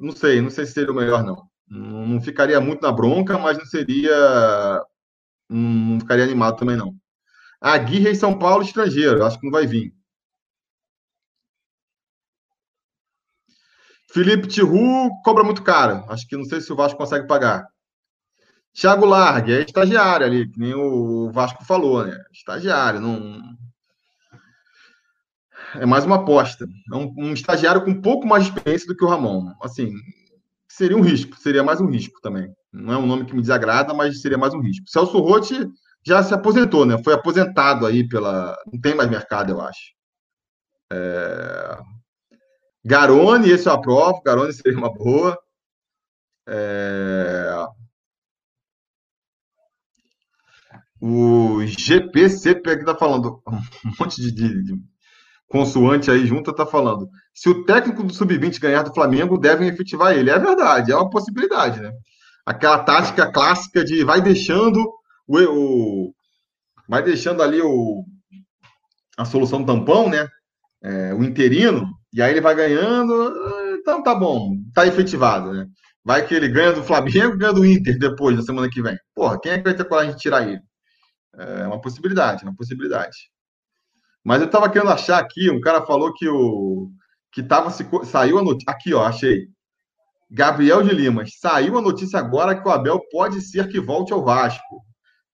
não 0.00 0.12
sei, 0.12 0.40
não 0.40 0.50
sei 0.50 0.66
se 0.66 0.72
seria 0.72 0.92
o 0.92 0.94
melhor, 0.94 1.24
não. 1.24 1.48
Não 1.66 2.20
ficaria 2.20 2.60
muito 2.60 2.82
na 2.82 2.92
bronca, 2.92 3.38
mas 3.38 3.56
não 3.56 3.64
seria. 3.64 4.84
Não 5.48 5.98
ficaria 6.00 6.24
animado 6.24 6.58
também, 6.58 6.76
não. 6.76 6.94
Aguirre 7.60 8.10
em 8.10 8.14
São 8.14 8.38
Paulo, 8.38 8.62
estrangeiro. 8.62 9.24
Acho 9.24 9.38
que 9.38 9.46
não 9.46 9.52
vai 9.52 9.66
vir. 9.66 9.94
Felipe 14.12 14.48
Tiru 14.48 15.08
cobra 15.24 15.44
muito 15.44 15.62
caro. 15.62 16.04
Acho 16.08 16.26
que 16.26 16.36
não 16.36 16.44
sei 16.44 16.60
se 16.60 16.72
o 16.72 16.76
Vasco 16.76 16.98
consegue 16.98 17.26
pagar. 17.26 17.64
Thiago 18.72 19.04
Largue, 19.04 19.52
é 19.52 19.60
estagiário 19.62 20.26
ali, 20.26 20.48
que 20.48 20.58
nem 20.58 20.74
o 20.74 21.30
Vasco 21.32 21.64
falou, 21.64 22.04
né? 22.06 22.16
Estagiário, 22.32 23.00
não. 23.00 23.40
É 25.74 25.86
mais 25.86 26.04
uma 26.04 26.16
aposta. 26.16 26.66
É 26.92 26.96
um, 26.96 27.12
um, 27.16 27.32
estagiário 27.32 27.84
com 27.84 27.90
um 27.90 28.00
pouco 28.00 28.26
mais 28.26 28.44
de 28.44 28.50
experiência 28.50 28.86
do 28.86 28.96
que 28.96 29.04
o 29.04 29.08
Ramon. 29.08 29.52
Assim, 29.62 29.92
seria 30.68 30.96
um 30.96 31.02
risco, 31.02 31.36
seria 31.36 31.62
mais 31.62 31.80
um 31.80 31.86
risco 31.86 32.20
também. 32.20 32.52
Não 32.72 32.92
é 32.92 32.98
um 32.98 33.06
nome 33.06 33.24
que 33.24 33.34
me 33.34 33.40
desagrada, 33.40 33.92
mas 33.92 34.20
seria 34.20 34.38
mais 34.38 34.54
um 34.54 34.60
risco. 34.60 34.88
Celso 34.88 35.18
Rotti 35.18 35.68
já 36.04 36.22
se 36.22 36.32
aposentou, 36.32 36.86
né? 36.86 36.96
Foi 37.02 37.12
aposentado 37.12 37.86
aí 37.86 38.08
pela. 38.08 38.56
Não 38.72 38.80
tem 38.80 38.94
mais 38.94 39.10
mercado, 39.10 39.50
eu 39.50 39.60
acho. 39.60 39.92
É... 40.92 41.78
Garone, 42.84 43.50
esse 43.50 43.68
eu 43.68 43.72
aprovo. 43.72 44.22
Garone 44.22 44.52
seria 44.52 44.78
uma 44.78 44.92
boa. 44.92 45.38
É... 46.48 47.39
O 51.00 51.64
GPCP 51.64 52.70
aqui 52.70 52.80
está 52.80 52.94
falando, 52.94 53.40
um 53.48 53.92
monte 53.98 54.20
de, 54.20 54.30
de, 54.30 54.62
de, 54.62 54.74
consoante 55.48 56.10
aí 56.10 56.26
junto 56.26 56.50
está 56.50 56.66
falando. 56.66 57.08
Se 57.34 57.48
o 57.48 57.64
técnico 57.64 58.02
do 58.02 58.12
Sub-20 58.12 58.60
ganhar 58.60 58.82
do 58.82 58.92
Flamengo, 58.94 59.38
devem 59.38 59.68
efetivar 59.68 60.12
ele. 60.12 60.30
É 60.30 60.38
verdade, 60.38 60.92
é 60.92 60.96
uma 60.96 61.08
possibilidade, 61.08 61.80
né? 61.80 61.90
Aquela 62.44 62.78
tática 62.80 63.30
clássica 63.32 63.84
de 63.84 64.04
vai 64.04 64.20
deixando 64.20 64.80
o, 65.26 65.38
o 65.38 66.14
vai 66.88 67.02
deixando 67.02 67.42
ali 67.42 67.60
o, 67.62 68.04
a 69.16 69.24
solução 69.24 69.64
tampão, 69.64 70.08
né? 70.08 70.26
É, 70.82 71.14
o 71.14 71.22
interino, 71.22 71.86
e 72.12 72.22
aí 72.22 72.30
ele 72.32 72.40
vai 72.40 72.54
ganhando, 72.54 73.32
então 73.74 74.02
tá 74.02 74.14
bom, 74.14 74.56
tá 74.74 74.86
efetivado, 74.86 75.52
né? 75.52 75.66
Vai 76.04 76.26
que 76.26 76.34
ele 76.34 76.48
ganha 76.48 76.72
do 76.72 76.82
Flamengo 76.82 77.36
ganha 77.36 77.52
do 77.52 77.64
Inter 77.64 77.98
depois, 77.98 78.36
na 78.36 78.42
semana 78.42 78.68
que 78.70 78.82
vem. 78.82 78.96
Porra, 79.14 79.38
quem 79.40 79.52
é 79.52 79.58
que 79.58 79.64
vai 79.64 79.74
ter 79.74 79.84
coragem 79.84 80.14
de 80.14 80.20
tirar 80.20 80.48
ele? 80.48 80.60
É 81.40 81.66
uma 81.66 81.80
possibilidade, 81.80 82.44
uma 82.44 82.54
possibilidade. 82.54 83.30
Mas 84.22 84.40
eu 84.40 84.46
estava 84.46 84.68
querendo 84.68 84.90
achar 84.90 85.18
aqui, 85.18 85.50
um 85.50 85.60
cara 85.60 85.86
falou 85.86 86.12
que 86.12 86.28
o 86.28 86.90
que 87.32 87.42
tava 87.42 87.70
saiu 88.04 88.38
a 88.38 88.42
notícia 88.42 88.70
aqui, 88.70 88.92
ó, 88.92 89.04
achei. 89.04 89.48
Gabriel 90.30 90.82
de 90.82 90.94
Limas, 90.94 91.30
saiu 91.40 91.78
a 91.78 91.82
notícia 91.82 92.18
agora 92.18 92.60
que 92.60 92.68
o 92.68 92.70
Abel 92.70 93.00
pode 93.10 93.40
ser 93.40 93.68
que 93.68 93.80
volte 93.80 94.12
ao 94.12 94.24
Vasco. 94.24 94.84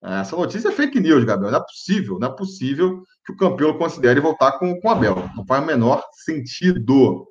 Essa 0.02 0.36
notícia 0.36 0.68
é 0.68 0.72
fake 0.72 1.00
news, 1.00 1.24
Gabriel. 1.24 1.50
Não 1.50 1.58
é 1.58 1.62
possível, 1.62 2.18
não 2.18 2.28
é 2.28 2.36
possível 2.36 3.02
que 3.24 3.32
o 3.32 3.36
campeão 3.36 3.76
considere 3.76 4.20
voltar 4.20 4.52
com, 4.52 4.80
com 4.80 4.88
o 4.88 4.90
Abel. 4.90 5.16
Não 5.34 5.44
faz 5.44 5.62
o 5.62 5.66
menor 5.66 6.02
sentido. 6.24 7.26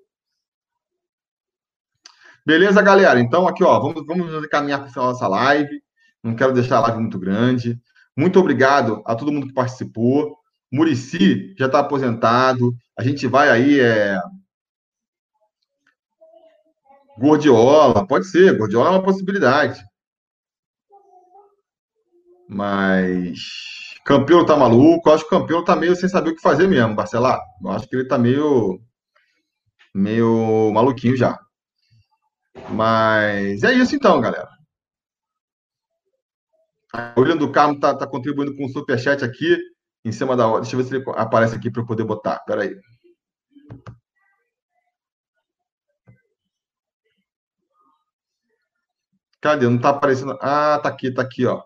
Beleza, 2.45 2.81
galera? 2.81 3.19
Então, 3.19 3.47
aqui, 3.47 3.63
ó, 3.63 3.79
vamos, 3.79 4.05
vamos 4.05 4.47
caminhar 4.47 4.79
para 4.79 4.89
o 4.89 4.93
final 4.93 5.13
dessa 5.13 5.27
live. 5.27 5.81
Não 6.21 6.35
quero 6.35 6.53
deixar 6.53 6.77
a 6.77 6.81
live 6.81 6.99
muito 6.99 7.17
grande. 7.17 7.79
Muito 8.17 8.39
obrigado 8.39 9.03
a 9.05 9.15
todo 9.15 9.31
mundo 9.31 9.47
que 9.47 9.53
participou. 9.53 10.37
Murici 10.71 11.53
já 11.57 11.65
está 11.65 11.79
aposentado. 11.79 12.73
A 12.97 13.03
gente 13.03 13.27
vai 13.27 13.49
aí. 13.49 13.79
É... 13.79 14.17
Gordiola, 17.17 18.05
pode 18.07 18.27
ser. 18.27 18.57
Gordiola 18.57 18.89
é 18.89 18.91
uma 18.91 19.03
possibilidade. 19.03 19.83
Mas. 22.47 23.39
Campeão 24.05 24.45
tá 24.45 24.55
maluco. 24.55 25.09
Eu 25.09 25.13
acho 25.13 25.27
que 25.27 25.35
o 25.35 25.39
campeão 25.39 25.63
tá 25.63 25.75
meio 25.75 25.95
sem 25.95 26.07
saber 26.07 26.31
o 26.31 26.35
que 26.35 26.41
fazer 26.41 26.67
mesmo, 26.67 26.95
Barcelar. 26.95 27.41
Eu 27.63 27.71
acho 27.71 27.87
que 27.87 27.95
ele 27.95 28.07
tá 28.07 28.17
meio. 28.17 28.79
meio 29.93 30.71
maluquinho 30.73 31.17
já. 31.17 31.39
Mas 32.69 33.63
é 33.63 33.73
isso 33.73 33.95
então, 33.95 34.21
galera. 34.21 34.54
William 37.17 37.37
do 37.37 37.51
Carmo 37.51 37.75
está 37.75 37.93
tá 37.93 38.07
contribuindo 38.07 38.55
com 38.55 38.65
o 38.65 38.69
superchat 38.69 39.23
aqui, 39.23 39.57
em 40.03 40.11
cima 40.11 40.35
da 40.35 40.47
hora. 40.47 40.61
Deixa 40.61 40.75
eu 40.75 40.81
ver 40.81 40.87
se 40.87 40.95
ele 40.95 41.03
aparece 41.15 41.55
aqui 41.55 41.71
para 41.71 41.81
eu 41.81 41.85
poder 41.85 42.03
botar. 42.03 42.37
Espera 42.37 42.63
aí. 42.63 42.75
Cadê? 49.41 49.67
Não 49.67 49.75
está 49.75 49.89
aparecendo. 49.89 50.37
Ah, 50.41 50.79
tá 50.81 50.89
aqui, 50.89 51.11
tá 51.11 51.21
aqui, 51.21 51.45
ó. 51.45 51.61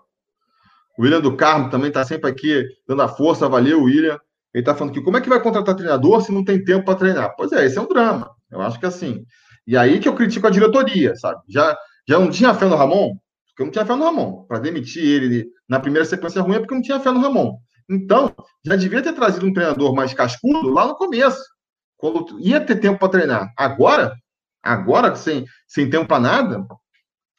O 0.97 1.03
William 1.03 1.21
do 1.21 1.37
Carmo 1.37 1.69
também 1.69 1.87
está 1.87 2.03
sempre 2.03 2.29
aqui 2.29 2.65
dando 2.87 3.01
a 3.01 3.07
força. 3.07 3.47
Valeu, 3.47 3.83
William. 3.83 4.19
Ele 4.53 4.61
está 4.61 4.75
falando 4.75 4.93
que 4.93 5.01
como 5.01 5.15
é 5.17 5.21
que 5.21 5.29
vai 5.29 5.41
contratar 5.41 5.75
treinador 5.75 6.21
se 6.21 6.31
não 6.31 6.43
tem 6.43 6.63
tempo 6.63 6.85
para 6.85 6.95
treinar? 6.95 7.35
Pois 7.37 7.51
é, 7.51 7.65
esse 7.65 7.77
é 7.77 7.81
um 7.81 7.87
drama. 7.87 8.29
Eu 8.51 8.61
acho 8.61 8.79
que 8.79 8.85
assim. 8.85 9.23
E 9.65 9.77
aí 9.77 9.99
que 9.99 10.09
eu 10.09 10.15
critico 10.15 10.47
a 10.47 10.49
diretoria, 10.49 11.15
sabe? 11.15 11.41
Já, 11.47 11.77
já 12.07 12.19
não 12.19 12.29
tinha 12.29 12.53
fé 12.53 12.65
no 12.65 12.75
Ramon? 12.75 13.15
Porque 13.59 13.63
eu 13.63 13.65
não 13.65 13.71
tinha 13.73 13.85
fé 13.85 13.93
no 13.93 14.05
Ramon. 14.05 14.45
Para 14.45 14.59
demitir 14.59 15.03
ele 15.03 15.51
na 15.67 15.81
primeira 15.81 16.05
sequência 16.05 16.41
ruim 16.41 16.55
é 16.55 16.59
porque 16.59 16.73
eu 16.73 16.77
não 16.77 16.81
tinha 16.81 16.99
fé 16.99 17.11
no 17.11 17.19
Ramon. 17.19 17.57
Então, 17.89 18.33
já 18.63 18.77
devia 18.77 19.01
ter 19.01 19.11
trazido 19.11 19.45
um 19.45 19.51
treinador 19.51 19.93
mais 19.93 20.13
cascudo 20.13 20.69
lá 20.69 20.87
no 20.87 20.95
começo, 20.95 21.43
quando 21.97 22.39
ia 22.39 22.61
ter 22.61 22.77
tempo 22.77 22.99
para 22.99 23.09
treinar. 23.09 23.51
Agora, 23.57 24.15
agora, 24.63 25.13
sem, 25.15 25.45
sem 25.67 25.89
tempo 25.89 26.07
para 26.07 26.21
nada, 26.21 26.65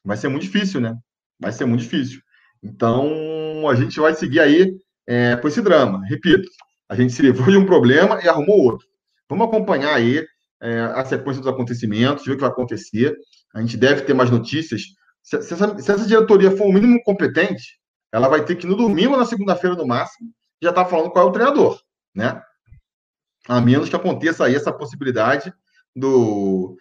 vai 0.05 0.17
ser 0.17 0.29
muito 0.29 0.43
difícil, 0.43 0.79
né? 0.79 0.95
Vai 1.41 1.53
ser 1.53 1.65
muito 1.65 1.81
difícil. 1.81 2.21
Então, 2.63 3.67
a 3.67 3.75
gente 3.75 3.99
vai 3.99 4.13
seguir 4.13 4.41
aí 4.41 4.75
é, 5.07 5.37
com 5.37 5.49
esse 5.49 5.63
drama. 5.63 6.05
Repito, 6.05 6.47
a 6.87 6.97
gente 6.97 7.15
se 7.15 7.23
livrou 7.23 7.51
de 7.51 7.57
um 7.57 7.65
problema 7.65 8.21
e 8.23 8.29
arrumou 8.29 8.61
outro. 8.61 8.87
Vamos 9.27 9.47
acompanhar 9.47 9.95
aí 9.95 10.23
é, 10.61 10.81
a 10.81 11.03
sequência 11.03 11.41
dos 11.41 11.51
acontecimentos, 11.51 12.27
ver 12.27 12.33
o 12.33 12.35
que 12.35 12.43
vai 12.43 12.51
acontecer. 12.51 13.17
A 13.55 13.61
gente 13.63 13.79
deve 13.79 14.03
ter 14.03 14.13
mais 14.13 14.31
notícias. 14.31 14.83
Se, 15.31 15.37
essa, 15.37 15.79
se 15.79 15.93
essa, 15.93 16.07
diretoria 16.07 16.57
for 16.57 16.67
o 16.67 16.73
mínimo 16.73 17.01
competente, 17.05 17.79
ela 18.13 18.29
vai 18.29 18.45
ter 18.45 18.57
que, 18.57 18.67
no 18.67 18.75
domingo 18.75 19.13
ou 19.13 19.19
na 19.19 19.25
segunda-feira, 19.25 19.77
no 19.77 19.87
máximo, 19.87 20.29
já 20.61 20.71
estar 20.71 20.85
tá 20.85 20.91
falando 20.91 21.11
qual 21.11 21.27
é 21.27 21.29
o 21.29 21.33
treinador, 21.33 21.81
né? 22.13 22.43
A 23.49 23.61
menos 23.61 23.89
que 23.89 23.95
aconteça 23.95 24.45
aí 24.45 24.57
essa 24.57 24.73
possibilidade 24.73 25.55
do, 25.95 26.77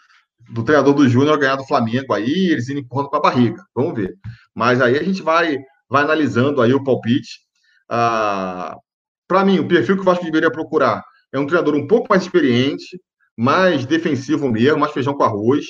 do 0.49 0.63
treinador 0.63 0.95
do 0.95 1.07
Júnior 1.07 1.37
ganhar 1.37 1.57
do 1.57 1.67
Flamengo 1.67 2.11
aí, 2.11 2.49
eles 2.51 2.67
irem 2.67 2.81
empurrando 2.81 3.09
com 3.09 3.17
a 3.17 3.21
barriga. 3.21 3.63
Vamos 3.75 3.93
ver. 3.93 4.15
Mas 4.53 4.81
aí 4.81 4.97
a 4.97 5.03
gente 5.03 5.21
vai, 5.21 5.59
vai 5.87 6.03
analisando 6.03 6.59
aí 6.59 6.73
o 6.73 6.83
palpite. 6.83 7.39
Ah, 7.87 8.75
Para 9.27 9.45
mim, 9.45 9.59
o 9.59 9.67
perfil 9.67 9.95
que 9.95 10.01
o 10.01 10.05
Vasco 10.05 10.25
deveria 10.25 10.51
procurar 10.51 11.03
é 11.31 11.37
um 11.37 11.45
treinador 11.45 11.75
um 11.75 11.87
pouco 11.87 12.07
mais 12.09 12.23
experiente, 12.23 12.99
mais 13.37 13.85
defensivo 13.85 14.49
mesmo, 14.49 14.79
mais 14.79 14.91
feijão 14.91 15.13
com 15.13 15.23
arroz. 15.23 15.65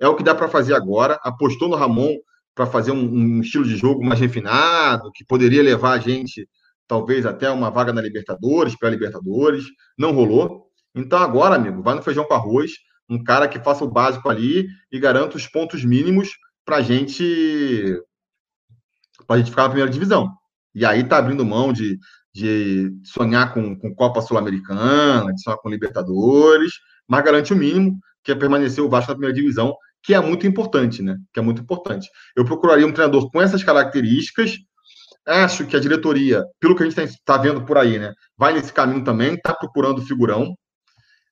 É 0.00 0.06
o 0.08 0.14
que 0.14 0.22
dá 0.22 0.34
para 0.34 0.48
fazer 0.48 0.74
agora. 0.74 1.18
Apostou 1.22 1.68
no 1.68 1.76
Ramon 1.76 2.16
para 2.54 2.66
fazer 2.66 2.90
um, 2.90 3.02
um, 3.02 3.40
estilo 3.40 3.64
de 3.64 3.76
jogo 3.76 4.04
mais 4.04 4.20
refinado, 4.20 5.12
que 5.12 5.24
poderia 5.24 5.62
levar 5.62 5.92
a 5.92 5.98
gente, 5.98 6.48
talvez, 6.86 7.24
até 7.24 7.50
uma 7.50 7.70
vaga 7.70 7.92
na 7.92 8.02
Libertadores, 8.02 8.76
para 8.76 8.90
Libertadores. 8.90 9.64
Não 9.96 10.12
rolou. 10.12 10.66
Então, 10.94 11.18
agora, 11.18 11.54
amigo, 11.54 11.82
vai 11.82 11.94
no 11.94 12.02
feijão 12.02 12.24
com 12.24 12.34
arroz. 12.34 12.72
Um 13.08 13.22
cara 13.22 13.48
que 13.48 13.58
faça 13.60 13.84
o 13.84 13.90
básico 13.90 14.28
ali 14.28 14.66
e 14.90 14.98
garanta 14.98 15.36
os 15.36 15.46
pontos 15.46 15.84
mínimos 15.84 16.30
para 16.64 16.76
a 16.76 16.82
gente, 16.82 18.02
a 19.28 19.36
gente 19.38 19.50
ficar 19.50 19.62
na 19.62 19.68
primeira 19.70 19.90
divisão. 19.90 20.28
E 20.74 20.84
aí 20.84 21.02
tá 21.02 21.16
abrindo 21.16 21.44
mão 21.44 21.72
de, 21.72 21.98
de 22.34 22.92
sonhar 23.04 23.54
com, 23.54 23.76
com 23.76 23.94
Copa 23.94 24.20
Sul-Americana, 24.20 25.32
de 25.32 25.40
sonhar 25.42 25.58
com 25.58 25.70
Libertadores, 25.70 26.72
mas 27.06 27.24
garante 27.24 27.52
o 27.52 27.56
mínimo, 27.56 27.98
que 28.22 28.32
é 28.32 28.34
permanecer 28.34 28.84
o 28.84 28.88
Vasco 28.88 29.10
na 29.10 29.16
primeira 29.16 29.34
divisão, 29.34 29.74
que 30.08 30.14
é 30.14 30.20
muito 30.22 30.46
importante, 30.46 31.02
né? 31.02 31.18
Que 31.34 31.38
é 31.38 31.42
muito 31.42 31.60
importante. 31.60 32.08
Eu 32.34 32.42
procuraria 32.42 32.86
um 32.86 32.92
treinador 32.92 33.30
com 33.30 33.42
essas 33.42 33.62
características. 33.62 34.56
Acho 35.26 35.66
que 35.66 35.76
a 35.76 35.80
diretoria, 35.80 36.42
pelo 36.58 36.74
que 36.74 36.82
a 36.82 36.88
gente 36.88 36.98
está 36.98 37.36
vendo 37.36 37.66
por 37.66 37.76
aí, 37.76 37.98
né, 37.98 38.14
vai 38.34 38.54
nesse 38.54 38.72
caminho 38.72 39.04
também, 39.04 39.34
está 39.34 39.52
procurando 39.52 40.00
figurão, 40.00 40.56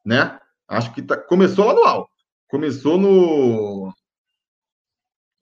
né? 0.04 0.38
Acho 0.68 0.92
que 0.92 1.00
tá, 1.00 1.16
começou 1.16 1.64
lá 1.64 1.72
no 1.72 1.84
alto. 1.84 2.10
Começou 2.48 2.98
no. 2.98 3.90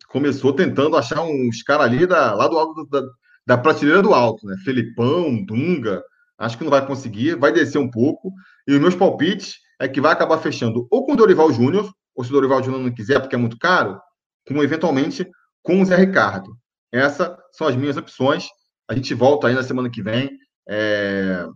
Começou 0.06 0.52
tentando 0.52 0.96
achar 0.96 1.20
uns 1.22 1.60
caras 1.64 1.86
ali 1.86 2.06
da, 2.06 2.34
lá 2.34 2.46
do 2.46 2.56
alto 2.56 2.86
da, 2.86 3.02
da 3.44 3.58
prateleira 3.58 4.00
do 4.00 4.14
alto, 4.14 4.46
né? 4.46 4.54
Felipão, 4.64 5.44
Dunga. 5.44 6.04
Acho 6.38 6.56
que 6.56 6.62
não 6.62 6.70
vai 6.70 6.86
conseguir, 6.86 7.34
vai 7.34 7.50
descer 7.50 7.78
um 7.78 7.90
pouco. 7.90 8.30
E 8.64 8.72
os 8.72 8.80
meus 8.80 8.94
palpites 8.94 9.56
é 9.80 9.88
que 9.88 10.00
vai 10.00 10.12
acabar 10.12 10.38
fechando 10.38 10.86
ou 10.88 11.04
com 11.04 11.14
o 11.14 11.16
Dorival 11.16 11.52
Júnior, 11.52 11.92
ou 12.14 12.24
se 12.24 12.30
o 12.30 12.32
Dorival 12.32 12.62
Júnior 12.62 12.82
não 12.82 12.94
quiser, 12.94 13.20
porque 13.20 13.34
é 13.34 13.38
muito 13.38 13.58
caro, 13.58 14.00
com 14.46 14.62
eventualmente 14.62 15.26
com 15.62 15.80
o 15.80 15.84
Zé 15.84 15.96
Ricardo. 15.96 16.56
Essas 16.92 17.36
são 17.52 17.66
as 17.66 17.76
minhas 17.76 17.96
opções. 17.96 18.46
A 18.88 18.94
gente 18.94 19.14
volta 19.14 19.48
aí 19.48 19.54
na 19.54 19.62
semana 19.62 19.90
que 19.90 20.02
vem 20.02 20.30
é, 20.68 21.46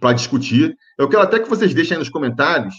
para 0.00 0.12
discutir. 0.12 0.76
Eu 0.98 1.08
quero 1.08 1.22
até 1.22 1.40
que 1.40 1.48
vocês 1.48 1.74
deixem 1.74 1.96
aí 1.96 1.98
nos 1.98 2.08
comentários, 2.08 2.74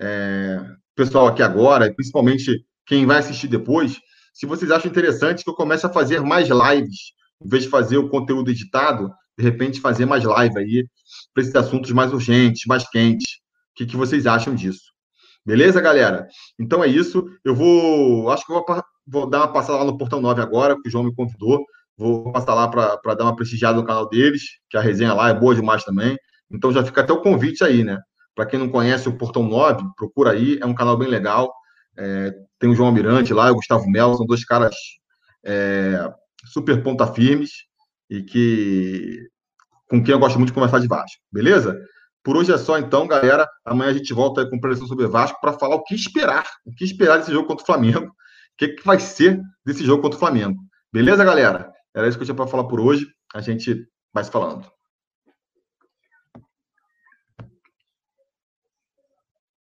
é, 0.00 0.58
pessoal 0.96 1.28
aqui 1.28 1.42
agora, 1.42 1.92
principalmente 1.94 2.64
quem 2.86 3.06
vai 3.06 3.18
assistir 3.18 3.48
depois, 3.48 3.98
se 4.32 4.46
vocês 4.46 4.70
acham 4.70 4.90
interessante 4.90 5.44
que 5.44 5.50
eu 5.50 5.54
comece 5.54 5.84
a 5.84 5.90
fazer 5.90 6.20
mais 6.20 6.48
lives 6.48 7.12
em 7.44 7.48
vez 7.48 7.64
de 7.64 7.68
fazer 7.68 7.98
o 7.98 8.08
conteúdo 8.08 8.50
editado, 8.50 9.12
de 9.36 9.44
repente 9.44 9.80
fazer 9.80 10.06
mais 10.06 10.24
live 10.24 10.58
aí 10.58 10.86
para 11.32 11.42
esses 11.42 11.54
assuntos 11.54 11.90
mais 11.92 12.12
urgentes, 12.12 12.66
mais 12.66 12.88
quentes. 12.88 13.36
O 13.72 13.74
que, 13.76 13.86
que 13.86 13.96
vocês 13.96 14.26
acham 14.26 14.54
disso? 14.54 14.92
Beleza, 15.48 15.80
galera? 15.80 16.28
Então 16.58 16.84
é 16.84 16.86
isso. 16.86 17.24
Eu 17.42 17.54
vou. 17.54 18.30
Acho 18.30 18.44
que 18.44 18.52
vou, 18.52 18.66
vou 19.06 19.30
dar 19.30 19.38
uma 19.38 19.50
passada 19.50 19.78
lá 19.78 19.84
no 19.86 19.96
Portão 19.96 20.20
9 20.20 20.42
agora, 20.42 20.76
que 20.78 20.86
o 20.86 20.90
João 20.90 21.04
me 21.04 21.14
convidou. 21.14 21.64
Vou 21.96 22.30
passar 22.30 22.52
lá 22.52 22.68
para 22.68 23.14
dar 23.14 23.24
uma 23.24 23.34
prestigiada 23.34 23.78
no 23.78 23.86
canal 23.86 24.06
deles, 24.06 24.42
que 24.68 24.76
a 24.76 24.80
resenha 24.82 25.14
lá 25.14 25.30
é 25.30 25.34
boa 25.34 25.54
demais 25.54 25.82
também. 25.84 26.18
Então 26.50 26.70
já 26.70 26.84
fica 26.84 27.00
até 27.00 27.14
o 27.14 27.22
convite 27.22 27.64
aí, 27.64 27.82
né? 27.82 27.98
Para 28.34 28.44
quem 28.44 28.60
não 28.60 28.68
conhece 28.68 29.08
o 29.08 29.16
Portão 29.16 29.42
9, 29.42 29.84
procura 29.96 30.32
aí, 30.32 30.58
é 30.60 30.66
um 30.66 30.74
canal 30.74 30.98
bem 30.98 31.08
legal. 31.08 31.50
É, 31.96 32.30
tem 32.58 32.68
o 32.68 32.74
João 32.74 32.88
Almirante 32.88 33.32
lá, 33.32 33.50
o 33.50 33.54
Gustavo 33.54 33.88
Melo, 33.88 34.16
são 34.16 34.26
dois 34.26 34.44
caras 34.44 34.76
é, 35.42 36.12
super 36.44 36.82
ponta 36.82 37.06
firmes 37.06 37.50
e 38.10 38.22
que 38.22 39.18
com 39.88 40.04
quem 40.04 40.12
eu 40.12 40.18
gosto 40.18 40.36
muito 40.36 40.48
de 40.48 40.54
conversar 40.54 40.78
de 40.78 40.86
Vasco, 40.86 41.22
beleza? 41.32 41.74
Por 42.28 42.36
hoje 42.36 42.52
é 42.52 42.58
só 42.58 42.78
então, 42.78 43.06
galera. 43.06 43.48
Amanhã 43.64 43.88
a 43.88 43.94
gente 43.94 44.12
volta 44.12 44.44
com 44.50 44.60
pressão 44.60 44.86
sobre 44.86 45.06
Vasco 45.06 45.40
para 45.40 45.54
falar 45.54 45.76
o 45.76 45.82
que 45.82 45.94
esperar, 45.94 46.44
o 46.62 46.74
que 46.74 46.84
esperar 46.84 47.16
desse 47.16 47.32
jogo 47.32 47.48
contra 47.48 47.62
o 47.62 47.66
Flamengo, 47.66 48.04
o 48.04 48.12
que, 48.58 48.68
que 48.68 48.84
vai 48.84 49.00
ser 49.00 49.40
desse 49.64 49.82
jogo 49.82 50.02
contra 50.02 50.18
o 50.18 50.20
Flamengo. 50.20 50.60
Beleza, 50.92 51.24
galera? 51.24 51.72
Era 51.96 52.06
isso 52.06 52.18
que 52.18 52.24
eu 52.24 52.26
tinha 52.26 52.34
para 52.34 52.46
falar 52.46 52.64
por 52.64 52.80
hoje. 52.80 53.06
A 53.34 53.40
gente 53.40 53.82
vai 54.12 54.22
se 54.24 54.30
falando. 54.30 54.70